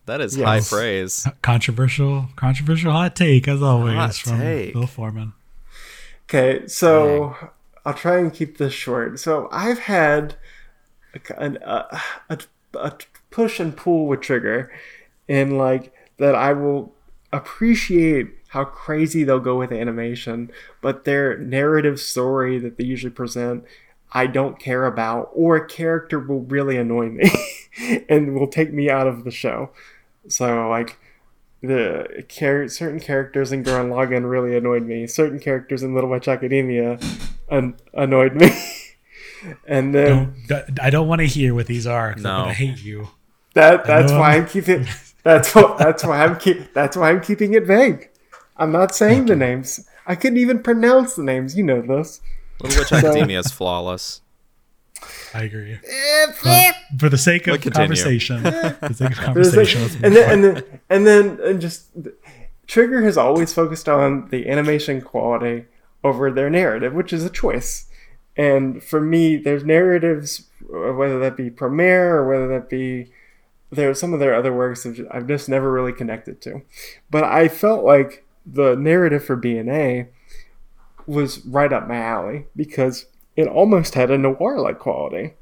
[0.05, 0.45] that is Yes.
[0.69, 1.27] high praise.
[1.41, 4.73] Controversial, controversial hot take as always Hot from take.
[4.73, 5.33] Bill Foreman.
[6.29, 7.35] Okay, so
[7.85, 9.19] I'll try and keep this short.
[9.19, 10.35] So I've had
[11.15, 11.99] a, uh,
[12.29, 12.33] a,
[12.75, 12.97] a, a
[13.31, 14.71] push and pull with Trigger,
[15.27, 16.93] and like that I will
[17.31, 20.51] appreciate how crazy they'll go with animation,
[20.81, 23.63] but their narrative story that they usually present,
[24.11, 27.29] I don't care about, or a character will really annoy me
[28.09, 29.69] and will take me out of the show.
[30.27, 30.97] So like
[31.61, 35.05] the char- certain characters in Gurren Lagann really annoyed me.
[35.05, 36.97] Certain characters in Little Witch Academia
[37.49, 38.49] an- annoyed me.
[39.67, 42.13] and then Don't, I don't want to hear what these are.
[42.13, 42.41] 'cause I'm No.
[42.45, 43.09] gonna hate you.
[43.53, 44.87] That that's why I'm- I'm keeping
[45.23, 48.09] that's what that's why I'm keep that's why I'm keeping it vague.
[48.57, 49.87] I'm not saying the names.
[50.05, 51.55] I couldn't even pronounce the names.
[51.57, 52.19] You know this.
[52.61, 54.21] Little Witch Academia is flawless.
[55.33, 55.79] I agree.
[56.43, 60.15] But for the sake of We'll conversation, for the sake of There's like- conversation, and
[60.15, 61.87] then and then and then and just
[62.67, 65.65] Trigger has always focused on the animation quality
[66.03, 67.85] over their narrative, which is a choice.
[68.37, 73.11] And for me, there's narratives, uh, whether that be Promare or whether that be
[73.71, 76.61] there some of their other works, I've I've just never really connected to.
[77.09, 80.07] But I felt like the narrative for BNA
[81.05, 83.05] was right up my alley because
[83.35, 85.33] it almost had a noir-like quality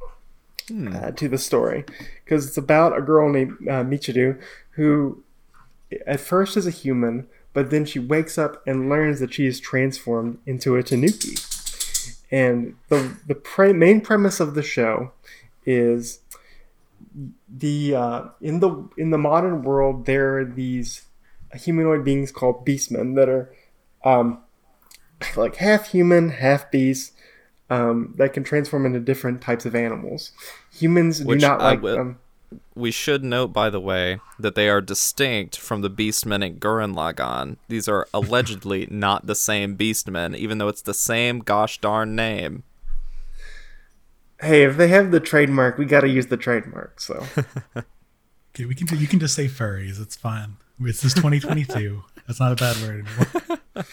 [0.69, 1.85] uh, to the story
[2.23, 4.39] because it's about a girl named uh, Michiru
[4.71, 5.23] who
[6.05, 9.59] at first is a human, but then she wakes up and learns that she is
[9.59, 11.37] transformed into a Tanuki.
[12.29, 15.11] And the the pre- main premise of the show
[15.65, 16.19] is
[17.47, 21.03] the uh, in the in the modern world there are these
[21.53, 23.53] humanoid beings called beastmen that are
[24.03, 24.39] um,
[25.35, 27.13] like half human, half beast.
[27.69, 30.31] Um, that can transform into different types of animals.
[30.71, 32.19] Humans Which do not I like will- them.
[32.75, 36.95] We should note, by the way, that they are distinct from the Beastmen in Gurren
[36.95, 37.57] Lagann.
[37.67, 42.63] These are allegedly not the same Beastmen, even though it's the same gosh darn name.
[44.39, 46.99] Hey, if they have the trademark, we got to use the trademark.
[47.01, 47.25] So
[48.55, 48.87] Okay, we can.
[48.97, 50.01] You can just say furries.
[50.01, 50.57] It's fine.
[50.81, 52.03] It's just 2022.
[52.27, 53.57] That's not a bad word anymore.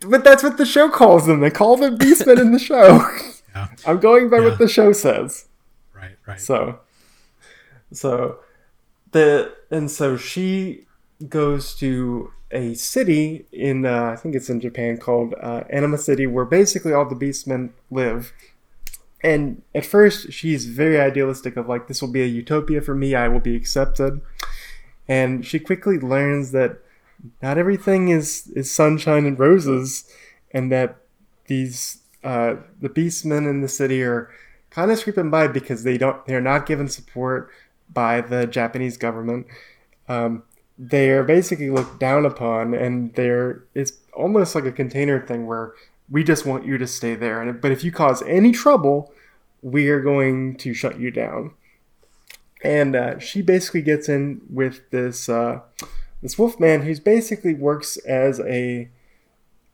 [0.00, 1.40] but that's what the show calls them.
[1.40, 3.06] They call them beastmen in the show.
[3.54, 3.68] Yeah.
[3.86, 4.44] I'm going by Yeah.
[4.44, 5.44] what the show says.
[5.94, 6.16] Right.
[6.26, 6.40] Right.
[6.40, 6.80] So,
[7.92, 8.38] so
[9.10, 10.86] the and so she
[11.28, 16.26] goes to a city in uh, I think it's in Japan called uh, Anima City,
[16.26, 18.32] where basically all the beastmen live.
[19.22, 23.14] And at first, she's very idealistic of like this will be a utopia for me.
[23.14, 24.20] I will be accepted.
[25.08, 26.78] And she quickly learns that
[27.40, 30.10] not everything is is sunshine and roses,
[30.50, 30.96] and that
[31.46, 34.30] these uh, the beastmen in the city are
[34.70, 37.50] kind of scraping by because they don't they're not given support
[37.92, 39.46] by the Japanese government.
[40.08, 40.42] Um,
[40.78, 45.74] they are basically looked down upon, and there it's almost like a container thing where
[46.12, 49.12] we just want you to stay there, and but if you cause any trouble,
[49.62, 51.52] we are going to shut you down.
[52.62, 55.60] And uh, she basically gets in with this uh,
[56.20, 58.90] this wolfman who's basically works as a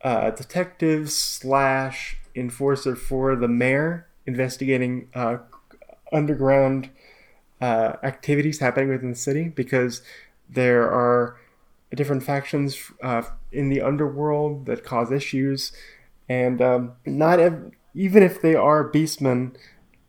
[0.01, 5.37] uh, detective slash enforcer for the mayor investigating uh,
[6.13, 6.89] underground
[7.59, 10.01] uh, activities happening within the city because
[10.49, 11.37] there are
[11.93, 15.71] different factions uh, in the underworld that cause issues,
[16.29, 19.57] and um, not ev- even if they are beastmen,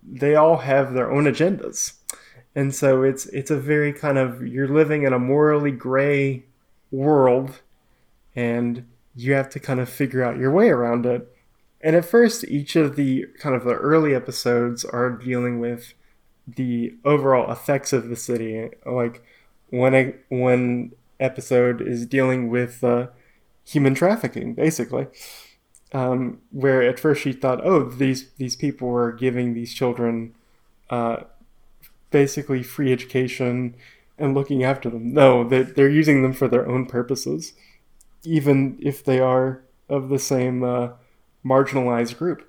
[0.07, 1.95] they all have their own agendas.
[2.55, 6.45] and so it's it's a very kind of you're living in a morally gray
[6.91, 7.63] world,
[8.37, 11.35] and you have to kind of figure out your way around it.
[11.81, 15.95] And at first, each of the kind of the early episodes are dealing with
[16.47, 18.71] the overall effects of the city.
[18.85, 19.25] Like
[19.71, 23.09] one one episode is dealing with uh,
[23.65, 25.07] human trafficking, basically.
[25.93, 30.35] Um, where at first she thought, oh, these these people were giving these children
[30.89, 31.25] uh,
[32.11, 33.75] basically free education
[34.19, 35.12] and looking after them.
[35.12, 37.55] No, they're, they're using them for their own purposes,
[38.23, 40.91] even if they are of the same uh,
[41.45, 42.49] marginalized group.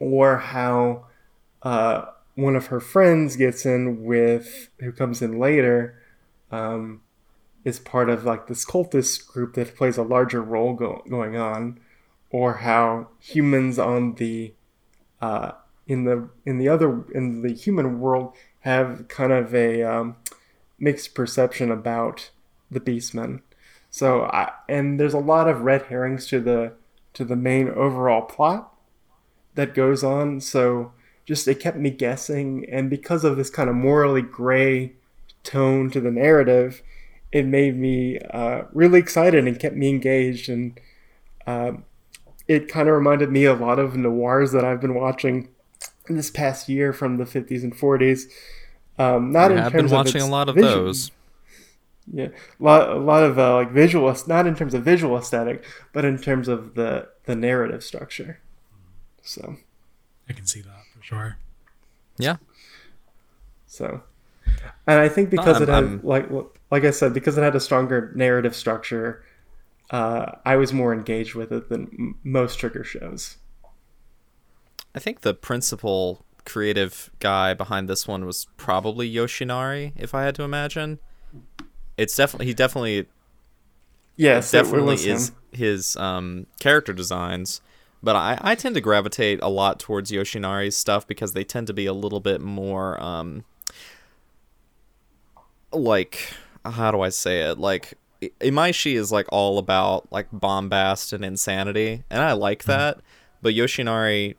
[0.00, 1.06] Or how
[1.62, 6.00] uh, one of her friends gets in with, who comes in later,
[6.50, 7.00] um,
[7.64, 11.80] is part of like this cultist group that plays a larger role go- going on.
[12.30, 14.52] Or how humans on the
[15.20, 15.52] uh,
[15.86, 20.16] in the in the other in the human world have kind of a um,
[20.78, 22.30] mixed perception about
[22.70, 23.40] the beastmen.
[23.90, 26.74] So I, and there's a lot of red herrings to the
[27.14, 28.74] to the main overall plot
[29.54, 30.40] that goes on.
[30.40, 30.92] So
[31.24, 34.92] just it kept me guessing, and because of this kind of morally gray
[35.44, 36.82] tone to the narrative,
[37.32, 40.50] it made me uh, really excited and kept me engaged.
[40.50, 40.78] And
[41.46, 41.84] um
[42.48, 45.48] it kind of reminded me a lot of noirs that I've been watching
[46.08, 48.22] this past year from the 50s and 40s.
[48.98, 51.10] Um, not I in have terms been watching of a lot of vision- those.
[52.10, 55.62] Yeah, a lot, a lot of uh, like visual, not in terms of visual aesthetic,
[55.92, 58.40] but in terms of the the narrative structure.
[59.22, 59.56] So,
[60.26, 61.36] I can see that for sure.
[62.16, 62.36] Yeah.
[63.66, 64.02] so,
[64.86, 66.28] and I think because I'm- it had I'm- like
[66.70, 69.22] like I said, because it had a stronger narrative structure,
[69.90, 73.36] uh, I was more engaged with it than m- most trigger shows.
[74.94, 80.34] I think the principal creative guy behind this one was probably Yoshinari, if I had
[80.36, 80.98] to imagine.
[81.96, 83.06] It's definitely he definitely
[84.16, 85.16] Yes, it- it definitely him.
[85.16, 87.60] is his um, character designs,
[88.02, 91.72] but I, I tend to gravitate a lot towards Yoshinari's stuff because they tend to
[91.74, 93.44] be a little bit more um,
[95.72, 96.32] like
[96.64, 102.04] how do I say it like Imaishi is like all about like bombast and insanity,
[102.10, 102.72] and I like mm-hmm.
[102.72, 103.00] that.
[103.40, 104.34] But Yoshinari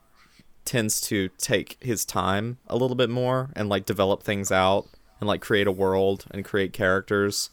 [0.65, 4.87] tends to take his time a little bit more and like develop things out
[5.19, 7.49] and like create a world and create characters.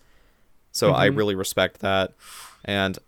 [0.73, 1.19] So I mm-hmm.
[1.19, 2.13] really respect that.
[2.65, 2.99] And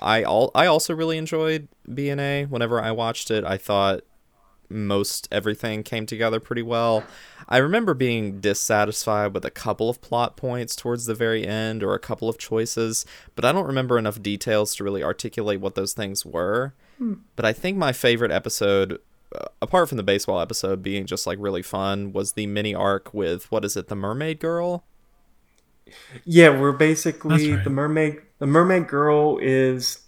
[0.00, 3.44] I all I also really enjoyed BNA whenever I watched it.
[3.44, 4.00] I thought
[4.68, 7.04] most everything came together pretty well.
[7.48, 11.94] I remember being dissatisfied with a couple of plot points towards the very end or
[11.94, 15.94] a couple of choices, but I don't remember enough details to really articulate what those
[15.94, 16.74] things were.
[17.36, 19.00] But I think my favorite episode
[19.34, 23.12] uh, apart from the baseball episode being just like really fun was the mini arc
[23.12, 24.84] with what is it the mermaid girl
[26.24, 27.62] Yeah, we're basically right.
[27.64, 28.20] the mermaid.
[28.38, 29.98] The mermaid girl is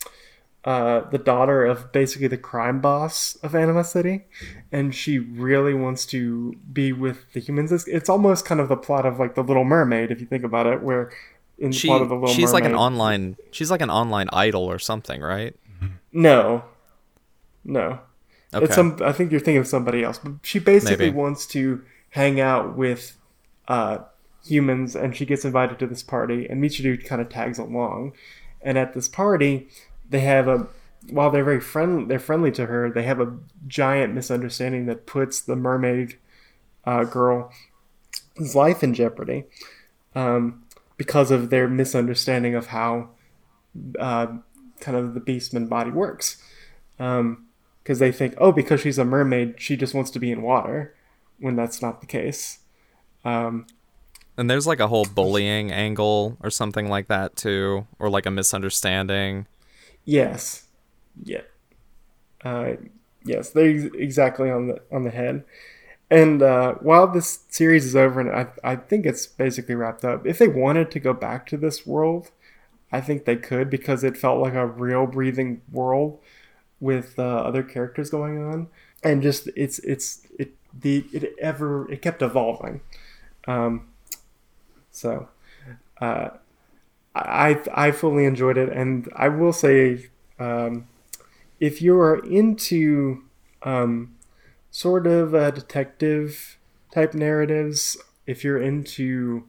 [0.64, 4.24] uh, the daughter of basically the crime boss of Anima City,
[4.70, 7.72] and she really wants to be with the humans.
[7.72, 10.44] It's, it's almost kind of the plot of like the Little Mermaid, if you think
[10.44, 11.10] about it, where
[11.58, 14.62] in the plot of the Little she's like an online she's like an online idol
[14.64, 15.54] or something right
[16.12, 16.64] No,
[17.64, 18.00] no.
[18.54, 18.98] okay It's some.
[19.02, 20.18] I think you're thinking of somebody else.
[20.18, 21.16] But she basically Maybe.
[21.16, 23.16] wants to hang out with
[23.68, 23.98] uh,
[24.44, 28.12] humans, and she gets invited to this party, and Michiru kind of tags along.
[28.62, 29.68] And at this party,
[30.10, 30.66] they have a.
[31.08, 32.90] While they're very friendly, they're friendly to her.
[32.90, 33.34] They have a
[33.66, 36.18] giant misunderstanding that puts the mermaid
[36.84, 37.54] uh, girl's
[38.54, 39.44] life in jeopardy
[40.14, 40.62] um,
[40.98, 43.08] because of their misunderstanding of how
[43.98, 44.26] uh,
[44.80, 46.36] kind of the beastman body works
[46.96, 50.94] because they think, oh, because she's a mermaid, she just wants to be in water,
[51.38, 52.58] when that's not the case.
[53.24, 53.66] Um,
[54.36, 58.30] and there's like a whole bullying angle or something like that too or like a
[58.30, 59.46] misunderstanding
[60.04, 60.66] yes,
[61.22, 61.42] yeah,
[62.44, 62.72] uh,
[63.24, 65.44] yes, they're ex- exactly on the on the head.
[66.10, 70.26] And uh, while this series is over, and I, I think it's basically wrapped up.
[70.26, 72.32] If they wanted to go back to this world,
[72.92, 76.20] I think they could because it felt like a real breathing world
[76.80, 78.68] with uh, other characters going on,
[79.04, 82.82] and just it's it's it the it ever it kept evolving.
[83.46, 83.88] Um,
[84.90, 85.28] so,
[86.00, 86.30] uh,
[87.14, 90.08] I I fully enjoyed it, and I will say,
[90.38, 90.86] um,
[91.58, 93.22] if you are into
[93.62, 94.14] um,
[94.70, 96.56] sort of uh, detective
[96.94, 97.96] type narratives,
[98.26, 99.44] if you're into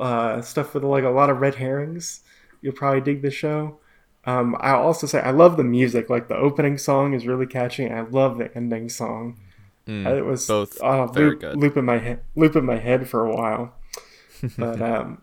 [0.00, 2.20] uh, stuff with like a lot of red herrings,
[2.62, 3.78] you'll probably dig the show.
[4.24, 6.10] Um, I'll also say I love the music.
[6.10, 7.84] Like the opening song is really catchy.
[7.84, 9.38] And I love the ending song.
[9.86, 11.56] it was Mm, both uh, loop, good.
[11.56, 13.74] loop in my head, loop in my head for a while.
[14.58, 15.22] but um,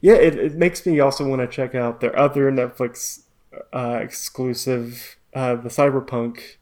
[0.00, 3.22] yeah, it, it makes me also want to check out their other Netflix
[3.72, 6.56] uh, exclusive, uh, the Cyberpunk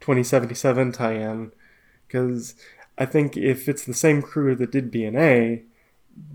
[0.00, 1.52] 2077 tie-in,
[2.06, 2.54] because
[2.98, 5.62] I think if it's the same crew that did BNA,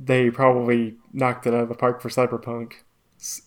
[0.03, 2.73] they probably knocked it out of the park for Cyberpunk,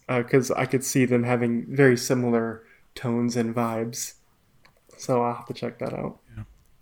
[0.06, 2.64] because I could see them having very similar
[2.94, 4.14] tones and vibes.
[4.96, 6.18] So I'll have to check that out.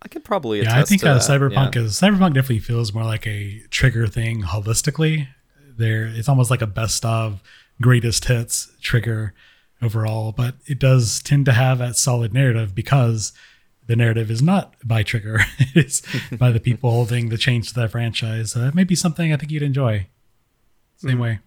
[0.03, 1.83] I could probably Yeah, I think to uh, that, Cyberpunk yeah.
[1.83, 5.29] is Cyberpunk definitely feels more like a trigger thing holistically.
[5.77, 7.43] There, it's almost like a best of
[7.81, 9.35] greatest hits trigger
[9.83, 13.33] overall, but it does tend to have that solid narrative because
[13.87, 15.41] the narrative is not by Trigger;
[15.75, 16.03] it's
[16.39, 18.53] by the people holding the change to that franchise.
[18.53, 20.07] So that may be something I think you'd enjoy.
[20.97, 21.41] Same way.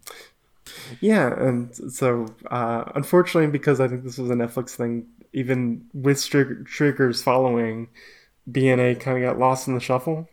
[1.00, 6.24] Yeah, and so uh, unfortunately, because I think this was a Netflix thing, even with
[6.24, 7.88] Trigger, Trigger's following,
[8.50, 10.28] BNA kind of got lost in the shuffle.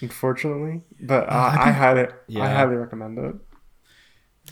[0.00, 2.10] Unfortunately, but uh, I, had it.
[2.10, 2.54] I Yeah.
[2.54, 3.34] highly recommend it.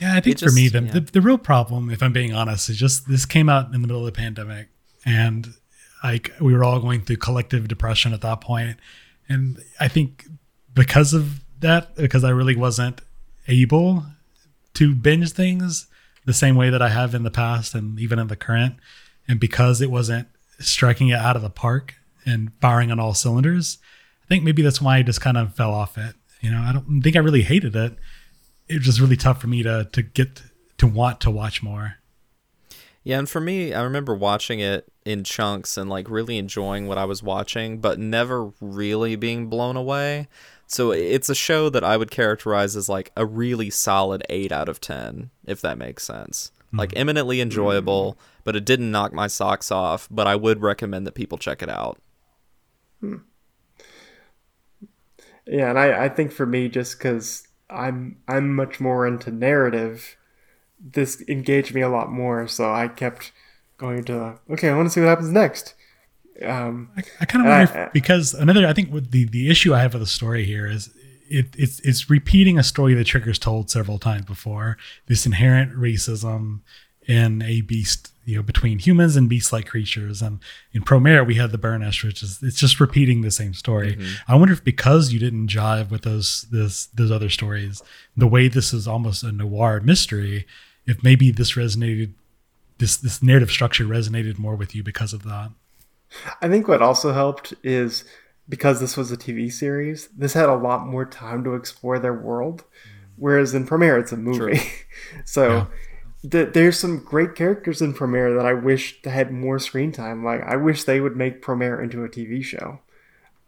[0.01, 0.91] Yeah, I think for just- me, the, yeah.
[0.93, 3.79] the the real problem, if I'm being honest, is just this came out in the
[3.79, 4.69] middle of the pandemic,
[5.05, 5.55] and
[6.03, 8.79] like we were all going through collective depression at that point,
[9.29, 10.27] and I think
[10.75, 13.01] because of that, because I really wasn't
[13.47, 14.05] able
[14.75, 15.87] to binge things
[16.25, 18.77] the same way that I have in the past and even in the current,
[19.29, 20.27] and because it wasn't
[20.59, 21.95] striking it out of the park
[22.27, 23.83] and firing on all cylinders, I
[24.35, 26.15] think maybe that's why I just kind of fell off it.
[26.41, 27.97] You know, I don't think I really hated it
[28.69, 30.43] it was just really tough for me to to get
[30.79, 31.97] to want to watch more.
[33.03, 36.97] Yeah, and for me, I remember watching it in chunks and like really enjoying what
[36.97, 40.27] I was watching, but never really being blown away.
[40.67, 44.71] So it's a show that I would characterize as like a really solid 8 out
[44.71, 46.51] of 10, if that makes sense.
[46.71, 46.79] Hmm.
[46.79, 51.15] Like eminently enjoyable, but it didn't knock my socks off, but I would recommend that
[51.15, 51.99] people check it out.
[53.01, 53.17] Hmm.
[55.47, 60.17] Yeah, and I, I think for me, just because I'm I'm much more into narrative,
[60.81, 62.47] this engaged me a lot more.
[62.49, 63.33] So I kept
[63.77, 65.75] going to okay, I want to see what happens next.
[66.43, 69.51] Um, I, I kind of wonder uh, if, because another I think with the the
[69.51, 70.93] issue I have with the story here is
[71.29, 74.77] it it's it's repeating a story that Trigger's told several times before.
[75.07, 76.61] This inherent racism
[77.07, 80.23] in a beast, you know, between humans and beast-like creatures.
[80.23, 80.41] And
[80.73, 83.97] in Promare, we had the Burnish, which is it's just repeating the same story.
[83.97, 84.33] Mm-hmm.
[84.33, 87.83] I wonder if because you didn't jive with those this those other stories,
[88.17, 90.47] the way this is almost a noir mystery,
[90.87, 92.13] if maybe this resonated,
[92.79, 95.51] this this narrative structure resonated more with you because of that.
[96.41, 98.05] I think what also helped is
[98.49, 102.15] because this was a TV series, this had a lot more time to explore their
[102.15, 102.63] world.
[102.63, 102.91] Mm.
[103.17, 104.61] Whereas in Promare, it's a movie.
[105.25, 105.69] so
[106.29, 110.25] th- there's some great characters in Promare that I wish had more screen time.
[110.25, 112.81] Like, I wish they would make Promare into a TV show.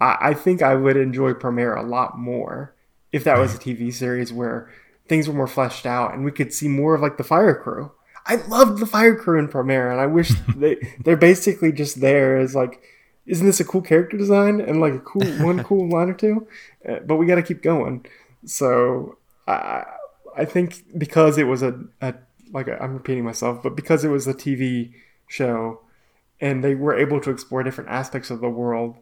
[0.01, 2.75] I, I think I would enjoy Promare a lot more
[3.13, 4.71] if that was a TV series where
[5.09, 7.93] things were more fleshed out and we could see more of like the fire crew.
[8.27, 12.37] I loved the fire crew in Promare, and I wish they they're basically just there
[12.37, 12.83] as like,
[13.25, 16.47] isn't this a cool character design and like a cool one cool line or two?
[16.87, 18.05] Uh, but we got to keep going.
[18.45, 19.17] So
[19.47, 19.85] I
[20.37, 22.15] I think because it was a, a
[22.53, 24.93] like i I'm repeating myself, but because it was a TV
[25.29, 25.81] show,
[26.41, 28.97] and they were able to explore different aspects of the world,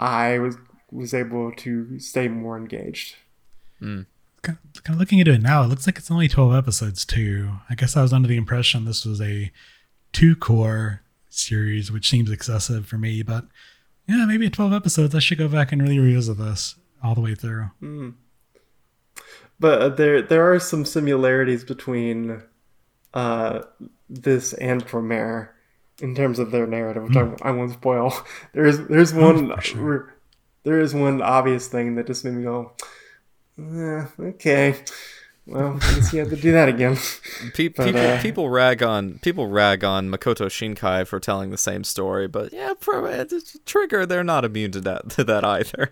[0.00, 0.56] I was
[0.90, 3.16] was able to stay more engaged.
[4.42, 7.04] kind of, kind of looking into it now, it looks like it's only 12 episodes
[7.04, 7.50] too.
[7.68, 9.52] I guess I was under the impression this was a
[10.12, 13.44] two cour series, which seems excessive for me, but
[14.06, 17.20] yeah, maybe at 12 episodes, I should go back and really revisit this all the
[17.20, 17.70] way through.
[19.60, 22.42] But uh, there there are some similarities between
[23.14, 23.62] uh,
[24.08, 25.48] this and Promare
[26.00, 28.12] in terms of their narrative, which I, I won't spoil.
[28.52, 29.82] There's there's one for sure.
[29.82, 30.12] re-
[30.64, 32.72] there is one obvious thing that just made me go,
[33.58, 34.76] eh, okay.
[35.46, 36.98] Well, I guess you have to do that again.
[37.54, 41.56] Pe- But, people uh, people rag on people rag on Makoto Shinkai for telling the
[41.58, 45.90] same story, but yeah, pro, it's- Trigger they're not immune to that to that either.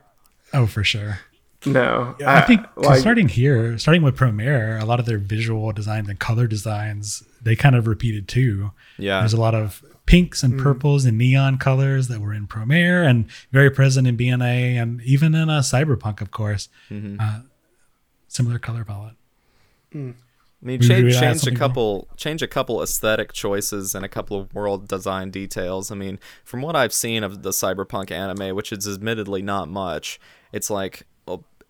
[0.53, 1.21] Oh, for sure.
[1.67, 6.09] No, I think like, starting here, starting with Promare, a lot of their visual designs
[6.09, 8.73] and color designs, they kind of repeated too.
[8.99, 9.21] Yeah.
[9.21, 10.63] There's a lot of pinks and hmm.
[10.63, 15.35] purples and neon colors that were in Promare and very present in BNA and even
[15.35, 16.69] in a Cyberpunk, of course.
[16.91, 17.17] Mm-hmm.
[17.21, 17.41] Uh,
[18.29, 19.15] similar color palette.
[19.93, 20.13] Hmm.
[20.63, 21.69] I mean, change, change a something more?
[21.69, 25.91] couple, change a couple aesthetic choices and a couple of world design details.
[25.91, 30.19] I mean, from what I've seen of the cyberpunk anime, which is admittedly not much,
[30.53, 31.16] it's like, well,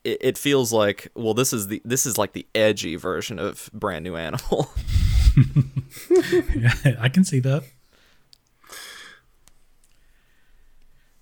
[0.07, 3.69] it, it feels like, well, this is the this is like the edgy version of
[3.75, 4.71] Brand New Animal.
[6.55, 7.65] yeah, I can see that.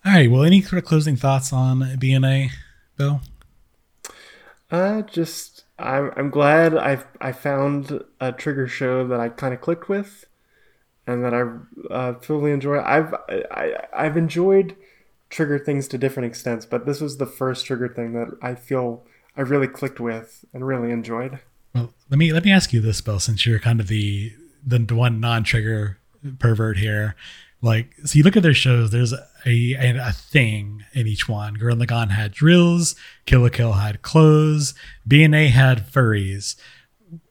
[0.05, 0.31] All right.
[0.31, 2.51] Well, any sort of closing thoughts on BNA,
[2.99, 3.23] Bill?
[4.71, 9.63] Uh, just I'm I'm glad I I found a trigger show that I kind of
[9.63, 10.27] clicked with,
[11.07, 12.81] and that I uh, fully enjoy.
[12.81, 13.15] I've
[13.51, 14.77] I, I've enjoyed
[15.35, 19.05] trigger things to different extents, but this was the first trigger thing that I feel
[19.37, 21.41] I really clicked with and really enjoyed.
[21.75, 24.33] Well, let me let me ask you this, Bill, since you're kind of the
[24.65, 25.99] the one non-trigger
[26.39, 27.17] pervert here.
[27.61, 28.91] Like, so you look at their shows.
[28.91, 31.57] There's a a, a thing in each one.
[31.57, 32.95] Gurren Lagann had drills.
[33.27, 34.73] Kill la Kill had clothes.
[35.09, 36.55] BNA had furries.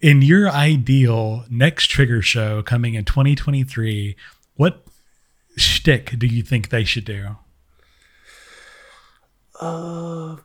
[0.01, 4.15] In your ideal next trigger show coming in 2023,
[4.55, 4.85] what
[5.55, 7.37] shtick do you think they should do?
[9.59, 10.37] Uh,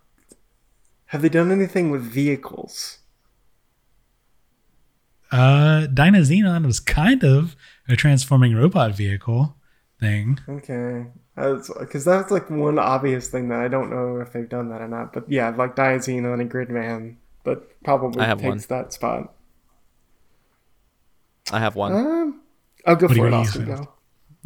[1.06, 2.98] have they done anything with vehicles?
[5.30, 7.55] Uh, Dynazenon was kind of
[7.89, 9.56] a transforming robot vehicle
[10.01, 10.39] thing.
[10.48, 14.80] Okay, because that's like one obvious thing that I don't know if they've done that
[14.80, 15.12] or not.
[15.12, 19.35] But yeah, like Dynazenon and Gridman, but probably I have takes that spot.
[21.51, 21.93] I have one.
[21.93, 22.40] Um,
[22.86, 23.66] I'll go What for it, Austin.
[23.66, 23.89] Go.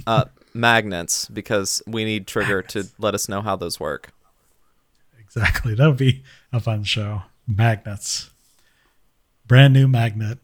[0.07, 0.25] Uh,
[0.55, 4.13] magnets, because we need Trigger to let us know how those work.
[5.35, 5.75] Exactly.
[5.75, 6.23] That would be
[6.53, 7.23] a fun show.
[7.47, 8.31] Magnets.
[9.47, 10.39] Brand new magnet.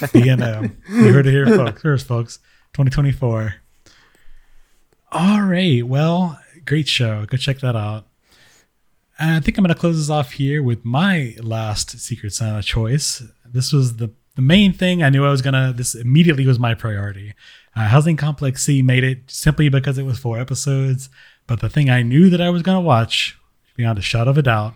[0.00, 0.76] BNM.
[0.88, 1.82] you heard it here, folks.
[1.82, 2.38] First, folks.
[2.74, 3.54] 2024.
[5.12, 5.86] All right.
[5.86, 7.24] Well, great show.
[7.26, 8.06] Go check that out.
[9.18, 13.22] I think I'm going to close this off here with my last Secret Santa choice.
[13.44, 16.74] This was the, the main thing I knew I was to, this immediately was my
[16.74, 17.34] priority.
[17.76, 21.10] Uh, Housing Complex C made it simply because it was four episodes.
[21.46, 23.38] But the thing I knew that I was to watch,
[23.76, 24.74] beyond a shadow of a doubt,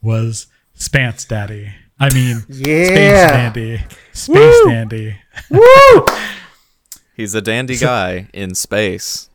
[0.00, 0.46] was
[0.76, 1.72] Spance Daddy.
[1.98, 2.84] I mean, yeah.
[2.84, 3.84] Space Dandy.
[4.12, 5.16] Space Dandy.
[5.50, 6.06] Woo!
[7.14, 9.28] He's a dandy guy in space.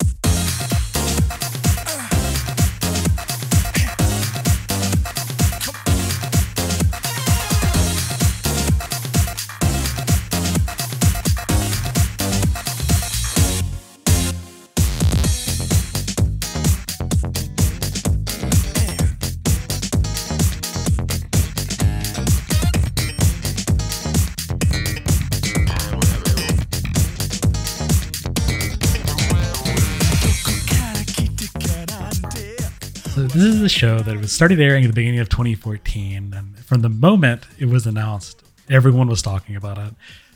[33.38, 36.82] This is a show that was started airing at the beginning of 2014, and from
[36.82, 39.94] the moment it was announced, everyone was talking about it.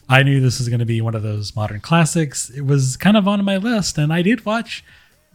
[0.08, 2.52] I knew this was going to be one of those modern classics.
[2.52, 4.84] It was kind of on my list, and I did watch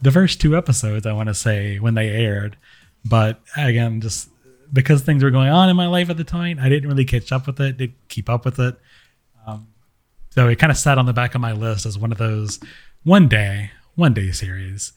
[0.01, 1.05] the first two episodes.
[1.05, 2.55] I want to say when they aired,
[3.03, 4.29] but again, just
[4.71, 7.33] because things were going on in my life at the time, I didn't really catch
[7.33, 7.77] up with it.
[7.77, 8.77] Did keep up with it.
[9.45, 9.67] Um,
[10.29, 12.59] so it kind of sat on the back of my list as one of those
[13.03, 14.93] one day, one day series.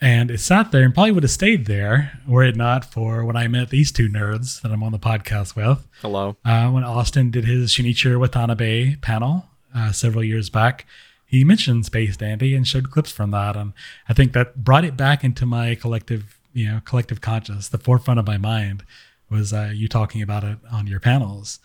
[0.00, 3.36] And it sat there and probably would have stayed there were it not for when
[3.36, 5.86] I met these two nerds that I'm on the podcast with.
[6.00, 6.36] Hello.
[6.42, 10.86] Uh, when Austin did his Shinichiro Watanabe panel uh, several years back,
[11.26, 13.56] he mentioned Space Dandy and showed clips from that.
[13.56, 13.74] And
[14.08, 17.68] I think that brought it back into my collective, you know, collective conscious.
[17.68, 18.84] The forefront of my mind
[19.28, 21.60] was uh, you talking about it on your panels.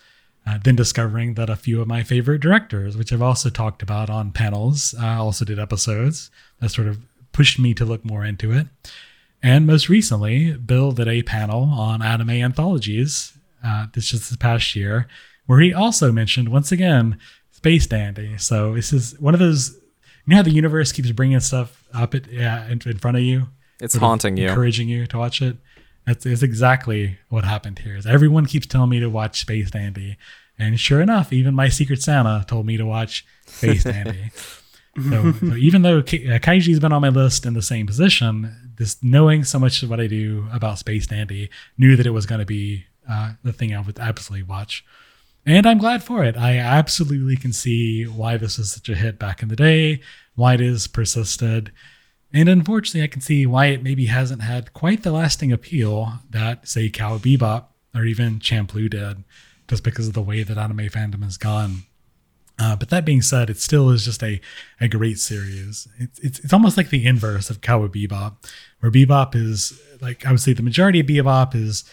[0.46, 4.08] Uh, then discovering that a few of my favorite directors, which I've also talked about
[4.08, 6.30] on panels, uh, also did episodes
[6.60, 7.00] that sort of
[7.36, 8.66] pushed me to look more into it.
[9.42, 14.74] And most recently, Bill did a panel on anime anthologies uh, this just this past
[14.74, 15.06] year,
[15.46, 17.18] where he also mentioned once again
[17.52, 18.38] Space Dandy.
[18.38, 19.74] So this is one of those.
[20.24, 23.22] You know how the universe keeps bringing stuff up at, yeah, in, in front of
[23.22, 23.48] you,
[23.80, 24.48] It's haunting you.
[24.48, 25.56] encouraging you to watch it.
[26.06, 27.96] That's is exactly what happened here.
[27.96, 30.16] Is everyone keeps telling me to watch Space Dandy,
[30.58, 34.30] and sure enough, even my Secret Santa told me to watch Space Dandy.
[34.96, 38.96] So, so even though uh, Kaiji's been on my list in the same position, this
[39.02, 42.38] knowing so much of what I do about Space Dandy, knew that it was going
[42.40, 44.84] to be uh, the thing I would absolutely watch.
[45.44, 46.36] And I'm glad for it.
[46.36, 50.00] I absolutely can see why this was such a hit back in the day,
[50.34, 51.72] why it has persisted.
[52.32, 56.66] And unfortunately, I can see why it maybe hasn't had quite the lasting appeal that,
[56.66, 59.22] say, Cow Bebop or even Champloo did,
[59.68, 61.84] just because of the way that anime fandom has gone.
[62.58, 64.40] Uh, but that being said, it still is just a,
[64.80, 65.86] a great series.
[65.98, 68.36] It's, it's it's almost like the inverse of Cowboy Bebop,
[68.80, 71.84] where Bebop is like I would say the majority of Bebop is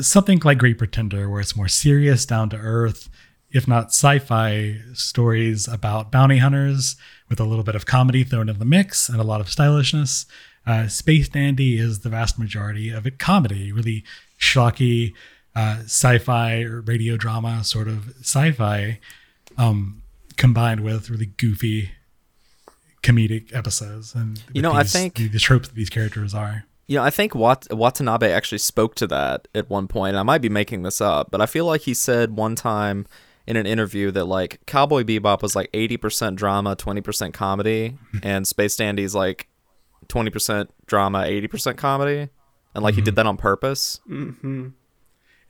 [0.00, 3.08] something like Great Pretender, where it's more serious, down to earth,
[3.50, 6.96] if not sci-fi stories about bounty hunters
[7.28, 10.26] with a little bit of comedy thrown in the mix and a lot of stylishness.
[10.66, 14.04] Uh, Space Dandy is the vast majority of it comedy, really
[14.38, 15.14] schlocky,
[15.54, 18.98] uh, sci-fi radio drama sort of sci-fi
[19.58, 20.02] um,
[20.36, 21.90] combined with really goofy
[23.02, 26.64] comedic episodes and You know, with I think- the, the tropes that these characters are.
[26.86, 30.16] You know, I think Wat- Watanabe actually spoke to that at one point.
[30.16, 33.06] I might be making this up, but I feel like he said one time
[33.46, 38.76] in an interview that like Cowboy Bebop was like 80% drama, 20% comedy, and Space
[38.76, 39.48] Dandy's like
[40.08, 42.28] 20% drama, 80% comedy.
[42.74, 44.00] And like he did that on purpose.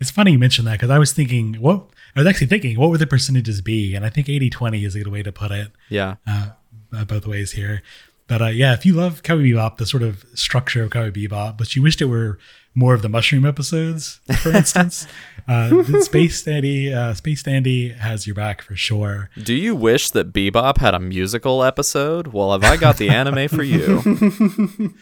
[0.04, 2.90] It's funny you mentioned that because I was thinking, what I was actually thinking, what
[2.90, 3.94] would the percentages be?
[3.94, 6.16] And I think 80 20 is a good way to put it Yeah.
[6.26, 6.50] uh,
[6.94, 7.82] uh, both ways here.
[8.26, 11.56] But uh, yeah, if you love Cowboy Bebop, the sort of structure of Cowboy Bebop,
[11.56, 12.38] but you wished it were
[12.74, 15.06] more of the mushroom episodes, for instance,
[15.48, 19.30] uh, Space Dandy, uh, Space Dandy has your back for sure.
[19.42, 22.26] Do you wish that Bebop had a musical episode?
[22.28, 24.02] Well, have I got the anime for you?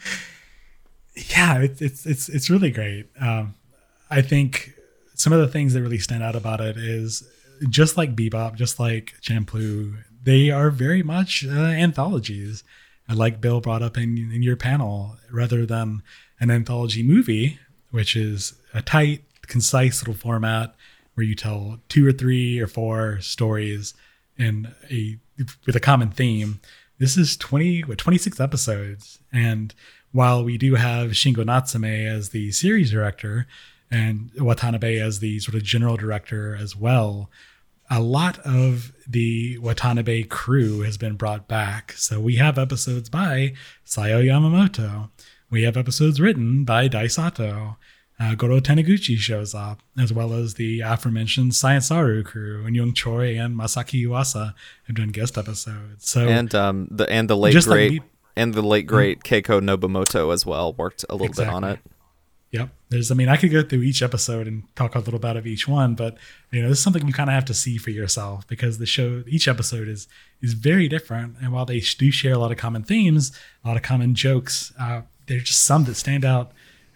[1.29, 3.07] yeah, it's it's it's it's really great.
[3.19, 3.55] Um,
[4.09, 4.72] I think
[5.23, 7.25] some of the things that really stand out about it is
[7.69, 12.61] just like Bebop, just like Champloo, they are very much uh, anthologies.
[13.07, 16.03] Like Bill brought up in in your panel, rather than
[16.39, 17.59] an anthology movie,
[17.91, 20.75] which is a tight, concise little format
[21.13, 23.93] where you tell two or three or four stories
[24.37, 25.17] in a
[25.65, 26.59] with a common theme.
[26.97, 29.73] This is 20 what 26 episodes and
[30.11, 33.47] while we do have Shingo Natsume as the series director
[33.93, 37.29] and Watanabe as the sort of general director as well,
[37.91, 41.91] a lot of the Watanabe crew has been brought back.
[41.93, 43.53] So we have episodes by
[43.85, 45.11] Sayo Yamamoto.
[45.51, 47.77] We have episodes written by Dai Sato.
[48.19, 53.37] Uh, Goro Taniguchi shows up, as well as the aforementioned Saru crew, and Young Choi
[53.37, 54.53] and Masaaki Yuasa
[54.87, 56.09] have done guest episodes.
[56.09, 58.03] So and um the and the late Just like great
[58.35, 61.79] and the late great Keiko Nobumoto as well worked a little bit on it.
[62.53, 62.69] Yep.
[62.89, 65.47] There's, I mean, I could go through each episode and talk a little bit of
[65.47, 66.17] each one, but
[66.51, 68.85] you know, this is something you kind of have to see for yourself because the
[68.85, 70.07] show, each episode is
[70.39, 73.31] is very different, and while they do share a lot of common themes,
[73.63, 76.51] a lot of common jokes, uh, there's just some that stand out,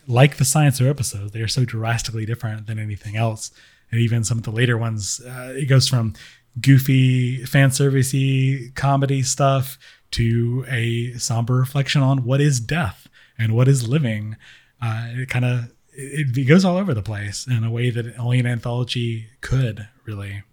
[0.06, 1.32] like the Science SARU episodes.
[1.32, 3.50] They are so drastically different than anything else,
[3.92, 6.14] and even some of the later ones, uh, it goes from
[6.62, 9.80] goofy fan servicey comedy stuff
[10.12, 13.08] to a somber reflection on what is death
[13.40, 14.36] and what is living.
[14.82, 18.18] Uh, it kind of it, it goes all over the place in a way that
[18.18, 20.44] only an anthology could really.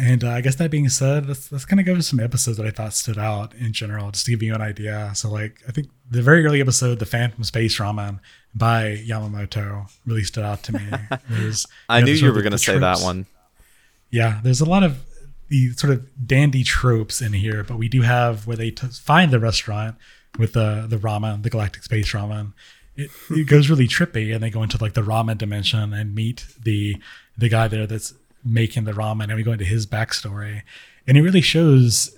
[0.00, 2.58] And uh, I guess that being said, let's let's kind of go to some episodes
[2.58, 5.10] that I thought stood out in general, just to give you an idea.
[5.14, 8.20] So, like, I think the very early episode, "The Phantom Space Ramen"
[8.54, 10.86] by Yamamoto, really stood out to me.
[11.28, 13.26] There's, I know, knew you were going to say that one.
[14.10, 15.04] Yeah, there's a lot of
[15.48, 19.32] the sort of dandy tropes in here, but we do have where they t- find
[19.32, 19.96] the restaurant
[20.38, 22.52] with the the ramen, the galactic space ramen.
[22.96, 26.46] It, it goes really trippy, and they go into like the ramen dimension and meet
[26.62, 26.96] the
[27.36, 28.14] the guy there that's
[28.44, 30.62] making the ramen, and we go into his backstory,
[31.06, 32.16] and it really shows.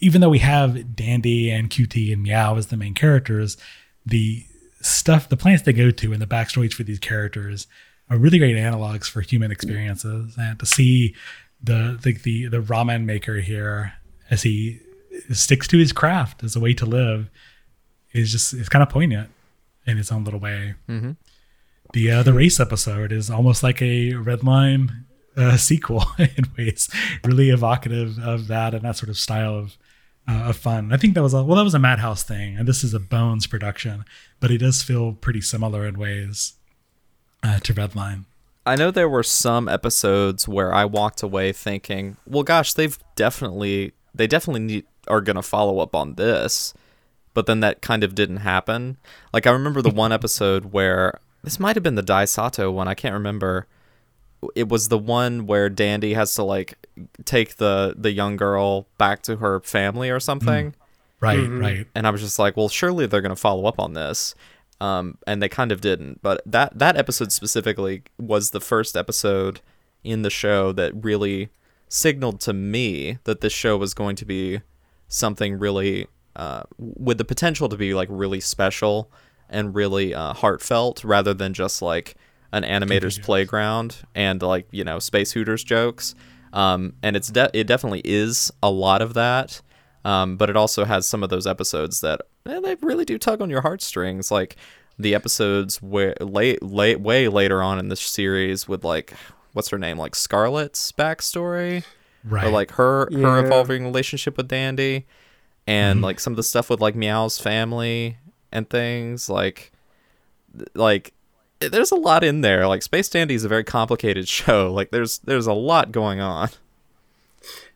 [0.00, 3.56] Even though we have Dandy and QT and Meow as the main characters,
[4.04, 4.44] the
[4.80, 7.68] stuff, the planets they go to, and the backstories for these characters
[8.10, 10.36] are really great analogs for human experiences.
[10.36, 11.14] And to see
[11.62, 13.94] the the the, the ramen maker here
[14.30, 14.80] as he
[15.30, 17.30] sticks to his craft as a way to live
[18.12, 19.30] is just it's kind of poignant
[19.86, 20.74] in its own little way.
[20.88, 21.16] Mhm.
[21.92, 25.04] The uh, the race episode is almost like a Redline
[25.36, 26.88] uh, sequel in ways,
[27.24, 29.76] really evocative of that and that sort of style of
[30.28, 30.92] uh, of fun.
[30.92, 33.00] I think that was a well, that was a Madhouse thing, and this is a
[33.00, 34.04] Bones production,
[34.40, 36.54] but it does feel pretty similar in ways
[37.42, 38.24] uh, to Redline.
[38.64, 43.92] I know there were some episodes where I walked away thinking, "Well, gosh, they've definitely
[44.14, 46.72] they definitely need, are going to follow up on this."
[47.34, 48.98] But then that kind of didn't happen.
[49.32, 52.88] Like I remember the one episode where this might have been the Dai Sato one,
[52.88, 53.66] I can't remember.
[54.56, 56.74] It was the one where Dandy has to like
[57.24, 60.74] take the the young girl back to her family or something.
[61.20, 61.60] Right, Mhm.
[61.60, 61.86] right.
[61.94, 64.34] and I was just like, well, surely they're going to follow up on this.
[64.80, 66.20] Um, and they kind of didn't.
[66.22, 69.60] But that that episode specifically was the first episode
[70.02, 71.50] in the show that really
[71.88, 74.60] signaled to me that this show was going to be
[75.06, 79.10] something really uh, with the potential to be like really special
[79.48, 82.16] and really uh, heartfelt rather than just like
[82.52, 83.26] an animator's jokes.
[83.26, 86.14] playground and like you know space hooters jokes.
[86.52, 89.62] Um, and it's de- it definitely is a lot of that
[90.04, 93.40] um, but it also has some of those episodes that eh, they really do tug
[93.40, 94.56] on your heartstrings like
[94.98, 99.14] the episodes where late late way later on in this series with like
[99.52, 99.98] what's her name?
[99.98, 101.84] Like scarlett's backstory?
[102.24, 102.44] Right.
[102.44, 105.06] or like her her evolving relationship with Dandy,
[105.66, 106.04] and Mm-hmm.
[106.04, 108.16] like some of the stuff with like Meow's family
[108.50, 109.72] and things like
[110.74, 111.12] like
[111.60, 112.66] eh, there's a lot in there.
[112.66, 114.72] Like Space Dandy is a very complicated show.
[114.72, 116.50] Like there's there's a lot going on.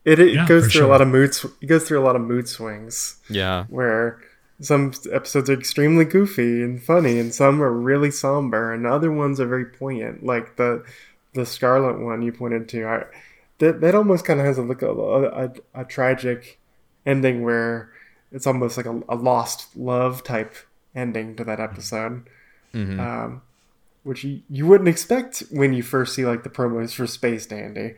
[0.05, 0.85] It, it Yeah, goes through sure.
[0.85, 1.35] a lot of mood.
[1.35, 3.65] sw- It goes through a lot of mood swings Yeah.
[3.69, 4.21] where
[4.61, 9.39] some episodes are extremely goofy and funny, and some are really somber, and other ones
[9.41, 10.85] are very poignant, like the
[11.35, 12.87] the Scarlet one you pointed to.
[12.87, 13.05] I,
[13.59, 15.51] that that almost kind of has a look a, a,
[15.81, 16.59] a tragic
[17.07, 17.91] ending where
[18.33, 20.55] it's almost like a, a lost love type
[20.95, 22.29] ending to that episode,
[22.75, 23.41] um,
[24.03, 27.95] which you, you wouldn't expect when you first see like the promos for Space Dandy,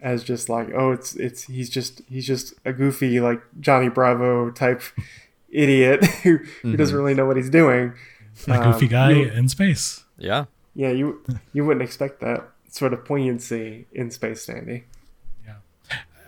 [0.00, 4.50] as just like oh it's it's he's just he's just a goofy like Johnny Bravo
[4.50, 4.82] type
[5.50, 7.94] idiot who, who doesn't really know what he's doing.
[8.48, 10.04] A goofy Um, guy you- in space.
[10.18, 10.44] Yeah.
[10.74, 11.22] Yeah, you
[11.52, 14.84] you wouldn't expect that sort of poignancy in Space Dandy.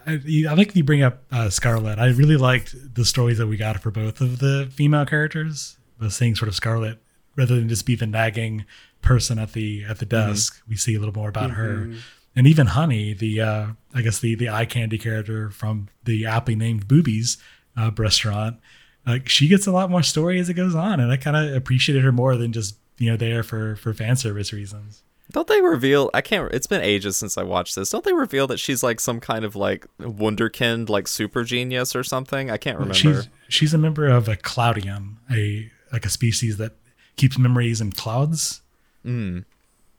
[0.07, 1.99] I, I like that you bring up uh, Scarlet.
[1.99, 5.77] I really liked the stories that we got for both of the female characters.
[5.99, 6.99] The seeing sort of Scarlet
[7.37, 8.65] rather than just be the nagging
[9.03, 10.63] person at the at the desk.
[10.69, 11.91] We see a little more about her,
[12.37, 16.57] and even Honey, the uh, I guess the the eye candy character from the aptly
[16.57, 17.39] named Boobies
[17.77, 18.59] uh, restaurant.
[19.07, 21.55] Like she gets a lot more story as it goes on, and I kind of
[21.55, 25.03] appreciated her more than just you know there for for fan service reasons.
[25.35, 26.11] Don't they reveal?
[26.15, 26.55] I can't.
[26.55, 27.91] It's been ages since I watched this.
[27.91, 32.05] Don't they reveal that she's like some kind of like wunderkind, like super genius or
[32.05, 32.53] something?
[32.53, 32.95] I can't remember.
[32.95, 36.77] She's she's a member of a Cloudian, a like a species that
[37.17, 38.63] keeps memories in clouds.
[39.05, 39.45] Mm.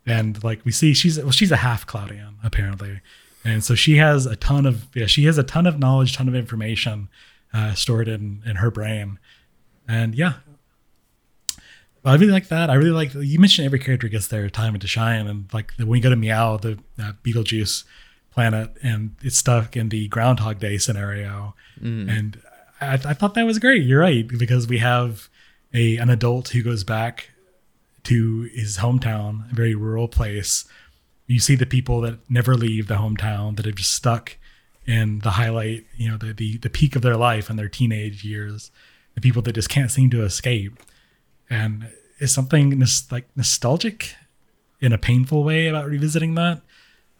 [0.05, 3.01] And like we see, she's well, she's a half Cloudian apparently,
[3.43, 6.29] and so she has a ton of yeah, she has a ton of knowledge, ton
[6.29, 7.09] of information
[7.53, 9.19] uh, stored in in her brain,
[9.85, 10.35] and yeah.
[12.05, 12.69] I really like that.
[12.69, 15.97] I really like you mentioned every character gets their time to shine, and like when
[15.97, 17.83] you go to Meow, the uh, Beetlejuice
[18.31, 21.55] planet, and it's stuck in the Groundhog Day scenario,
[22.09, 22.41] and
[22.79, 23.83] I, I thought that was great.
[23.83, 25.29] You're right because we have
[25.73, 27.31] a an adult who goes back
[28.03, 30.65] to his hometown, a very rural place.
[31.27, 34.37] You see the people that never leave the hometown that have just stuck
[34.85, 38.23] in the highlight, you know, the the, the peak of their life and their teenage
[38.23, 38.69] years,
[39.15, 40.77] the people that just can't seem to escape,
[41.49, 44.15] and it's something nos- like nostalgic
[44.79, 46.61] in a painful way about revisiting that.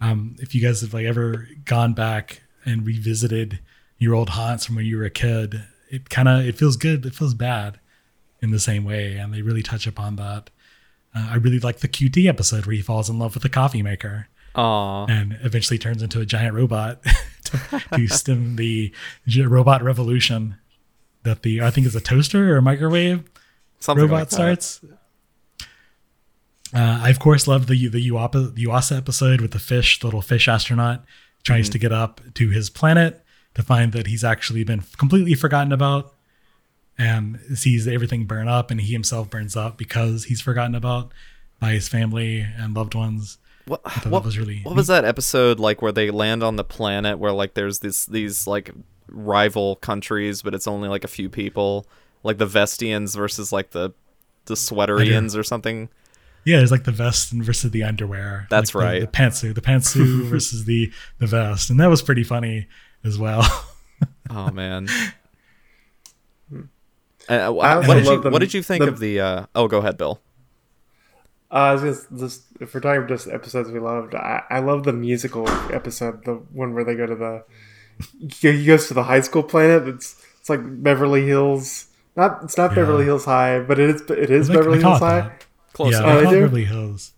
[0.02, 3.60] Um, if you guys have like ever gone back and revisited
[3.98, 7.06] your old haunts from when you were a kid, it kind of it feels good,
[7.06, 7.80] it feels bad
[8.42, 10.50] in the same way, and they really touch upon that.
[11.16, 13.82] Uh, I really like the QT episode where he falls in love with the coffee
[13.82, 15.06] maker Aw.
[15.08, 17.02] and eventually turns into a giant robot
[17.46, 18.94] to, to stem the
[19.38, 20.58] robot revolution
[21.24, 23.24] that the I think is a toaster or a microwave
[23.80, 24.82] Something robot like starts.
[26.74, 30.08] Uh, I of course love the the Uapa, the Yuasa episode with the fish, the
[30.08, 31.06] little fish astronaut
[31.44, 33.24] tries to get up to his planet
[33.54, 36.14] to find that he's actually been completely forgotten about,
[36.98, 41.14] and sees everything burn up, and he himself burns up because he's forgotten about
[41.60, 43.38] by his family and loved ones.
[43.68, 47.18] What, what was really What was that episode like where they land on the planet
[47.18, 48.72] where like there's this these like
[49.08, 51.88] rival countries, but it's only like a few people,
[52.26, 53.94] like the Vestians versus like the
[54.46, 55.88] the Sweaterians or something.
[56.44, 58.46] Yeah, it's like the vest versus the underwear.
[58.52, 59.00] That's Like right.
[59.02, 62.68] The, pantsuit, the pantsuit versus the the vest, and that was pretty funny
[63.04, 63.44] as well.
[64.30, 64.88] Oh man.
[66.52, 66.54] Uh,
[67.30, 69.20] I what did you them- What did you think the- of the?
[69.20, 70.22] Uh, oh, go ahead, Bill.
[71.52, 74.94] Uh, I just, just if we're talking just episodes we loved, I, I love the
[74.94, 77.44] musical episode, the one where they go to the
[78.42, 79.88] he goes to the high school planet.
[79.88, 81.88] It's it's like Beverly Hills.
[82.16, 82.76] Not it's not Yeah.
[82.76, 85.22] Beverly Hills High, but it is it is I Beverly Hills High.
[85.22, 85.46] that.
[85.74, 86.10] Close yeah, enough.
[86.10, 86.42] Oh, I they call it do?
[86.42, 87.12] Beverly Hills.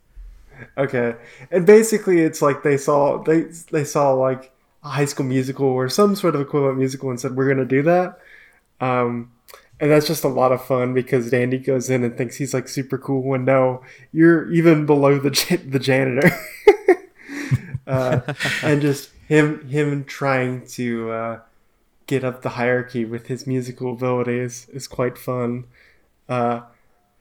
[0.77, 1.15] Okay,
[1.51, 3.41] and basically it's like they saw they
[3.71, 4.51] they saw like
[4.83, 7.83] a High School Musical or some sort of equivalent musical and said we're gonna do
[7.83, 8.19] that.
[8.81, 9.31] Um,
[9.79, 12.67] and that's just a lot of fun because Dandy goes in and thinks he's like
[12.67, 13.35] super cool.
[13.35, 16.31] And no, you're even below the j- the janitor.
[17.87, 18.21] uh,
[18.63, 21.39] and just him him trying to uh,
[22.07, 25.65] get up the hierarchy with his musical abilities is quite fun.
[26.27, 26.61] Uh,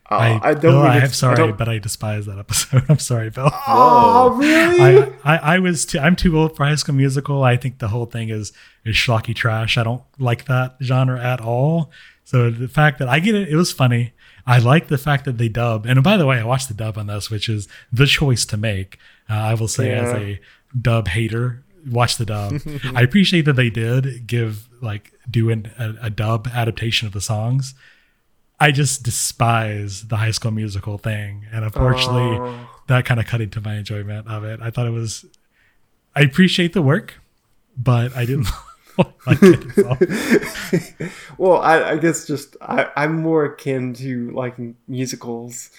[0.08, 0.60] I, I don't.
[0.62, 2.84] Bill, mean I, it's- am I sorry, don't- but I despise that episode.
[2.88, 3.50] I'm sorry, Bill.
[3.68, 5.12] Oh, really?
[5.24, 7.42] I, I, I was too, I'm too old for High School Musical.
[7.42, 8.52] I think the whole thing is
[8.84, 9.76] is schlocky trash.
[9.76, 11.90] I don't like that genre at all.
[12.24, 14.12] So the fact that I get it, it was funny.
[14.46, 15.86] I like the fact that they dub.
[15.86, 18.56] And by the way, I watched the dub on this, which is the choice to
[18.56, 18.98] make.
[19.28, 20.40] Uh, I will say as a
[20.80, 22.60] dub hater, watch the dub.
[22.94, 27.20] I appreciate that they did give like do an, a, a dub adaptation of the
[27.20, 27.74] songs.
[28.58, 32.68] I just despise the High School Musical thing, and unfortunately, Oh.
[32.88, 34.60] that kind of cut into my enjoyment of it.
[34.62, 35.24] I thought it was.
[36.14, 37.20] I appreciate the work,
[37.76, 38.48] but I didn't
[39.26, 41.12] like it.
[41.38, 45.70] well, I, I guess just I, I'm more akin to liking musicals,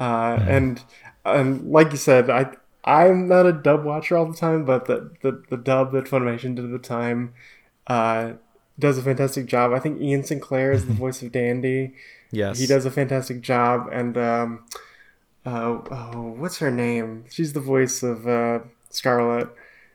[0.00, 0.82] uh, and
[1.24, 2.50] and like you said, I
[2.88, 6.54] I'm not a dub watcher all the time, but the the, the dub that Funimation
[6.54, 7.34] did at the time,
[7.86, 8.32] uh,
[8.78, 9.72] does a fantastic job.
[9.74, 11.92] I think Ian Sinclair is the voice of Dandy.
[12.30, 12.58] Yes.
[12.58, 14.64] He does a fantastic job, and um,
[15.44, 17.26] uh, oh, what's her name?
[17.28, 19.48] She's the voice of uh, Scarlet.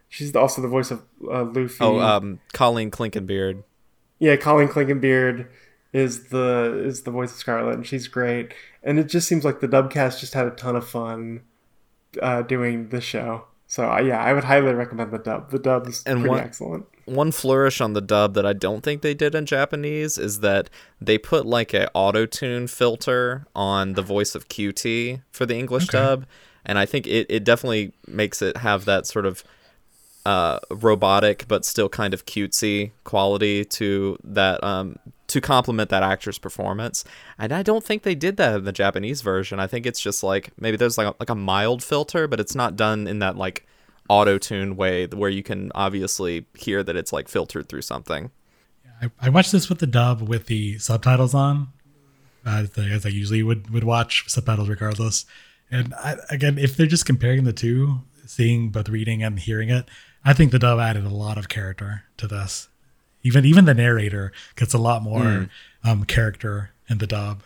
[0.08, 1.78] She's also the voice of uh, Luffy.
[1.82, 3.64] Oh, um, Colleen Clinkenbeard.
[4.20, 5.48] yeah, Colleen Clinkenbeard
[5.94, 8.54] is the is the voice of Scarlet, and she's great.
[8.84, 11.42] And it just seems like the dubcast just had a ton of fun
[12.22, 13.46] uh, doing the show.
[13.68, 15.50] So uh, yeah, I would highly recommend the dub.
[15.52, 16.86] The dub is And pretty one- excellent.
[17.06, 20.70] One flourish on the dub that I don't think they did in Japanese is that
[21.02, 25.90] they put like a auto tune filter on the voice of QT for the English
[25.90, 25.98] Okay.
[25.98, 26.26] dub,
[26.66, 29.44] and I think it, it definitely makes it have that sort of
[30.26, 34.98] uh, robotic but still kind of cutesy quality to that um,
[35.28, 37.04] to complement that actor's performance.
[37.38, 39.60] And I don't think they did that in the Japanese version.
[39.60, 42.56] I think it's just like maybe there's like a, like a mild filter, but it's
[42.56, 43.66] not done in that like
[44.10, 48.32] auto tune way where you can obviously hear that it's like filtered through something.
[49.02, 51.70] I, I watched this with the dub with the subtitles on,
[52.46, 55.26] as, I usually would would watch subtitles regardless.
[55.72, 59.86] And I, again, if they're just comparing the two, seeing both reading and hearing it,
[60.26, 62.70] I think the dub added a lot of character to this.
[63.24, 65.50] Even even the narrator gets a lot more
[65.84, 67.44] um, character in the dub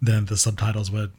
[0.00, 1.12] than the subtitles would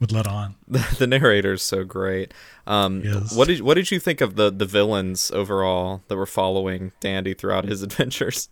[0.00, 0.54] would let on.
[0.68, 2.32] The, the narrator's so great.
[2.66, 3.34] Um, Yes.
[3.36, 7.34] What did what did you think of the the villains overall that were following Dandy
[7.34, 8.48] throughout his adventures?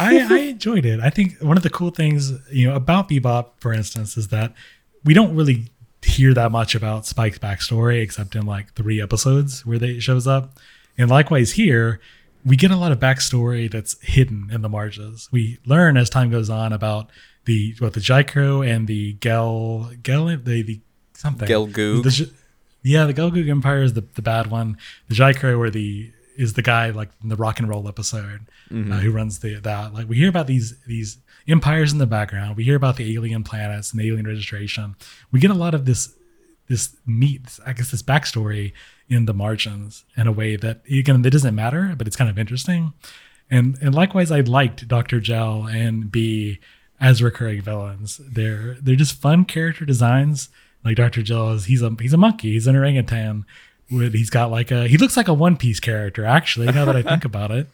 [0.00, 1.00] I, I enjoyed it.
[1.00, 4.54] I think one of the cool things, you know, about Bebop, for instance, is that
[5.04, 5.70] we don't really
[6.02, 10.58] hear that much about Spike's backstory except in like three episodes where they shows up.
[10.98, 12.00] And likewise here,
[12.44, 15.28] we get a lot of backstory that's hidden in the marges.
[15.32, 17.10] We learn as time goes on about
[17.44, 20.80] the what the Jaicro and the Gel Gel the, the
[21.14, 22.02] something Gelgoog.
[22.04, 22.30] The
[22.82, 24.78] yeah, the Gelgoog Empire is the, the bad one.
[25.08, 28.42] The Jaicro or the is the guy like in the rock and roll episode
[28.92, 29.92] uh, who runs the that.
[29.92, 31.18] Like we hear about these these
[31.48, 32.56] empires in the background.
[32.56, 34.96] We hear about the alien planets and the alien registration.
[35.30, 36.12] We get a lot of this
[36.68, 38.72] this meat, I guess this backstory
[39.08, 42.38] in the margins in a way that again it doesn't matter, but it's kind of
[42.38, 42.92] interesting.
[43.50, 46.58] And and likewise, I liked Doctor Gel and B
[47.00, 48.18] as recurring villains.
[48.18, 50.48] They're they're just fun character designs.
[50.84, 52.52] Like Doctor Gel is he's a he's a monkey.
[52.52, 53.44] He's an orangutan.
[53.88, 56.66] With he's got like a he looks like a One Piece character actually.
[56.66, 57.68] Now that I think about it,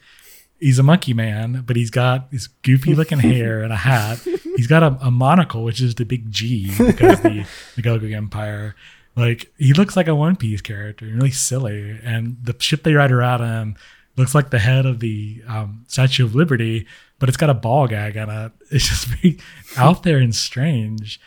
[0.62, 4.20] he's a monkey man, but he's got this goofy looking hair and a hat.
[4.56, 7.44] He's got a, a monocle, which is the big G because the
[7.76, 8.76] the Empire.
[9.16, 11.98] Like he looks like a One Piece character, really silly.
[12.02, 13.76] And the ship they ride around in
[14.16, 16.86] looks like the head of the um, Statue of Liberty,
[17.18, 18.52] but it's got a ball gag on it.
[18.70, 19.38] It's just very
[19.76, 21.20] out there and strange.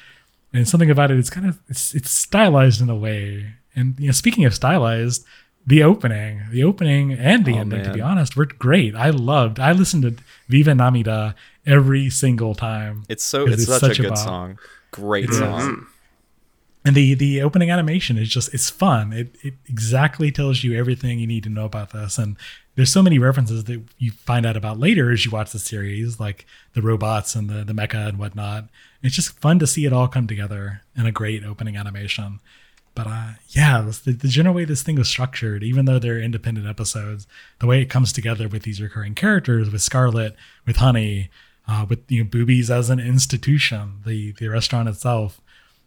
[0.51, 3.53] And something about it, it's kind of it's it's stylized in a way.
[3.75, 5.25] And you know, speaking of stylized,
[5.67, 8.95] the opening, the opening and the Oh, ending, to be honest, were great.
[8.95, 9.59] I loved.
[9.59, 10.15] I listened to
[10.47, 11.33] Viva Namida
[11.65, 13.03] every single time.
[13.09, 14.17] It's so it's, it's such, such a a good bop.
[14.25, 14.59] song.
[14.91, 15.37] Great It is.
[15.39, 15.87] song.
[16.87, 19.11] And the the opening animation is just it's fun.
[19.11, 22.19] It it exactly tells you everything you need to know about this.
[22.19, 22.37] And
[22.75, 26.19] there's so many references that you find out about later as you watch the series,
[26.19, 28.65] like the robots and the the mecha and whatnot.
[29.01, 32.39] It's just fun to see it all come together in a great opening animation.
[32.95, 36.65] But uh, yeah, the, the general way this thing was structured, even though they're independent
[36.65, 37.27] episodes,
[37.59, 40.35] the way it comes together with these recurring characters, with Scarlet,
[40.65, 41.29] with Honey,
[41.67, 45.41] uh, with you know, Boobies as an institution, the the restaurant itself,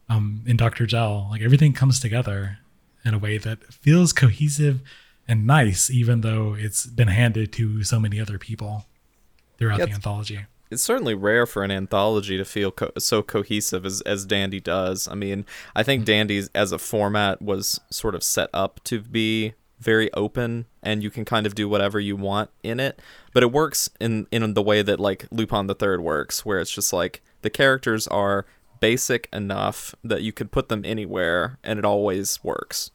[0.09, 0.87] um, in Dr.
[0.87, 1.29] Gel.
[1.31, 2.59] Like everything comes together
[3.05, 4.83] in a way that feels cohesive
[5.27, 8.87] and nice, even though it's been handed to so many other people
[9.59, 10.41] throughout Yeah, the anthology.
[10.71, 15.09] It's certainly rare for an anthology to feel co- so cohesive as, as Dandy does.
[15.09, 16.07] I mean, I think mm-hmm.
[16.07, 21.11] Dandy's as a format was sort of set up to be very open and you
[21.11, 23.01] can kind of do whatever you want in it,
[23.33, 26.71] but it works in in the way that like Lupin the Third works, where it's
[26.71, 28.45] just like the characters are
[28.81, 32.91] basic enough that you could put them anywhere and it always works.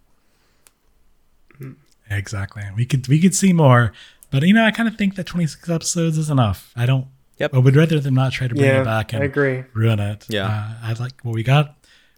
[2.10, 2.64] Exactly.
[2.76, 3.94] We could we could see more,
[4.32, 6.72] but you know, I kind of think that 26 episodes is enough.
[6.76, 7.08] I don't.
[7.40, 7.52] Yep.
[7.52, 9.64] But we'd rather them not try to bring Yeah, it back and I agree.
[9.74, 10.26] ruin it.
[10.30, 10.46] Yeah.
[10.48, 11.76] Uh, I like what we got.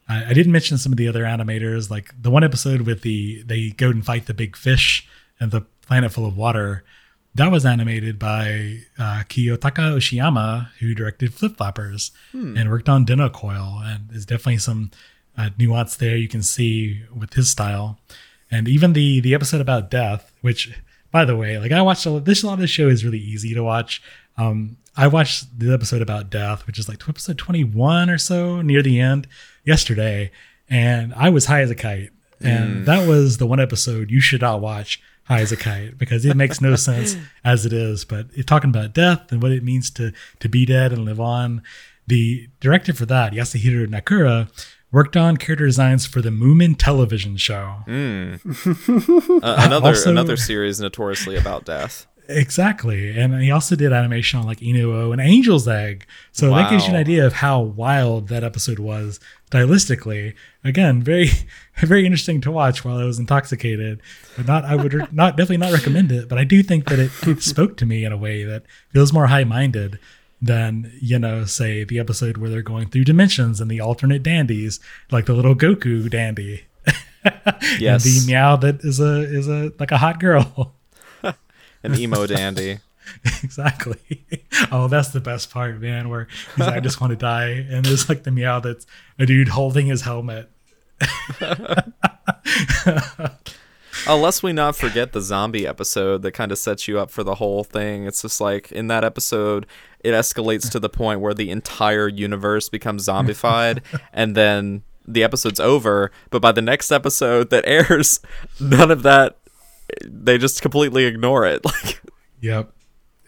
[0.08, 3.42] I, I didn't mention some of the other animators, like the one episode with the
[3.44, 5.08] they go and fight the big fish
[5.40, 6.84] and the planet full of water.
[7.34, 13.30] That was animated by uh, Kiyotaka Oshiyama, who directed Flip Flappers and worked on Denno
[13.32, 13.82] Coil.
[13.84, 14.92] And there's definitely some
[15.38, 18.00] uh, nuance there you can see with his style.
[18.50, 20.78] And even the the episode about death, which,
[21.12, 23.04] by the way, like I watched a lot, this a lot of the show is
[23.04, 24.02] really easy to watch.
[24.38, 28.81] Um, I watched the episode about death, which is like episode 21 or so near
[28.81, 29.27] the end
[29.65, 30.31] yesterday,
[30.69, 32.09] and I was high as a kite.
[32.41, 36.23] And that was the one episode you should not watch high as a kite because
[36.26, 38.05] it makes no sense as it is.
[38.05, 41.19] But it's talking about death and what it means to to be dead and live
[41.19, 41.63] on.
[42.07, 44.47] The director for that, Yasuhiro Nakura,
[44.91, 47.77] worked on character designs for the Moomin television show.
[47.88, 52.05] Uh, another Also- another series notoriously about death.
[52.27, 53.18] Exactly.
[53.18, 56.06] And he also did animation on like Inu-Oh and Angel's Egg.
[56.31, 59.19] So that gives you an idea of how wild that episode was
[59.49, 60.34] stylistically.
[60.64, 61.30] Again, very
[61.77, 64.02] very interesting to watch while I was intoxicated.
[64.35, 67.11] But not I would not definitely not recommend it, but I do think that it,
[67.27, 69.99] it spoke to me in a way that feels more high-minded
[70.41, 74.80] than, you know, say the episode where they're going through dimensions and the alternate dandies,
[75.11, 76.65] like the little Goku dandy.
[77.80, 78.06] Yes.
[78.06, 80.76] And the meow that is a is a like a hot girl.
[81.86, 82.80] An emo dandy.
[83.44, 83.98] exactly.
[84.72, 86.10] Oh, that's the best part, man.
[86.10, 88.88] Where he's like, I just want to die, and there's like the meow that's
[89.20, 90.49] a dude holding his helmet.
[94.07, 97.36] Unless we not forget the zombie episode that kind of sets you up for the
[97.36, 98.06] whole thing.
[98.06, 99.66] It's just like in that episode,
[99.99, 103.82] it escalates to the point where the entire universe becomes zombified,
[104.14, 106.12] and then the episode's over.
[106.30, 108.22] But by the next episode that airs,
[108.60, 109.38] none of that.
[110.06, 111.62] They just completely ignore it.
[111.84, 112.02] Like
[112.41, 112.72] Yep,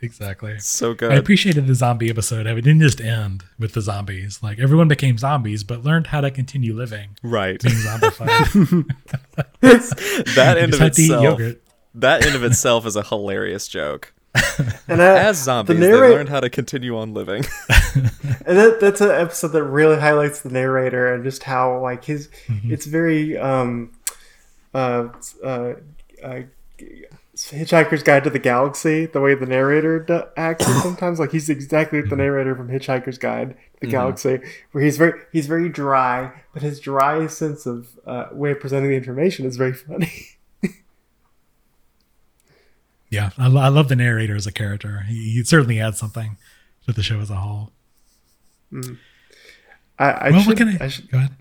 [0.02, 0.60] exactly.
[0.60, 1.12] so good.
[1.12, 2.46] I appreciated the zombie episode.
[2.46, 4.44] It didn't just end with the zombies.
[4.44, 7.60] Like everyone became zombies, but learned how to continue living, right.
[7.62, 8.86] being zombified.
[10.36, 11.42] That end of had to eat itself.
[11.96, 14.14] That end of itself is a hilarious joke.
[14.88, 17.44] And that, As zombies, the they learned how to continue on living.
[18.46, 22.30] and that, that's an episode that really highlights the narrator and just how like his
[22.66, 23.92] it's very um
[24.76, 25.08] uh
[25.44, 25.74] uh,
[26.24, 26.42] uh
[27.36, 32.02] Hitchhiker's Guide to the Galaxy, the way the narrator d- acts sometimes, like he's exactly
[32.02, 34.40] the narrator from Hitchhiker's Guide to the Galaxy,
[34.72, 38.90] where he's very he's very dry, but his dry sense of uh, way of presenting
[38.90, 40.12] the information is very funny.
[43.10, 45.04] Yeah, I, I love the narrator as a character.
[45.08, 46.38] He, he certainly adds something
[46.86, 47.72] to the show as a whole.
[49.98, 51.32] I, I Well, should, I, I should go ahead?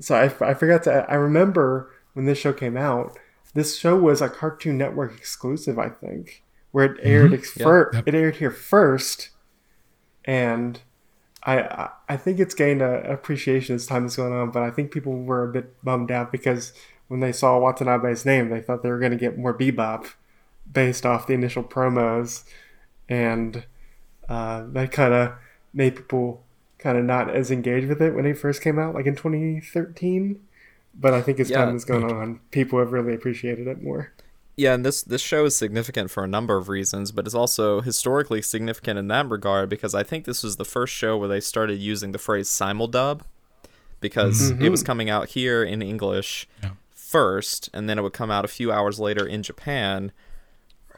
[0.00, 3.18] so I, I forgot to I remember when this show came out
[3.54, 8.08] this show was a Cartoon Network exclusive I think where it aired ex- fir- Yep.
[8.08, 9.30] it aired here first
[10.24, 10.80] and
[11.44, 14.92] I I- think it's gained a appreciation as time is going on but I think
[14.92, 16.72] people were a bit bummed out because
[17.08, 20.06] when they saw Watanabe's name they thought they were going to get more bebop
[20.70, 22.44] based off the initial promos
[23.08, 23.64] and
[24.28, 25.32] uh, that kind of
[25.74, 26.44] made people
[26.78, 30.40] kind of not as engaged with it when it first came out, like in 2013.
[30.94, 31.64] But I think as Yeah.
[31.64, 34.12] time has gone on, people have really appreciated it more.
[34.56, 37.80] Yeah, and this this show is significant for a number of reasons, but it's also
[37.80, 41.40] historically significant in that regard because I think this was the first show where they
[41.40, 43.22] started using the phrase simuldub
[44.00, 44.64] because mm-hmm.
[44.64, 46.70] it was coming out here in English Yeah.
[46.90, 50.12] first, and then it would come out a few hours later in Japan.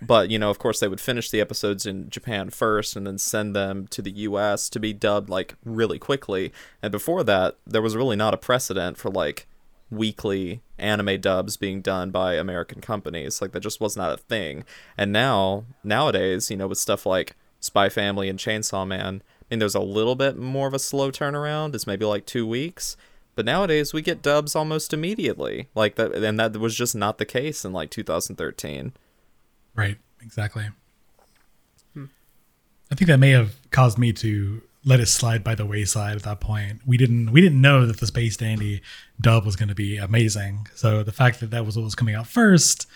[0.01, 3.19] But you know, of course, they would finish the episodes in Japan first, and then
[3.19, 4.69] send them to the U.S.
[4.71, 6.53] to be dubbed like really quickly.
[6.83, 9.47] And before that, there was really not a precedent for like
[9.93, 13.41] weekly anime dubs being done by American companies.
[13.41, 14.65] Like that just was not a thing.
[14.97, 19.59] And now, nowadays, you know, with stuff like Spy Family and Chainsaw Man, I mean,
[19.59, 21.75] there's a little bit more of a slow turnaround.
[21.75, 22.97] It's maybe like two weeks.
[23.35, 25.69] But nowadays, we get dubs almost immediately.
[25.75, 28.93] Like that, and that was just not the case in like 2013.
[29.75, 30.69] Right, exactly.
[31.95, 32.07] Hmm.
[32.91, 36.23] I think that may have caused me to let it slide by the wayside at
[36.25, 36.81] that point.
[36.87, 38.83] We didn't we didn't know that the Space Dandy
[39.21, 40.67] dub was going to be amazing.
[40.75, 42.87] So the fact that that was what was coming out first,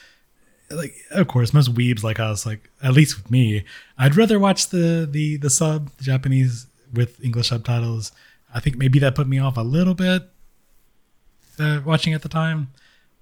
[0.71, 3.65] like of course most weebs like us, like at least with me,
[3.99, 8.11] I'd rather watch the the the sub the Japanese with English subtitles.
[8.53, 10.29] I think maybe that put me off a little bit
[11.59, 12.69] uh, watching at the time,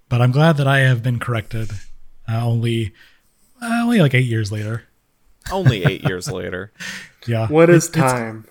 [0.09, 1.71] but I'm glad that I have been corrected.
[2.29, 2.93] Uh, only
[3.61, 4.85] uh, only like eight years later.
[5.53, 6.73] Only eight years later.
[7.27, 7.47] Yeah.
[7.49, 8.47] What is It's- it's- time?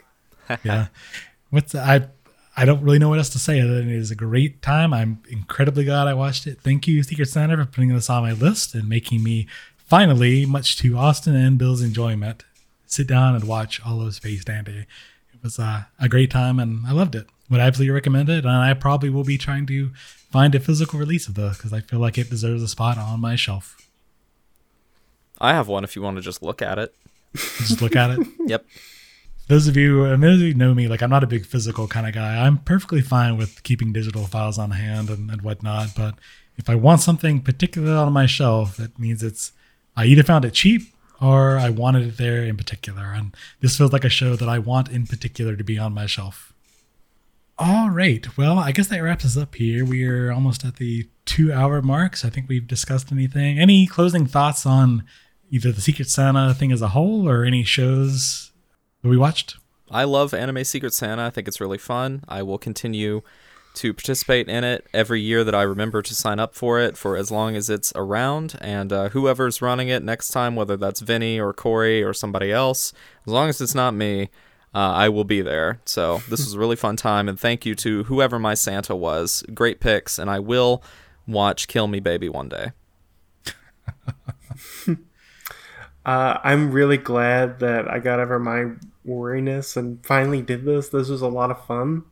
[0.64, 0.88] yeah.
[1.49, 2.07] What's I
[2.56, 4.94] I don't really know what else to say other than it is a great time.
[4.94, 6.61] I'm incredibly glad I watched it.
[6.61, 9.48] Thank you, Secret Santa, for putting this on my list and making me
[9.78, 12.44] finally, much to Austin and Bill's enjoyment,
[12.86, 14.86] sit down and watch all of Space Dandy.
[15.34, 17.28] It was uh, a great time and I loved it.
[17.49, 19.91] Would absolutely recommend it, and I probably will be trying to
[20.32, 23.20] find a physical release of this because I feel like it deserves a spot on
[23.20, 23.78] my shelf.
[25.40, 26.95] I have one if you want to just look at it.
[27.36, 28.28] Just look at it.
[28.48, 28.65] Yep.
[29.48, 32.45] Those of you who know me like i'm not a big physical kind of guy
[32.45, 36.15] i'm perfectly fine with keeping digital files on hand and, and whatnot but
[36.57, 39.52] if i want something particular on my shelf that means it's
[39.98, 43.91] i either found it cheap or i wanted it there in particular and this feels
[43.94, 46.53] like a show that i want in particular to be on my shelf
[47.60, 48.26] All right.
[48.36, 49.86] Well, I guess that wraps us up here.
[49.86, 52.15] We are almost at the two hour mark.
[52.18, 53.60] So I think we've discussed anything.
[53.60, 55.03] Any closing thoughts on
[55.52, 58.52] either the Secret Santa thing as a whole or any shows
[59.10, 59.58] we watched?
[59.92, 61.26] I love Anime Secret Santa.
[61.26, 62.24] I think it's really fun.
[62.28, 63.22] I will continue
[63.76, 67.18] to participate in it every year that I remember to sign up for it for
[67.18, 68.56] as long as it's around.
[68.62, 72.94] And uh, whoever's running it next time, whether that's Vinny or Corey or somebody else,
[73.26, 74.30] as long as it's not me,
[74.76, 75.82] uh, I will be there.
[75.86, 77.28] So this was a really fun time.
[77.28, 79.44] And thank you to whoever my Santa was.
[79.54, 80.18] Great picks.
[80.20, 80.84] And I will
[81.28, 82.72] watch Kill Me Baby one day.
[86.06, 88.72] Uh, I'm really glad that I got over my
[89.06, 90.90] worriness and finally did this.
[90.90, 92.04] This was a lot of fun,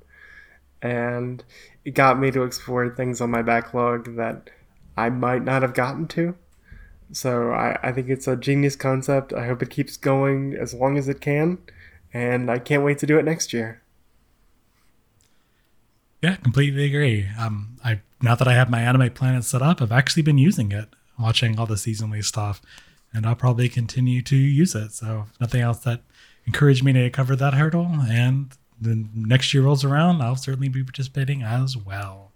[0.82, 1.44] and
[1.86, 4.50] it got me to explore things on my backlog that
[4.98, 6.36] I might not have gotten to.
[7.12, 9.34] So I, I think it's a genius concept.
[9.34, 11.58] I hope it keeps going as long as it can,
[12.14, 13.82] and I can't wait to do it next year.
[16.22, 17.28] Yeah, completely agree.
[17.40, 20.72] Um, I now that I have my Anime Planet set up, I've actually been using
[20.72, 20.90] it,
[21.20, 22.62] watching all the seasonally stuff,
[23.14, 24.92] and I'll probably continue to use it.
[24.92, 26.02] So nothing else that
[26.46, 30.84] encouraged me to cover that hurdle, and the next year rolls around, I'll certainly be
[30.84, 32.32] participating as well.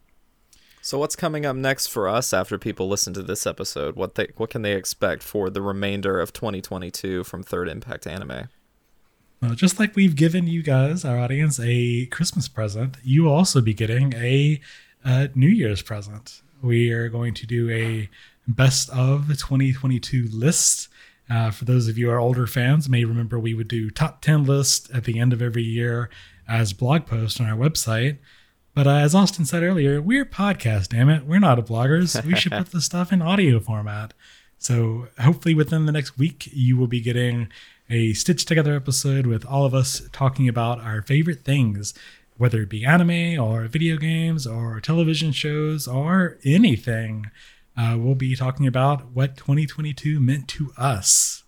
[0.82, 3.96] So what's coming up next for us after people listen to this episode?
[3.96, 8.50] What they what can they expect for the remainder of 2022 from Third Impact Anime?
[9.42, 13.62] Well, just like we've given you guys, our audience, a Christmas present, you will also
[13.62, 14.62] be getting a,
[15.04, 16.44] uh New Year's present.
[16.62, 18.08] We are going to do a
[18.48, 20.88] best of 2022 list.
[21.30, 24.22] Uh, for those of you who are older fans, may remember we would do top
[24.22, 26.10] 10 lists at the end of every year
[26.48, 28.18] as blog posts on our website.
[28.76, 31.26] But uh, as Austin said earlier, we're podcast, damn it.
[31.26, 32.24] We're not a bloggers.
[32.26, 34.14] We should put the stuff in audio format.
[34.58, 37.48] So hopefully within the next week, you will be getting
[37.90, 41.94] a stitched together episode with all of us talking about our favorite things,
[42.38, 47.28] whether it be anime or video games or television shows or anything.
[47.78, 51.44] Uh, we'll be talking about what 2022 meant to us.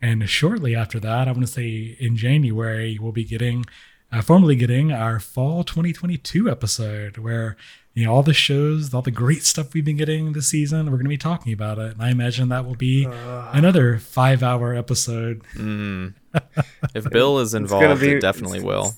[0.00, 3.64] And shortly after that, I want to say in January, we'll be getting,
[4.10, 7.56] uh, formally getting our fall 2022 episode where,
[7.94, 10.96] you know, all the shows, all the great stuff we've been getting this season, we're
[10.96, 11.92] going to be talking about it.
[11.92, 15.42] And I imagine that will be another five hour episode.
[15.54, 16.14] Mm.
[16.94, 18.94] if Bill is involved, be- it definitely will.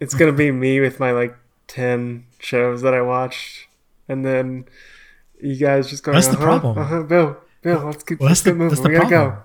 [0.00, 1.36] It's gonna be me with my like
[1.66, 3.66] ten shows that I watched,
[4.08, 4.64] and then
[5.42, 6.14] you guys just going.
[6.14, 6.78] That's the uh-huh, problem.
[6.78, 8.68] Uh-huh, Bill, Bill, let's keep, Well, let's that's the, get moving.
[8.70, 9.30] that's the We gotta problem.
[9.34, 9.42] go.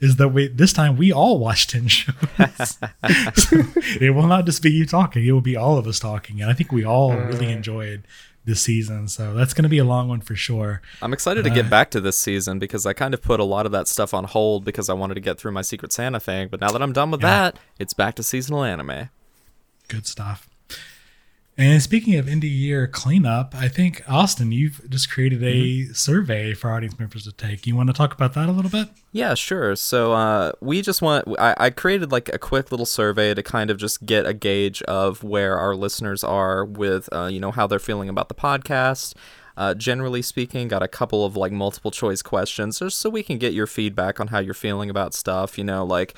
[0.00, 2.12] Is that we this time we all watched 10 shows.
[3.02, 6.40] it will not just be you talking, it will be all of us talking.
[6.40, 8.06] And I think we all really enjoyed
[8.44, 9.08] this season.
[9.08, 10.82] So that's going to be a long one for sure.
[11.02, 13.66] I'm excited to get back to this season because I kind of put a lot
[13.66, 16.46] of that stuff on hold because I wanted to get through my Secret Santa thing.
[16.48, 17.28] But now that I'm done with Yeah.
[17.50, 19.08] that, it's back to seasonal anime.
[19.88, 20.48] Good stuff.
[21.58, 26.70] And speaking of indie year cleanup, I think Austin, you've just created a survey for
[26.70, 27.66] audience members to take.
[27.66, 28.88] You want to talk about that a little bit?
[29.12, 29.74] Yeah, sure.
[29.74, 33.70] So uh, we just want I, I created like a quick little survey to kind
[33.70, 37.66] of just get a gauge of where our listeners are with uh, you know how
[37.66, 39.14] they're feeling about the podcast.
[39.56, 43.38] Uh, generally speaking, got a couple of like multiple choice questions just so we can
[43.38, 45.56] get your feedback on how you're feeling about stuff.
[45.56, 46.14] You know, like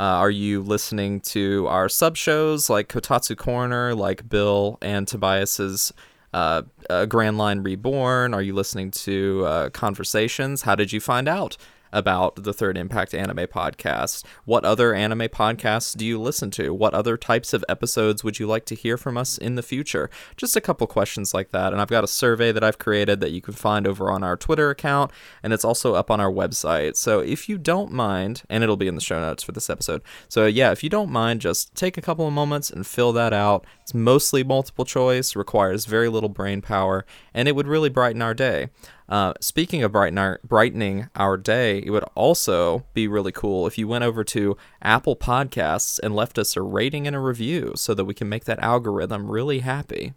[0.00, 5.92] uh, are you listening to our sub shows like Kotatsu Corner, like Bill and Tobias's
[6.32, 8.32] uh, uh, Grand Line Reborn?
[8.32, 10.62] Are you listening to uh, Conversations?
[10.62, 11.58] How did you find out
[11.92, 14.24] about the Third Impact Anime Podcast?
[14.44, 16.72] What other anime podcasts do you listen to?
[16.72, 20.10] What other types of episodes would you like to hear from us in the future?
[20.36, 21.72] Just a couple questions like that.
[21.72, 24.36] And I've got a survey that I've created that you can find over on our
[24.36, 25.10] Twitter account,
[25.42, 26.96] and it's also up on our website.
[26.96, 30.02] So if you don't mind, and it'll be in the show notes for this episode.
[30.28, 33.32] So yeah, if you don't mind, just take a couple of moments and fill that
[33.32, 33.66] out.
[33.82, 37.04] It's mostly multiple choice, requires very little brain power,
[37.34, 38.68] and it would really brighten our day.
[39.10, 43.76] Uh, speaking of brighten our, brightening our day, it would also be really cool if
[43.76, 47.92] you went over to Apple Podcasts and left us a rating and a review so
[47.92, 50.14] that we can make that algorithm really happy.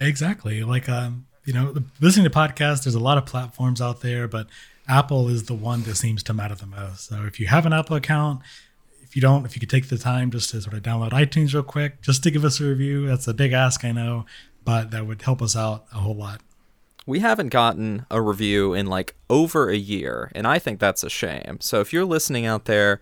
[0.00, 0.64] Exactly.
[0.64, 4.48] Like, um, you know, listening to podcasts, there's a lot of platforms out there, but
[4.88, 7.06] Apple is the one that seems to matter the most.
[7.06, 8.40] So if you have an Apple account,
[9.02, 11.54] if you don't, if you could take the time just to sort of download iTunes
[11.54, 14.26] real quick, just to give us a review, that's a big ask, I know,
[14.64, 16.40] but that would help us out a whole lot.
[17.06, 21.10] We haven't gotten a review in like over a year, and I think that's a
[21.10, 21.58] shame.
[21.60, 23.00] So if you're listening out there,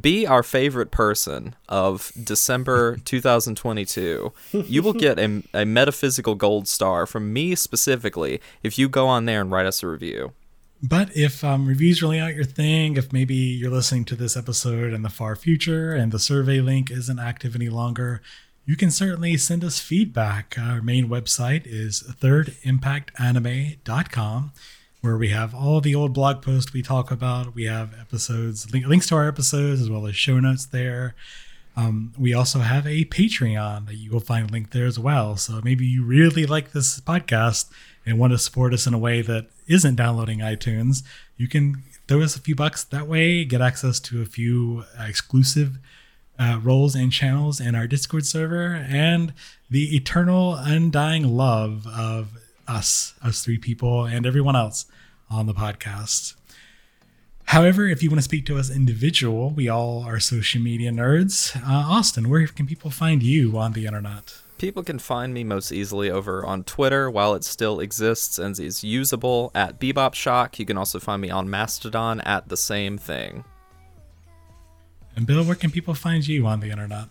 [0.00, 4.32] be our favorite person of December 2022.
[4.52, 9.24] You will get a, a metaphysical gold star from me specifically if you go on
[9.24, 10.32] there and write us a review.
[10.80, 14.92] But if um, reviews really aren't your thing, if maybe you're listening to this episode
[14.92, 18.22] in the far future and the survey link isn't active any longer,
[18.68, 20.56] you can certainly send us feedback.
[20.60, 24.52] Our main website is thirdimpactanime.com,
[25.00, 27.54] where we have all the old blog posts we talk about.
[27.54, 31.14] We have episodes, link, links to our episodes, as well as show notes there.
[31.78, 35.38] Um, we also have a Patreon that you will find linked there as well.
[35.38, 37.70] So maybe you really like this podcast
[38.04, 41.02] and want to support us in a way that isn't downloading iTunes,
[41.38, 45.78] you can throw us a few bucks that way, get access to a few exclusive
[46.38, 49.32] uh, roles and channels in our Discord server, and
[49.70, 54.86] the eternal, undying love of us, us three people, and everyone else
[55.30, 56.34] on the podcast.
[57.44, 61.56] However, if you want to speak to us individual, we all are social media nerds.
[61.56, 64.34] Uh, Austin, where can people find you on the internet?
[64.58, 68.84] People can find me most easily over on Twitter while it still exists and is
[68.84, 70.58] usable at Bebop Shock.
[70.58, 73.44] You can also find me on Mastodon at the same thing.
[75.18, 77.06] And Bill, where can people find you on the internet?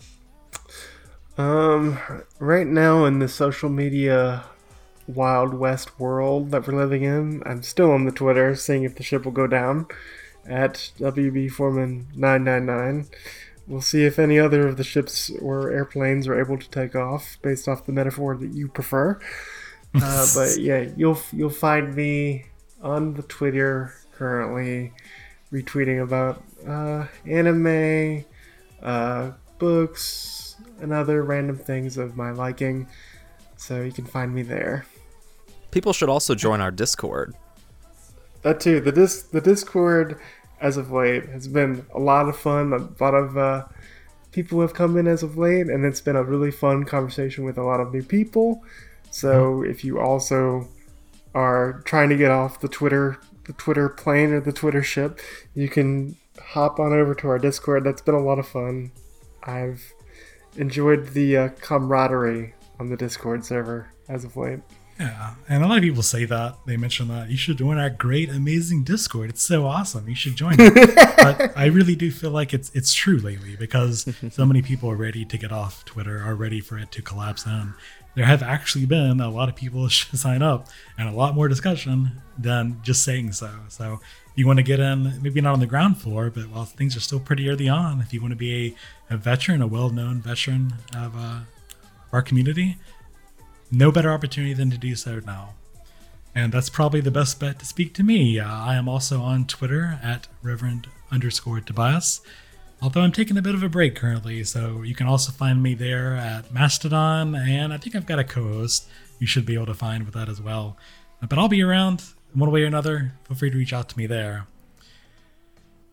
[1.36, 1.98] Um,
[2.38, 4.46] right now in the social media
[5.06, 9.02] wild west world that we're living in, I'm still on the Twitter, seeing if the
[9.02, 9.88] ship will go down
[10.48, 13.08] at WB Foreman 999.
[13.66, 17.36] We'll see if any other of the ships or airplanes are able to take off,
[17.42, 19.20] based off the metaphor that you prefer.
[19.94, 22.46] Uh, but yeah, you'll you'll find me
[22.80, 24.94] on the Twitter currently,
[25.52, 28.24] retweeting about uh, anime,
[28.82, 32.88] uh, books, and other random things of my liking.
[33.56, 34.86] So you can find me there.
[35.70, 37.34] People should also join our Discord.
[38.42, 38.80] That too.
[38.80, 40.18] The dis the Discord
[40.60, 42.72] as of late has been a lot of fun.
[42.72, 43.64] A lot of uh,
[44.32, 47.58] people have come in as of late, and it's been a really fun conversation with
[47.58, 48.62] a lot of new people.
[49.10, 50.68] So if you also
[51.34, 55.20] are trying to get off the Twitter the Twitter plane or the Twitter ship,
[55.54, 57.84] you can hop on over to our Discord.
[57.84, 58.92] That's been a lot of fun.
[59.42, 59.92] I've
[60.56, 64.60] enjoyed the uh, camaraderie on the Discord server as of late.
[64.98, 67.88] Yeah, and a lot of people say that they mention that you should join our
[67.88, 69.30] great, amazing Discord.
[69.30, 70.08] It's so awesome.
[70.08, 70.74] You should join it.
[71.18, 74.96] but I really do feel like it's it's true lately because so many people are
[74.96, 77.74] ready to get off Twitter, are ready for it to collapse and
[78.16, 80.66] There have actually been a lot of people sign up
[80.98, 83.50] and a lot more discussion than just saying so.
[83.68, 84.00] So
[84.38, 87.00] you want to get in, maybe not on the ground floor, but while things are
[87.00, 88.76] still pretty early on, if you want to be
[89.10, 91.40] a, a veteran, a well-known veteran of uh,
[92.12, 92.76] our community,
[93.72, 95.54] no better opportunity than to do so now.
[96.36, 98.38] And that's probably the best bet to speak to me.
[98.38, 102.20] Uh, I am also on Twitter at Reverend underscore Tobias,
[102.80, 105.74] although I'm taking a bit of a break currently, so you can also find me
[105.74, 108.88] there at Mastodon, and I think I've got a Cohost
[109.18, 110.76] you should be able to find with that as well.
[111.28, 112.04] But I'll be around
[112.34, 113.12] one way or another.
[113.24, 114.46] Feel free to reach out to me there.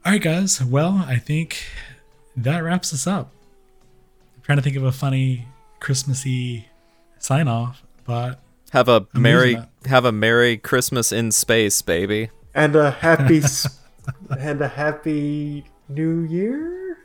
[0.06, 0.64] All right, guys.
[0.64, 1.64] Well, I think
[2.38, 3.32] that wraps us up.
[4.36, 5.48] I'm trying to think of a funny
[5.80, 6.68] Christmassy
[7.20, 8.40] sign off, but
[8.72, 12.30] Have a I'm merry have a merry Christmas in space, baby.
[12.54, 13.80] And a happy s-
[14.40, 16.98] and a happy New Year.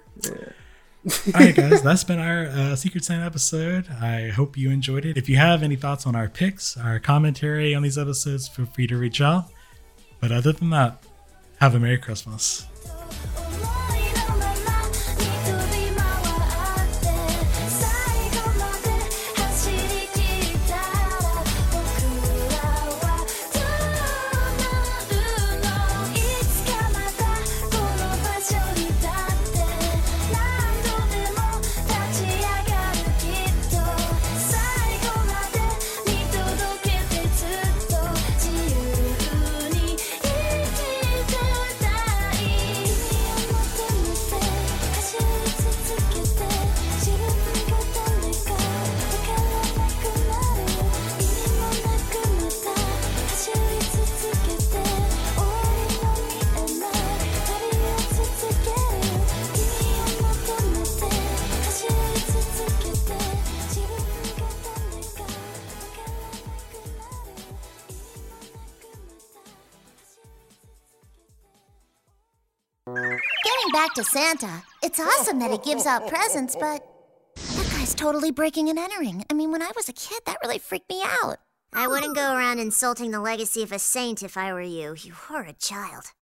[1.35, 3.89] all right, guys, that's been our uh, Secret Santa episode.
[3.89, 5.17] I hope you enjoyed it.
[5.17, 8.87] If you have any thoughts on our picks, our commentary on these episodes, feel free
[8.87, 9.47] to reach out.
[10.21, 11.03] But other than that,
[11.59, 12.67] have a Merry Christmas.
[73.73, 76.85] Back to Santa, it's awesome that he gives out presents, but
[77.37, 79.25] that guy's totally breaking and entering.
[79.31, 81.39] I mean, when I was a kid, that really freaked me out.
[81.73, 85.13] I wouldn't go around insulting the legacy of a saint if I were you, you
[85.13, 86.13] horrid child.